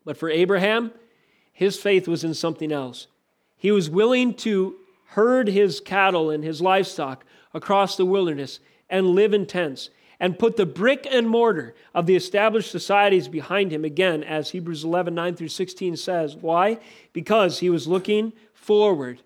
But 0.04 0.18
for 0.18 0.30
Abraham, 0.30 0.92
his 1.54 1.78
faith 1.78 2.08
was 2.08 2.24
in 2.24 2.34
something 2.34 2.72
else. 2.72 3.08
He 3.56 3.72
was 3.72 3.90
willing 3.90 4.34
to 4.36 4.76
herd 5.10 5.48
his 5.48 5.80
cattle 5.80 6.30
and 6.30 6.44
his 6.44 6.62
livestock 6.62 7.24
across 7.54 7.96
the 7.96 8.06
wilderness 8.06 8.60
and 8.90 9.08
live 9.08 9.34
in 9.34 9.46
tents 9.46 9.90
and 10.20 10.40
put 10.40 10.58
the 10.58 10.66
brick 10.66 11.08
and 11.10 11.30
mortar 11.30 11.76
of 11.94 12.06
the 12.06 12.16
established 12.16 12.72
societies 12.72 13.28
behind 13.28 13.72
him 13.72 13.86
again, 13.86 14.24
as 14.24 14.50
Hebrews 14.50 14.84
11 14.84 15.14
9 15.14 15.36
through 15.36 15.50
16 15.50 15.96
says. 15.98 16.36
Why? 16.36 16.80
Because 17.14 17.60
he 17.60 17.70
was 17.70 17.88
looking 17.88 18.34
forward 18.54 19.22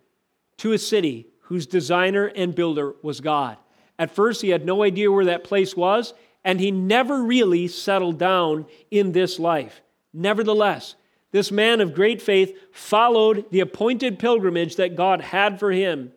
to 0.58 0.74
a 0.74 0.78
city 0.78 1.29
whose 1.50 1.66
designer 1.66 2.28
and 2.28 2.54
builder 2.54 2.94
was 3.02 3.22
God. 3.22 3.58
At 3.98 4.12
first, 4.12 4.44
he 4.44 4.50
had 4.50 4.66
no 4.66 4.84
idea 4.84 5.12
where 5.12 5.26
that 5.26 5.44
place 5.44 5.76
was, 5.76 6.14
and 6.44 6.60
he 6.60 6.70
never 6.70 7.24
really 7.24 7.68
settled 7.68 8.20
down 8.20 8.68
in 8.92 9.14
this 9.14 9.40
life. 9.40 9.82
Nevertheless, 10.14 10.94
this 11.32 11.52
man 11.52 11.82
of 11.82 11.96
great 11.96 12.22
faith 12.22 12.56
followed 12.72 13.50
the 13.50 13.62
appointed 13.62 14.20
pilgrimage 14.20 14.76
that 14.76 14.96
God 14.96 15.22
had 15.22 15.60
for 15.60 15.72
him, 15.72 16.12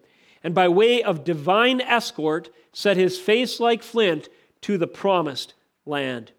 and 0.45 0.55
by 0.55 0.68
way 0.68 1.03
of 1.03 1.24
divine 1.24 1.80
escort, 1.80 2.51
set 2.74 2.99
his 2.99 3.18
face 3.18 3.59
like 3.59 3.83
flint 3.83 4.28
to 4.61 4.76
the 4.76 4.87
promised 4.87 5.55
land. 5.87 6.33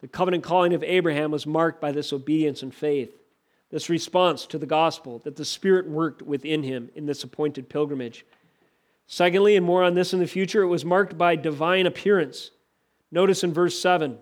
The 0.00 0.08
covenant 0.08 0.44
calling 0.44 0.74
of 0.74 0.84
Abraham 0.84 1.32
was 1.32 1.44
marked 1.44 1.80
by 1.80 1.90
this 1.90 2.12
obedience 2.12 2.62
and 2.62 2.72
faith, 2.72 3.16
this 3.70 3.90
response 3.90 4.46
to 4.46 4.58
the 4.58 4.66
gospel 4.66 5.20
that 5.20 5.36
the 5.36 5.44
Spirit 5.44 5.88
worked 5.88 6.22
within 6.22 6.62
him 6.62 6.90
in 6.94 7.06
this 7.06 7.24
appointed 7.24 7.68
pilgrimage. 7.68 8.24
Secondly, 9.06 9.56
and 9.56 9.66
more 9.66 9.84
on 9.84 9.94
this 9.94 10.12
in 10.12 10.20
the 10.20 10.26
future, 10.26 10.62
it 10.62 10.68
was 10.68 10.84
marked 10.84 11.16
by 11.16 11.36
divine 11.36 11.86
appearance. 11.86 12.50
Notice 13.10 13.44
in 13.44 13.52
verse 13.52 13.78
7 13.78 14.18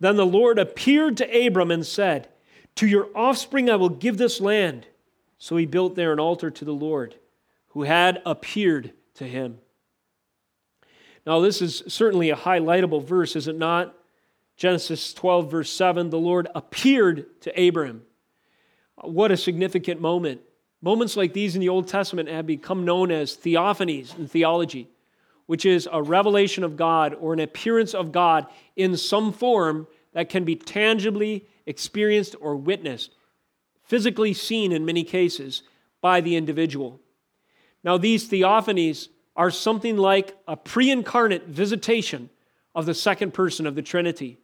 Then 0.00 0.16
the 0.16 0.26
Lord 0.26 0.58
appeared 0.58 1.16
to 1.18 1.46
Abram 1.46 1.70
and 1.70 1.86
said, 1.86 2.28
To 2.76 2.86
your 2.86 3.08
offspring 3.14 3.70
I 3.70 3.76
will 3.76 3.88
give 3.88 4.18
this 4.18 4.40
land. 4.40 4.86
So 5.38 5.56
he 5.56 5.66
built 5.66 5.96
there 5.96 6.12
an 6.12 6.20
altar 6.20 6.50
to 6.50 6.64
the 6.64 6.72
Lord, 6.72 7.16
who 7.68 7.82
had 7.82 8.22
appeared 8.24 8.92
to 9.14 9.24
him. 9.24 9.58
Now, 11.26 11.40
this 11.40 11.60
is 11.60 11.82
certainly 11.88 12.30
a 12.30 12.36
highlightable 12.36 13.04
verse, 13.04 13.36
is 13.36 13.48
it 13.48 13.58
not? 13.58 13.94
Genesis 14.56 15.12
12, 15.12 15.50
verse 15.50 15.70
7 15.70 16.08
the 16.08 16.18
Lord 16.18 16.48
appeared 16.54 17.40
to 17.42 17.68
Abram. 17.68 18.05
What 19.02 19.30
a 19.30 19.36
significant 19.36 20.00
moment. 20.00 20.40
Moments 20.82 21.16
like 21.16 21.32
these 21.32 21.54
in 21.54 21.60
the 21.60 21.68
Old 21.68 21.88
Testament 21.88 22.28
have 22.28 22.46
become 22.46 22.84
known 22.84 23.10
as 23.10 23.36
theophanies 23.36 24.16
in 24.18 24.28
theology, 24.28 24.88
which 25.46 25.64
is 25.64 25.88
a 25.90 26.02
revelation 26.02 26.64
of 26.64 26.76
God 26.76 27.14
or 27.14 27.32
an 27.32 27.40
appearance 27.40 27.94
of 27.94 28.12
God 28.12 28.46
in 28.74 28.96
some 28.96 29.32
form 29.32 29.86
that 30.12 30.28
can 30.28 30.44
be 30.44 30.56
tangibly 30.56 31.46
experienced 31.66 32.36
or 32.40 32.56
witnessed, 32.56 33.12
physically 33.84 34.32
seen 34.32 34.72
in 34.72 34.84
many 34.84 35.04
cases 35.04 35.62
by 36.00 36.20
the 36.20 36.36
individual. 36.36 37.00
Now, 37.84 37.98
these 37.98 38.28
theophanies 38.28 39.08
are 39.36 39.50
something 39.50 39.96
like 39.96 40.36
a 40.48 40.56
pre 40.56 40.90
incarnate 40.90 41.46
visitation 41.46 42.30
of 42.74 42.86
the 42.86 42.94
second 42.94 43.34
person 43.34 43.66
of 43.66 43.74
the 43.74 43.82
Trinity. 43.82 44.38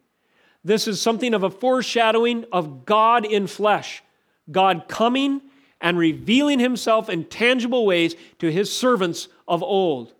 This 0.63 0.87
is 0.87 1.01
something 1.01 1.33
of 1.33 1.43
a 1.43 1.49
foreshadowing 1.49 2.45
of 2.51 2.85
God 2.85 3.25
in 3.25 3.47
flesh, 3.47 4.02
God 4.51 4.85
coming 4.87 5.41
and 5.79 5.97
revealing 5.97 6.59
himself 6.59 7.09
in 7.09 7.25
tangible 7.25 7.85
ways 7.85 8.15
to 8.39 8.51
his 8.51 8.71
servants 8.71 9.27
of 9.47 9.61
old, 9.61 10.13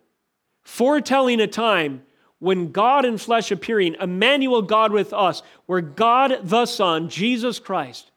foretelling 0.62 1.40
a 1.40 1.46
time 1.46 2.02
when 2.38 2.72
God 2.72 3.06
in 3.06 3.16
flesh 3.16 3.50
appearing, 3.50 3.96
Emmanuel, 3.98 4.60
God 4.60 4.92
with 4.92 5.14
us, 5.14 5.42
where 5.64 5.80
God 5.80 6.40
the 6.42 6.66
Son, 6.66 7.08
Jesus 7.08 7.58
Christ, 7.58 8.10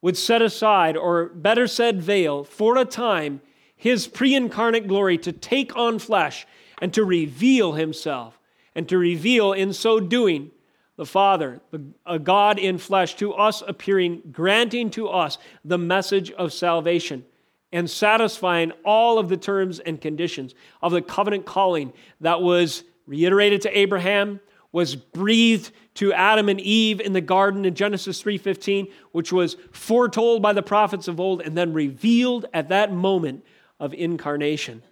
would 0.00 0.16
set 0.16 0.42
aside, 0.42 0.96
or 0.96 1.26
better 1.26 1.66
said, 1.66 2.00
veil, 2.00 2.44
for 2.44 2.76
a 2.76 2.84
time 2.84 3.40
his 3.74 4.06
pre 4.06 4.34
incarnate 4.34 4.86
glory 4.86 5.18
to 5.18 5.32
take 5.32 5.76
on 5.76 5.98
flesh 5.98 6.46
and 6.80 6.94
to 6.94 7.04
reveal 7.04 7.72
himself, 7.72 8.38
and 8.74 8.88
to 8.88 8.96
reveal 8.96 9.52
in 9.52 9.72
so 9.72 9.98
doing 9.98 10.52
the 10.98 11.06
Father, 11.06 11.60
a 12.04 12.18
God 12.18 12.58
in 12.58 12.76
flesh, 12.76 13.14
to 13.14 13.32
us 13.32 13.62
appearing, 13.66 14.20
granting 14.32 14.90
to 14.90 15.08
us 15.08 15.38
the 15.64 15.78
message 15.78 16.32
of 16.32 16.52
salvation 16.52 17.24
and 17.70 17.88
satisfying 17.88 18.72
all 18.84 19.20
of 19.20 19.28
the 19.28 19.36
terms 19.36 19.78
and 19.78 20.00
conditions 20.00 20.56
of 20.82 20.90
the 20.90 21.00
covenant 21.00 21.46
calling 21.46 21.92
that 22.20 22.42
was 22.42 22.82
reiterated 23.06 23.62
to 23.62 23.78
Abraham, 23.78 24.40
was 24.72 24.96
breathed 24.96 25.70
to 25.94 26.12
Adam 26.12 26.48
and 26.48 26.60
Eve 26.60 27.00
in 27.00 27.12
the 27.12 27.20
garden 27.20 27.64
in 27.64 27.76
Genesis 27.76 28.20
3:15, 28.20 28.88
which 29.12 29.32
was 29.32 29.56
foretold 29.70 30.42
by 30.42 30.52
the 30.52 30.64
prophets 30.64 31.06
of 31.06 31.20
old 31.20 31.42
and 31.42 31.56
then 31.56 31.72
revealed 31.72 32.46
at 32.52 32.70
that 32.70 32.92
moment 32.92 33.44
of 33.78 33.94
incarnation. 33.94 34.82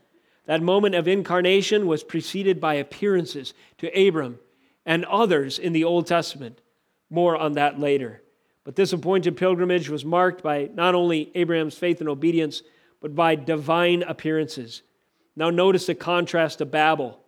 That 0.45 0.63
moment 0.63 0.95
of 0.95 1.09
incarnation 1.09 1.89
was 1.89 2.05
preceded 2.05 2.61
by 2.61 2.75
appearances 2.75 3.55
to 3.79 3.89
Abram 3.89 4.39
and 4.87 5.05
others 5.05 5.59
in 5.59 5.73
the 5.73 5.85
Old 5.85 6.07
Testament. 6.07 6.63
More 7.11 7.37
on 7.37 7.53
that 7.55 7.79
later. 7.79 8.23
But 8.65 8.77
this 8.77 8.93
appointed 8.93 9.37
pilgrimage 9.37 9.89
was 9.89 10.05
marked 10.05 10.43
by 10.43 10.71
not 10.73 10.95
only 10.95 11.31
Abraham's 11.35 11.77
faith 11.77 12.01
and 12.01 12.09
obedience, 12.09 12.63
but 13.01 13.15
by 13.15 13.35
divine 13.35 14.03
appearances. 14.03 14.83
Now, 15.37 15.51
notice 15.51 15.87
the 15.87 15.95
contrast 15.95 16.59
to 16.59 16.65
Babel. 16.65 17.21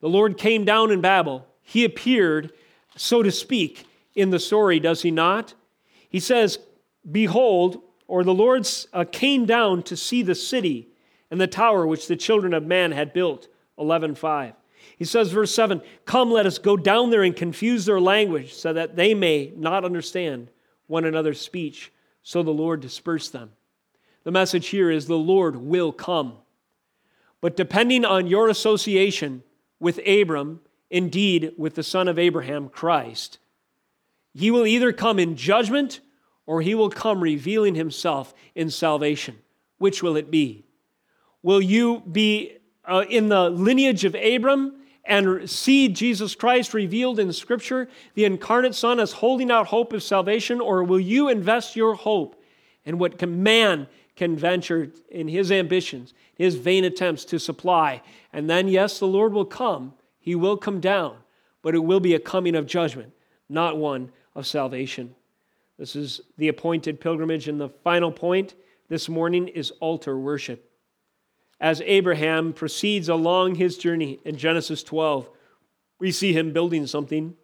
The 0.00 0.08
Lord 0.08 0.38
came 0.38 0.64
down 0.64 0.90
in 0.90 1.00
Babel. 1.00 1.46
He 1.62 1.84
appeared, 1.84 2.52
so 2.96 3.22
to 3.22 3.30
speak, 3.30 3.86
in 4.14 4.30
the 4.30 4.38
story, 4.38 4.78
does 4.80 5.02
he 5.02 5.10
not? 5.10 5.54
He 6.08 6.20
says, 6.20 6.58
Behold, 7.10 7.82
or 8.06 8.24
the 8.24 8.34
Lord 8.34 8.68
uh, 8.92 9.04
came 9.10 9.46
down 9.46 9.82
to 9.84 9.96
see 9.96 10.22
the 10.22 10.34
city 10.34 10.88
and 11.30 11.40
the 11.40 11.46
tower 11.46 11.86
which 11.86 12.08
the 12.08 12.16
children 12.16 12.54
of 12.54 12.64
man 12.64 12.92
had 12.92 13.12
built. 13.12 13.48
11.5. 13.78 14.54
He 15.00 15.06
says, 15.06 15.32
verse 15.32 15.52
7 15.54 15.80
Come, 16.04 16.30
let 16.30 16.44
us 16.44 16.58
go 16.58 16.76
down 16.76 17.08
there 17.08 17.22
and 17.22 17.34
confuse 17.34 17.86
their 17.86 17.98
language 17.98 18.52
so 18.52 18.74
that 18.74 18.96
they 18.96 19.14
may 19.14 19.50
not 19.56 19.82
understand 19.82 20.50
one 20.88 21.06
another's 21.06 21.40
speech. 21.40 21.90
So 22.22 22.42
the 22.42 22.50
Lord 22.50 22.82
dispersed 22.82 23.32
them. 23.32 23.50
The 24.24 24.30
message 24.30 24.68
here 24.68 24.90
is 24.90 25.06
the 25.06 25.16
Lord 25.16 25.56
will 25.56 25.90
come. 25.90 26.34
But 27.40 27.56
depending 27.56 28.04
on 28.04 28.26
your 28.26 28.50
association 28.50 29.42
with 29.80 30.06
Abram, 30.06 30.60
indeed 30.90 31.54
with 31.56 31.76
the 31.76 31.82
son 31.82 32.06
of 32.06 32.18
Abraham, 32.18 32.68
Christ, 32.68 33.38
he 34.34 34.50
will 34.50 34.66
either 34.66 34.92
come 34.92 35.18
in 35.18 35.34
judgment 35.34 36.00
or 36.44 36.60
he 36.60 36.74
will 36.74 36.90
come 36.90 37.22
revealing 37.22 37.74
himself 37.74 38.34
in 38.54 38.68
salvation. 38.68 39.38
Which 39.78 40.02
will 40.02 40.16
it 40.16 40.30
be? 40.30 40.66
Will 41.42 41.62
you 41.62 42.00
be 42.00 42.58
uh, 42.84 43.06
in 43.08 43.30
the 43.30 43.48
lineage 43.48 44.04
of 44.04 44.14
Abram 44.14 44.74
and 45.04 45.48
see 45.48 45.88
Jesus 45.88 46.34
Christ 46.34 46.74
revealed 46.74 47.18
in 47.18 47.32
Scripture, 47.32 47.88
the 48.14 48.24
incarnate 48.24 48.74
Son, 48.74 49.00
as 49.00 49.12
holding 49.12 49.50
out 49.50 49.68
hope 49.68 49.92
of 49.92 50.02
salvation, 50.02 50.60
or 50.60 50.84
will 50.84 51.00
you 51.00 51.28
invest 51.28 51.76
your 51.76 51.94
hope 51.94 52.40
in 52.84 52.98
what 52.98 53.20
man 53.28 53.86
can 54.16 54.36
venture 54.36 54.90
in 55.10 55.28
his 55.28 55.50
ambitions, 55.50 56.12
his 56.34 56.56
vain 56.56 56.84
attempts 56.84 57.24
to 57.26 57.38
supply? 57.38 58.02
And 58.32 58.48
then, 58.48 58.68
yes, 58.68 58.98
the 58.98 59.06
Lord 59.06 59.32
will 59.32 59.46
come, 59.46 59.94
he 60.18 60.34
will 60.34 60.56
come 60.56 60.80
down, 60.80 61.16
but 61.62 61.74
it 61.74 61.80
will 61.80 62.00
be 62.00 62.14
a 62.14 62.20
coming 62.20 62.54
of 62.54 62.66
judgment, 62.66 63.12
not 63.48 63.78
one 63.78 64.12
of 64.34 64.46
salvation. 64.46 65.14
This 65.78 65.96
is 65.96 66.20
the 66.36 66.48
appointed 66.48 67.00
pilgrimage, 67.00 67.48
and 67.48 67.60
the 67.60 67.70
final 67.70 68.12
point 68.12 68.54
this 68.88 69.08
morning 69.08 69.48
is 69.48 69.70
altar 69.80 70.18
worship 70.18 70.69
as 71.60 71.82
Abraham 71.84 72.52
proceeds 72.52 73.08
along 73.08 73.56
his 73.56 73.76
journey 73.76 74.18
in 74.24 74.36
Genesis 74.36 74.82
12. 74.82 75.28
We 75.98 76.10
see 76.10 76.32
him 76.32 76.52
building 76.52 76.86
something. 76.86 77.34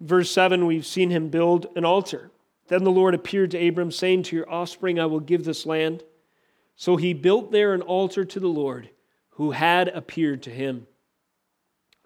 Verse 0.00 0.30
7, 0.30 0.66
we've 0.66 0.86
seen 0.86 1.10
him 1.10 1.28
build 1.28 1.66
an 1.74 1.84
altar. 1.84 2.30
Then 2.68 2.84
the 2.84 2.90
Lord 2.90 3.14
appeared 3.14 3.50
to 3.50 3.68
Abram, 3.68 3.90
saying, 3.90 4.24
To 4.24 4.36
your 4.36 4.50
offspring 4.50 5.00
I 5.00 5.06
will 5.06 5.20
give 5.20 5.44
this 5.44 5.66
land. 5.66 6.02
So 6.76 6.96
he 6.96 7.12
built 7.12 7.52
there 7.52 7.74
an 7.74 7.82
altar 7.82 8.24
to 8.24 8.40
the 8.40 8.48
Lord, 8.48 8.90
who 9.30 9.50
had 9.50 9.88
appeared 9.88 10.42
to 10.44 10.50
him. 10.50 10.86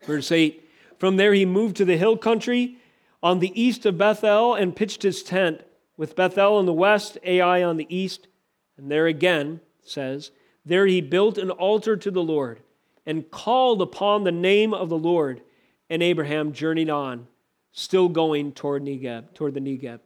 Verse 0.04 0.32
8, 0.32 0.68
From 0.98 1.16
there 1.16 1.34
he 1.34 1.44
moved 1.44 1.76
to 1.76 1.84
the 1.84 1.96
hill 1.96 2.16
country 2.16 2.78
on 3.22 3.40
the 3.40 3.60
east 3.60 3.84
of 3.84 3.98
Bethel 3.98 4.54
and 4.54 4.76
pitched 4.76 5.02
his 5.02 5.22
tent, 5.22 5.62
with 5.96 6.16
Bethel 6.16 6.56
on 6.56 6.66
the 6.66 6.72
west, 6.72 7.18
Ai 7.24 7.62
on 7.62 7.76
the 7.76 7.94
east. 7.94 8.28
And 8.76 8.90
there 8.90 9.06
again, 9.06 9.60
says, 9.82 10.30
there 10.68 10.86
he 10.86 11.00
built 11.00 11.38
an 11.38 11.50
altar 11.50 11.96
to 11.96 12.10
the 12.10 12.22
Lord 12.22 12.60
and 13.06 13.30
called 13.30 13.80
upon 13.80 14.24
the 14.24 14.32
name 14.32 14.74
of 14.74 14.88
the 14.88 14.98
Lord. 14.98 15.42
And 15.90 16.02
Abraham 16.02 16.52
journeyed 16.52 16.90
on, 16.90 17.26
still 17.72 18.08
going 18.08 18.52
toward 18.52 18.82
Negeb, 18.82 19.32
toward 19.32 19.54
the 19.54 19.60
Negeb. 19.60 20.00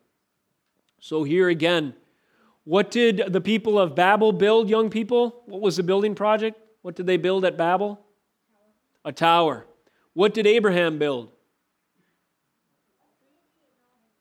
So 1.01 1.25
here 1.25 1.49
again, 1.49 1.95
what 2.63 2.93
did 2.93 3.33
the 3.33 3.41
people 3.41 3.77
of 3.77 3.97
Babel 3.97 4.31
build, 4.33 4.69
young 4.71 4.89
people? 4.89 5.43
What 5.47 5.61
was 5.61 5.77
the 5.77 5.83
building 5.83 6.15
project? 6.15 6.61
What 6.83 6.95
did 6.95 7.07
they 7.07 7.17
build 7.17 7.45
at 7.45 7.57
Babel? 7.57 8.01
A 9.05 9.11
tower. 9.11 9.67
What 10.13 10.33
did 10.33 10.47
Abraham 10.47 10.99
build? 10.99 11.31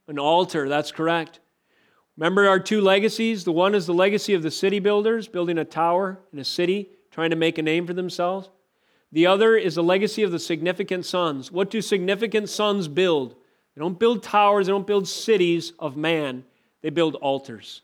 An 0.07 0.17
altar, 0.17 0.67
that's 0.67 0.91
correct. 0.91 1.39
Remember 2.21 2.47
our 2.47 2.59
two 2.59 2.81
legacies? 2.81 3.45
The 3.45 3.51
one 3.51 3.73
is 3.73 3.87
the 3.87 3.95
legacy 3.95 4.35
of 4.35 4.43
the 4.43 4.51
city 4.51 4.77
builders, 4.77 5.27
building 5.27 5.57
a 5.57 5.65
tower 5.65 6.19
in 6.31 6.37
a 6.37 6.43
city, 6.43 6.89
trying 7.09 7.31
to 7.31 7.35
make 7.35 7.57
a 7.57 7.63
name 7.63 7.87
for 7.87 7.93
themselves. 7.93 8.47
The 9.11 9.25
other 9.25 9.55
is 9.55 9.73
the 9.73 9.81
legacy 9.81 10.21
of 10.21 10.31
the 10.31 10.37
significant 10.37 11.07
sons. 11.07 11.51
What 11.51 11.71
do 11.71 11.81
significant 11.81 12.47
sons 12.47 12.87
build? 12.87 13.33
They 13.73 13.79
don't 13.79 13.97
build 13.97 14.21
towers, 14.21 14.67
they 14.67 14.71
don't 14.71 14.85
build 14.85 15.07
cities 15.07 15.73
of 15.79 15.97
man, 15.97 16.43
they 16.83 16.91
build 16.91 17.15
altars. 17.15 17.81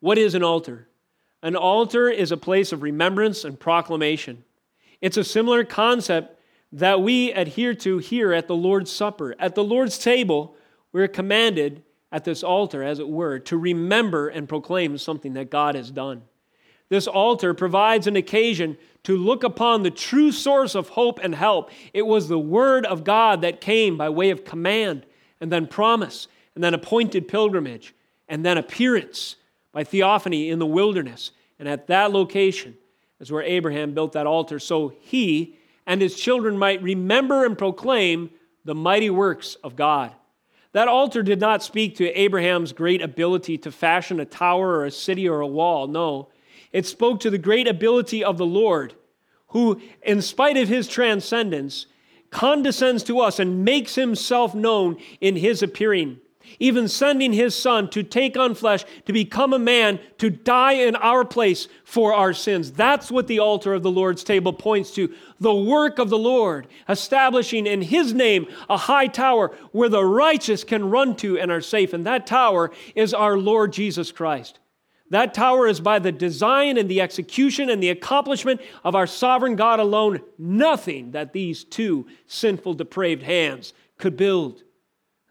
What 0.00 0.18
is 0.18 0.34
an 0.34 0.42
altar? 0.42 0.88
An 1.44 1.54
altar 1.54 2.08
is 2.08 2.32
a 2.32 2.36
place 2.36 2.72
of 2.72 2.82
remembrance 2.82 3.44
and 3.44 3.60
proclamation. 3.60 4.42
It's 5.00 5.16
a 5.16 5.22
similar 5.22 5.62
concept 5.62 6.36
that 6.72 7.00
we 7.00 7.30
adhere 7.30 7.74
to 7.74 7.98
here 7.98 8.32
at 8.32 8.48
the 8.48 8.56
Lord's 8.56 8.90
Supper. 8.90 9.36
At 9.38 9.54
the 9.54 9.62
Lord's 9.62 9.98
table, 9.98 10.56
we're 10.90 11.06
commanded 11.06 11.84
at 12.10 12.24
this 12.24 12.42
altar, 12.42 12.82
as 12.82 12.98
it 12.98 13.08
were, 13.08 13.38
to 13.38 13.56
remember 13.56 14.28
and 14.28 14.48
proclaim 14.48 14.96
something 14.98 15.34
that 15.34 15.50
God 15.50 15.74
has 15.74 15.90
done. 15.90 16.22
This 16.88 17.06
altar 17.06 17.52
provides 17.52 18.06
an 18.06 18.16
occasion 18.16 18.78
to 19.04 19.16
look 19.16 19.44
upon 19.44 19.82
the 19.82 19.90
true 19.90 20.32
source 20.32 20.74
of 20.74 20.90
hope 20.90 21.20
and 21.22 21.34
help. 21.34 21.70
It 21.92 22.06
was 22.06 22.28
the 22.28 22.38
Word 22.38 22.86
of 22.86 23.04
God 23.04 23.42
that 23.42 23.60
came 23.60 23.98
by 23.98 24.08
way 24.08 24.30
of 24.30 24.44
command, 24.44 25.04
and 25.40 25.52
then 25.52 25.66
promise, 25.66 26.28
and 26.54 26.64
then 26.64 26.74
appointed 26.74 27.28
pilgrimage, 27.28 27.94
and 28.28 28.44
then 28.44 28.58
appearance 28.58 29.36
by 29.72 29.84
theophany 29.84 30.50
in 30.50 30.58
the 30.58 30.66
wilderness. 30.66 31.30
And 31.58 31.68
at 31.68 31.88
that 31.88 32.10
location 32.10 32.76
is 33.20 33.30
where 33.30 33.42
Abraham 33.42 33.92
built 33.92 34.12
that 34.12 34.26
altar 34.26 34.58
so 34.58 34.92
he 35.00 35.56
and 35.86 36.00
his 36.00 36.16
children 36.16 36.58
might 36.58 36.82
remember 36.82 37.44
and 37.44 37.56
proclaim 37.56 38.30
the 38.64 38.74
mighty 38.74 39.10
works 39.10 39.56
of 39.56 39.76
God. 39.76 40.12
That 40.78 40.86
altar 40.86 41.24
did 41.24 41.40
not 41.40 41.64
speak 41.64 41.96
to 41.96 42.08
Abraham's 42.12 42.72
great 42.72 43.02
ability 43.02 43.58
to 43.58 43.72
fashion 43.72 44.20
a 44.20 44.24
tower 44.24 44.76
or 44.76 44.84
a 44.84 44.92
city 44.92 45.28
or 45.28 45.40
a 45.40 45.46
wall. 45.48 45.88
No, 45.88 46.28
it 46.70 46.86
spoke 46.86 47.18
to 47.18 47.30
the 47.30 47.36
great 47.36 47.66
ability 47.66 48.22
of 48.22 48.38
the 48.38 48.46
Lord, 48.46 48.94
who, 49.48 49.80
in 50.04 50.22
spite 50.22 50.56
of 50.56 50.68
his 50.68 50.86
transcendence, 50.86 51.86
condescends 52.30 53.02
to 53.02 53.18
us 53.18 53.40
and 53.40 53.64
makes 53.64 53.96
himself 53.96 54.54
known 54.54 54.98
in 55.20 55.34
his 55.34 55.64
appearing 55.64 56.20
even 56.58 56.88
sending 56.88 57.32
his 57.32 57.54
son 57.54 57.88
to 57.90 58.02
take 58.02 58.36
on 58.36 58.54
flesh, 58.54 58.84
to 59.06 59.12
become 59.12 59.52
a 59.52 59.58
man, 59.58 60.00
to 60.18 60.30
die 60.30 60.72
in 60.72 60.96
our 60.96 61.24
place 61.24 61.68
for 61.84 62.14
our 62.14 62.32
sins. 62.32 62.72
That's 62.72 63.10
what 63.10 63.26
the 63.26 63.38
altar 63.38 63.74
of 63.74 63.82
the 63.82 63.90
Lord's 63.90 64.24
table 64.24 64.52
points 64.52 64.90
to. 64.92 65.12
The 65.40 65.54
work 65.54 65.98
of 65.98 66.10
the 66.10 66.18
Lord, 66.18 66.66
establishing 66.88 67.66
in 67.66 67.82
his 67.82 68.12
name 68.12 68.46
a 68.68 68.76
high 68.76 69.06
tower 69.06 69.56
where 69.72 69.88
the 69.88 70.04
righteous 70.04 70.64
can 70.64 70.90
run 70.90 71.16
to 71.16 71.38
and 71.38 71.50
are 71.50 71.60
safe. 71.60 71.92
And 71.92 72.06
that 72.06 72.26
tower 72.26 72.70
is 72.94 73.14
our 73.14 73.36
Lord 73.36 73.72
Jesus 73.72 74.12
Christ. 74.12 74.58
That 75.10 75.32
tower 75.32 75.66
is 75.66 75.80
by 75.80 75.98
the 75.98 76.12
design 76.12 76.76
and 76.76 76.88
the 76.88 77.00
execution 77.00 77.70
and 77.70 77.82
the 77.82 77.88
accomplishment 77.88 78.60
of 78.84 78.94
our 78.94 79.06
sovereign 79.06 79.56
God 79.56 79.80
alone. 79.80 80.20
Nothing 80.36 81.12
that 81.12 81.32
these 81.32 81.64
two 81.64 82.06
sinful, 82.26 82.74
depraved 82.74 83.22
hands 83.22 83.72
could 83.96 84.16
build. 84.16 84.62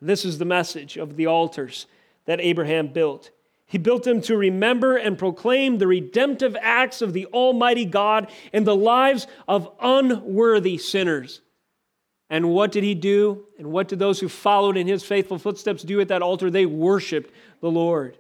This 0.01 0.25
is 0.25 0.37
the 0.37 0.45
message 0.45 0.97
of 0.97 1.15
the 1.15 1.27
altars 1.27 1.87
that 2.25 2.41
Abraham 2.41 2.87
built. 2.87 3.31
He 3.65 3.77
built 3.77 4.03
them 4.03 4.21
to 4.21 4.37
remember 4.37 4.95
and 4.95 5.17
proclaim 5.17 5.77
the 5.77 5.87
redemptive 5.87 6.55
acts 6.61 7.01
of 7.01 7.13
the 7.13 7.25
Almighty 7.27 7.83
God 7.85 8.31
in 8.53 8.63
the 8.63 8.75
lives 8.75 9.27
of 9.47 9.69
unworthy 9.81 10.77
sinners. 10.77 11.41
And 12.29 12.49
what 12.49 12.71
did 12.71 12.83
he 12.83 12.95
do? 12.95 13.45
And 13.57 13.71
what 13.71 13.87
did 13.87 13.99
those 13.99 14.19
who 14.19 14.29
followed 14.29 14.77
in 14.77 14.87
his 14.87 15.03
faithful 15.03 15.37
footsteps 15.37 15.83
do 15.83 15.99
at 15.99 16.09
that 16.09 16.21
altar? 16.21 16.49
They 16.49 16.65
worshiped 16.65 17.33
the 17.61 17.71
Lord. 17.71 18.17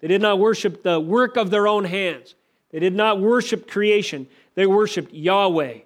They 0.00 0.08
did 0.08 0.22
not 0.22 0.38
worship 0.38 0.82
the 0.82 0.98
work 0.98 1.36
of 1.36 1.50
their 1.50 1.68
own 1.68 1.84
hands, 1.84 2.34
they 2.70 2.78
did 2.78 2.94
not 2.94 3.20
worship 3.20 3.70
creation, 3.70 4.28
they 4.54 4.66
worshiped 4.66 5.12
Yahweh. 5.12 5.80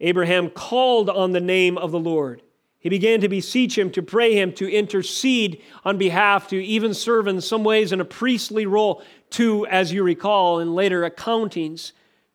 Abraham 0.00 0.50
called 0.50 1.10
on 1.10 1.32
the 1.32 1.40
name 1.40 1.76
of 1.76 1.90
the 1.90 1.98
Lord. 1.98 2.42
He 2.80 2.88
began 2.88 3.20
to 3.22 3.28
beseech 3.28 3.76
him, 3.76 3.90
to 3.90 4.02
pray 4.02 4.34
him, 4.34 4.52
to 4.54 4.72
intercede 4.72 5.62
on 5.84 5.98
behalf, 5.98 6.48
to 6.48 6.64
even 6.64 6.94
serve 6.94 7.26
in 7.26 7.40
some 7.40 7.64
ways 7.64 7.92
in 7.92 8.00
a 8.00 8.04
priestly 8.04 8.66
role, 8.66 9.02
to, 9.30 9.66
as 9.66 9.92
you 9.92 10.04
recall, 10.04 10.60
in 10.60 10.74
later 10.74 11.08
accountings, 11.08 11.92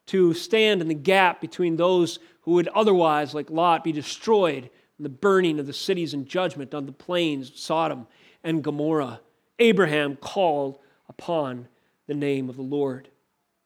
to 0.07 0.33
stand 0.33 0.81
in 0.81 0.89
the 0.89 0.93
gap 0.93 1.39
between 1.39 1.77
those 1.77 2.19
who 2.41 2.51
would 2.51 2.67
otherwise, 2.69 3.33
like 3.33 3.49
Lot, 3.49 3.85
be 3.85 3.93
destroyed 3.93 4.69
in 4.99 5.03
the 5.03 5.09
burning 5.09 5.59
of 5.59 5.65
the 5.65 5.73
cities 5.73 6.13
and 6.13 6.27
judgment 6.27 6.73
on 6.73 6.85
the 6.85 6.91
plains, 6.91 7.51
Sodom 7.55 8.05
and 8.43 8.61
Gomorrah. 8.63 9.21
Abraham 9.59 10.17
called 10.17 10.79
upon 11.07 11.69
the 12.07 12.13
name 12.13 12.49
of 12.49 12.57
the 12.57 12.63
Lord. 12.63 13.07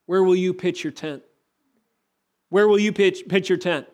Where 0.05 0.23
will 0.23 0.35
you 0.35 0.53
pitch 0.53 0.83
your 0.83 0.93
tent? 0.93 1.23
Where 2.49 2.67
will 2.67 2.79
you 2.79 2.93
pitch, 2.93 3.23
pitch 3.27 3.49
your 3.49 3.57
tent? 3.57 3.87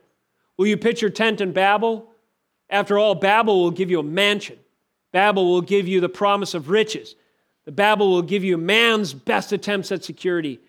Will 0.57 0.67
you 0.67 0.77
pitch 0.77 1.01
your 1.01 1.11
tent 1.11 1.39
in 1.39 1.53
Babel? 1.53 2.12
After 2.73 2.97
all, 2.97 3.13
Babel 3.13 3.61
will 3.61 3.71
give 3.71 3.91
you 3.91 3.99
a 3.99 4.03
mansion. 4.03 4.57
Babel 5.11 5.45
will 5.45 5.61
give 5.61 5.87
you 5.87 6.01
the 6.01 6.09
promise 6.09 6.55
of 6.55 6.71
riches. 6.71 7.15
The 7.65 7.71
Babel 7.71 8.09
will 8.09 8.23
give 8.23 8.43
you 8.43 8.57
man's 8.57 9.13
best 9.13 9.51
attempts 9.51 9.91
at 9.91 10.03
security. 10.03 10.59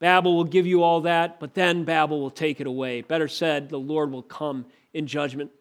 Babel 0.00 0.34
will 0.34 0.44
give 0.44 0.66
you 0.66 0.82
all 0.82 1.02
that, 1.02 1.38
but 1.38 1.54
then 1.54 1.84
Babel 1.84 2.20
will 2.20 2.32
take 2.32 2.60
it 2.60 2.66
away. 2.66 3.00
Better 3.02 3.28
said, 3.28 3.68
the 3.68 3.78
Lord 3.78 4.10
will 4.10 4.24
come 4.24 4.66
in 4.92 5.06
judgment. 5.06 5.52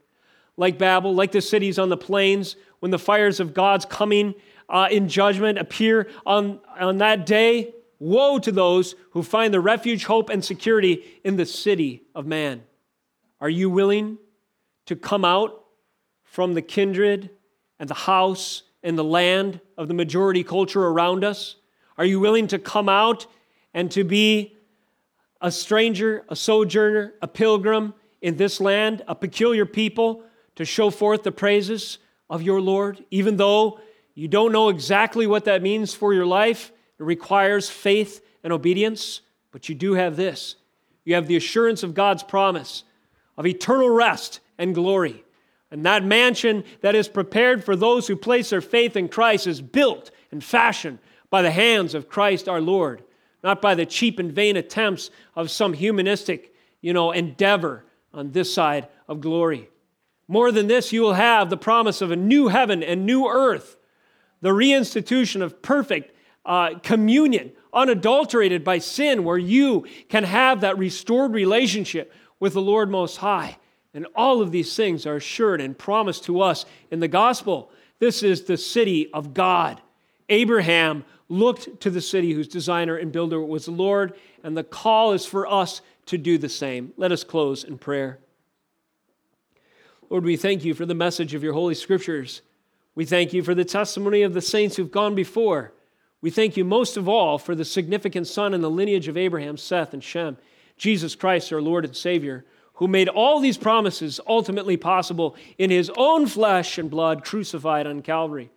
Like 0.58 0.80
Babel, 0.80 1.14
like 1.14 1.32
the 1.32 1.40
cities 1.40 1.78
on 1.78 1.90
the 1.90 1.98
plains, 1.98 2.56
when 2.80 2.90
the 2.90 2.98
fires 2.98 3.40
of 3.40 3.54
God's 3.54 3.86
coming 3.86 4.34
uh, 4.68 4.88
in 4.90 5.08
judgment 5.08 5.60
appear 5.60 6.10
on, 6.26 6.62
on 6.80 6.98
that 6.98 7.28
day, 7.28 7.76
woe 8.00 8.40
to 8.40 8.52
those 8.52 8.96
who 9.12 9.22
find 9.22 9.54
the 9.54 9.60
refuge, 9.60 10.06
hope, 10.06 10.32
and 10.32 10.44
security 10.44 11.04
in 11.24 11.36
the 11.36 11.46
city 11.46 12.02
of 12.16 12.26
man. 12.26 12.64
Are 13.40 13.50
you 13.50 13.70
willing 13.70 14.18
to 14.88 14.96
come 14.96 15.24
out 15.24 15.62
from 16.36 16.54
the 16.54 16.62
kindred 16.62 17.30
and 17.80 17.90
the 17.90 17.94
house 17.94 18.64
and 18.84 18.98
the 18.98 19.04
land 19.06 19.62
of 19.78 19.88
the 19.88 19.94
majority 19.94 20.44
culture 20.44 20.86
around 20.86 21.24
us? 21.24 21.56
Are 21.98 22.04
you 22.04 22.20
willing 22.20 22.48
to 22.48 22.60
come 22.60 22.90
out 22.90 23.26
and 23.74 23.90
to 23.92 24.04
be 24.04 24.58
a 25.40 25.50
stranger, 25.50 26.26
a 26.28 26.36
sojourner, 26.36 27.14
a 27.22 27.28
pilgrim 27.30 27.94
in 28.22 28.36
this 28.36 28.60
land, 28.60 29.02
a 29.08 29.16
peculiar 29.16 29.66
people, 29.66 30.24
to 30.58 30.66
show 30.66 30.90
forth 30.90 31.24
the 31.24 31.32
praises 31.32 32.00
of 32.30 32.42
your 32.42 32.60
Lord, 32.60 33.06
even 33.12 33.38
though 33.38 33.80
you 34.14 34.28
don't 34.28 34.52
know 34.52 34.68
exactly 34.68 35.28
what 35.28 35.46
that 35.46 35.62
means 35.62 35.94
for 35.94 36.14
your 36.14 36.26
life? 36.26 36.74
It 37.00 37.04
requires 37.04 37.70
faith 37.70 38.22
and 38.44 38.52
obedience, 38.52 39.22
but 39.52 39.70
you 39.70 39.76
do 39.76 39.94
have 39.94 40.18
this. 40.18 40.58
You 41.06 41.16
have 41.16 41.28
the 41.28 41.38
assurance 41.38 41.82
of 41.82 41.94
God's 41.94 42.24
promise 42.24 42.84
of 43.38 43.46
eternal 43.46 43.90
rest 43.90 44.42
and 44.58 44.76
glory. 44.76 45.25
And 45.72 45.86
that 45.86 46.04
mansion 46.04 46.64
that 46.82 46.96
is 46.96 47.08
prepared 47.08 47.64
for 47.64 47.76
those 47.76 48.08
who 48.08 48.16
place 48.16 48.50
their 48.50 48.62
faith 48.62 48.96
in 48.96 49.10
Christ 49.10 49.48
is 49.48 49.62
built 49.62 50.12
and 50.32 50.44
fashioned 50.44 51.00
by 51.30 51.42
the 51.42 51.52
hands 51.52 51.94
of 51.94 52.08
Christ 52.08 52.48
our 52.48 52.62
Lord 52.62 53.04
not 53.46 53.62
by 53.62 53.76
the 53.76 53.86
cheap 53.86 54.18
and 54.18 54.32
vain 54.32 54.58
attempts 54.58 55.12
of 55.36 55.52
some 55.52 55.74
humanistic, 55.74 56.56
you 56.82 56.92
know, 56.92 57.12
endeavor 57.12 57.86
on 58.12 58.32
this 58.32 58.52
side 58.52 58.88
of 59.08 59.22
glory. 59.22 59.70
More 60.28 60.52
than 60.52 60.66
this, 60.66 60.92
you 60.92 61.04
will 61.04 61.14
have 61.14 61.52
the 61.52 61.56
promise 61.56 62.02
of 62.02 62.10
a 62.10 62.16
new 62.16 62.48
heaven 62.48 62.82
and 62.82 63.06
new 63.06 63.28
earth, 63.28 63.78
the 64.42 64.50
reinstitution 64.50 65.44
of 65.44 65.62
perfect 65.62 66.16
uh, 66.44 66.80
communion, 66.80 67.52
unadulterated 67.72 68.64
by 68.64 68.80
sin, 68.80 69.24
where 69.24 69.38
you 69.38 69.86
can 70.10 70.24
have 70.24 70.62
that 70.62 70.80
restored 70.80 71.32
relationship 71.32 72.12
with 72.40 72.54
the 72.54 72.62
Lord 72.62 72.90
Most 72.90 73.18
High. 73.18 73.60
And 73.96 74.06
all 74.14 74.42
of 74.42 74.52
these 74.52 74.76
things 74.76 75.08
are 75.08 75.16
assured 75.16 75.62
and 75.62 75.78
promised 75.78 76.26
to 76.26 76.42
us 76.42 76.66
in 76.92 77.00
the 77.00 77.08
gospel. 77.08 77.72
This 78.00 78.22
is 78.22 78.44
the 78.44 78.58
city 78.58 79.10
of 79.14 79.34
God. 79.34 79.82
Abraham 80.28 81.06
looked 81.30 81.80
to 81.82 81.90
the 81.90 82.02
city 82.02 82.34
whose 82.34 82.48
designer 82.48 82.98
and 82.98 83.12
builder 83.12 83.42
was 83.42 83.66
the 83.66 83.72
Lord, 83.72 84.14
and 84.44 84.56
the 84.56 84.64
call 84.66 85.14
is 85.14 85.26
for 85.26 85.48
us 85.48 85.82
to 86.08 86.18
do 86.18 86.38
the 86.38 86.50
same. 86.50 86.94
Let 86.98 87.14
us 87.14 87.24
close 87.24 87.64
in 87.64 87.78
prayer. 87.78 88.20
Lord, 90.10 90.26
we 90.26 90.38
thank 90.38 90.64
you 90.64 90.74
for 90.74 90.86
the 90.86 90.94
message 90.94 91.34
of 91.34 91.42
your 91.42 91.54
Holy 91.54 91.74
Scriptures. 91.74 92.42
We 92.94 93.06
thank 93.06 93.34
you 93.34 93.44
for 93.44 93.56
the 93.56 93.66
testimony 93.66 94.22
of 94.22 94.34
the 94.34 94.42
saints 94.42 94.76
who've 94.76 94.92
gone 94.92 95.16
before. 95.16 95.74
We 96.22 96.30
thank 96.30 96.58
you 96.58 96.66
most 96.66 96.98
of 96.98 97.08
all 97.08 97.38
for 97.38 97.56
the 97.56 97.66
significant 97.66 98.28
son 98.28 98.54
in 98.54 98.62
the 98.62 98.70
lineage 98.70 99.08
of 99.08 99.18
Abraham, 99.18 99.58
Seth, 99.58 99.94
and 99.94 100.04
Shem, 100.04 100.38
Jesus 100.78 101.16
Christ, 101.16 101.52
our 101.54 101.62
Lord 101.62 101.86
and 101.86 101.96
Savior, 101.96 102.46
who 102.76 102.88
made 102.88 103.10
all 103.10 103.40
these 103.40 103.58
promises 103.58 104.20
ultimately 104.28 104.78
possible 104.78 105.36
in 105.58 105.70
his 105.70 105.92
own 105.98 106.28
flesh 106.28 106.78
and 106.78 106.90
blood 106.90 107.24
crucified 107.24 107.88
on 107.88 108.02
Calvary 108.02 108.52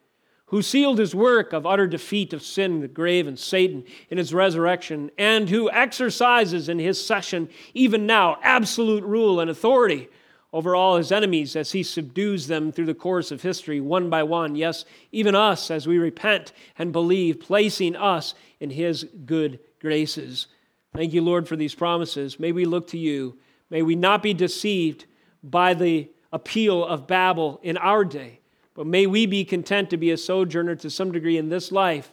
who 0.49 0.63
sealed 0.63 0.99
his 0.99 1.15
work 1.15 1.53
of 1.53 1.67
utter 1.67 1.87
defeat 1.87 2.33
of 2.33 2.43
sin, 2.43 2.81
the 2.81 2.89
grave, 2.89 3.27
and 3.27 3.39
Satan 3.39 3.85
in 4.11 4.19
his 4.19 4.33
resurrection, 4.33 5.11
and 5.19 5.49
who 5.49 5.71
exercises 5.71 6.69
in 6.69 6.79
his 6.79 7.05
session, 7.05 7.49
even 7.75 8.07
now, 8.07 8.39
absolute 8.43 9.05
rule 9.05 9.41
and 9.41 9.51
authority 9.51 10.09
over 10.51 10.75
all 10.75 10.97
his 10.97 11.13
enemies 11.13 11.55
as 11.55 11.73
he 11.73 11.83
subdues 11.83 12.47
them 12.47 12.73
through 12.73 12.87
the 12.87 12.95
course 12.95 13.31
of 13.31 13.43
history, 13.43 13.81
one 13.81 14.09
by 14.09 14.23
one. 14.23 14.57
Yes, 14.57 14.87
even 15.13 15.35
us 15.35 15.71
as 15.71 15.87
we 15.87 15.99
repent 15.99 16.53
and 16.79 16.93
believe, 16.93 17.41
placing 17.41 17.95
us 17.95 18.35
in 18.59 18.71
his 18.71 19.05
good 19.27 19.61
graces. 19.81 20.47
Thank 20.95 21.13
you, 21.13 21.21
Lord, 21.21 21.47
for 21.47 21.57
these 21.57 21.75
promises. 21.75 22.41
May 22.41 22.53
we 22.53 22.65
look 22.65 22.87
to 22.89 22.99
you. 22.99 23.37
May 23.71 23.83
we 23.83 23.95
not 23.97 24.23
be 24.23 24.35
deceived 24.35 25.07
by 25.43 25.75
the 25.75 26.11
appeal 26.33 26.85
of 26.85 27.07
Babel 27.07 27.61
in 27.63 27.77
our 27.77 28.05
day 28.05 28.39
but 28.79 28.87
may 28.87 29.09
we 29.09 29.27
be 29.27 29.45
content 29.45 29.91
to 29.91 29.97
be 29.97 30.13
a 30.13 30.17
sojourner 30.17 30.77
to 30.77 30.89
some 30.89 31.11
degree 31.11 31.37
in 31.37 31.49
this 31.49 31.73
life 31.73 32.13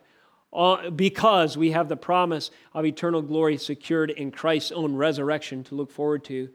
because 0.96 1.56
we 1.56 1.70
have 1.70 1.88
the 1.88 1.96
promise 1.96 2.50
of 2.74 2.88
eternal 2.88 3.22
glory 3.22 3.56
secured 3.56 4.10
in 4.10 4.32
Christ's 4.32 4.72
own 4.72 4.96
resurrection 4.96 5.64
to 5.66 5.76
look 5.76 5.92
forward 5.92 6.24
to. 6.24 6.50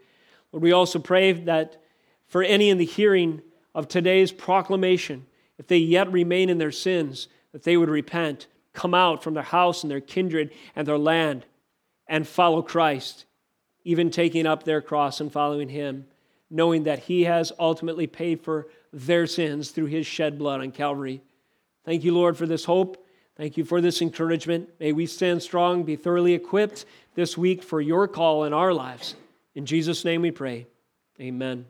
Lord, 0.51 0.63
we 0.63 0.73
also 0.73 0.99
pray 0.99 1.31
that 1.31 1.81
for 2.27 2.43
any 2.43 2.69
in 2.69 2.77
the 2.77 2.83
hearing 2.83 3.41
of 3.73 3.87
today's 3.87 4.33
proclamation, 4.33 5.25
if 5.57 5.67
they 5.67 5.77
yet 5.77 6.11
remain 6.11 6.49
in 6.49 6.57
their 6.57 6.73
sins, 6.73 7.29
that 7.53 7.63
they 7.63 7.77
would 7.77 7.89
repent, 7.89 8.47
come 8.73 8.93
out 8.93 9.23
from 9.23 9.33
their 9.33 9.43
house 9.43 9.81
and 9.81 9.89
their 9.89 10.01
kindred 10.01 10.51
and 10.75 10.85
their 10.85 10.97
land, 10.97 11.45
and 12.05 12.27
follow 12.27 12.61
Christ, 12.61 13.23
even 13.83 14.09
taking 14.09 14.45
up 14.45 14.63
their 14.63 14.81
cross 14.81 15.19
and 15.19 15.31
following 15.31 15.69
Him, 15.69 16.05
knowing 16.49 16.83
that 16.83 16.99
He 16.99 17.23
has 17.23 17.51
ultimately 17.59 18.07
paid 18.07 18.41
for 18.41 18.67
their 18.93 19.27
sins 19.27 19.71
through 19.71 19.85
his 19.85 20.05
shed 20.05 20.37
blood 20.37 20.61
on 20.61 20.71
Calvary. 20.71 21.21
Thank 21.85 22.03
you, 22.03 22.13
Lord, 22.13 22.37
for 22.37 22.45
this 22.45 22.65
hope. 22.65 23.05
Thank 23.37 23.57
you 23.57 23.63
for 23.63 23.81
this 23.81 24.01
encouragement. 24.01 24.69
May 24.79 24.91
we 24.91 25.05
stand 25.05 25.41
strong, 25.41 25.83
be 25.83 25.95
thoroughly 25.95 26.33
equipped 26.33 26.85
this 27.15 27.37
week 27.37 27.63
for 27.63 27.81
your 27.81 28.07
call 28.07 28.43
in 28.43 28.53
our 28.53 28.73
lives. 28.73 29.15
In 29.55 29.65
Jesus' 29.65 30.05
name 30.05 30.21
we 30.21 30.31
pray. 30.31 30.67
Amen. 31.19 31.65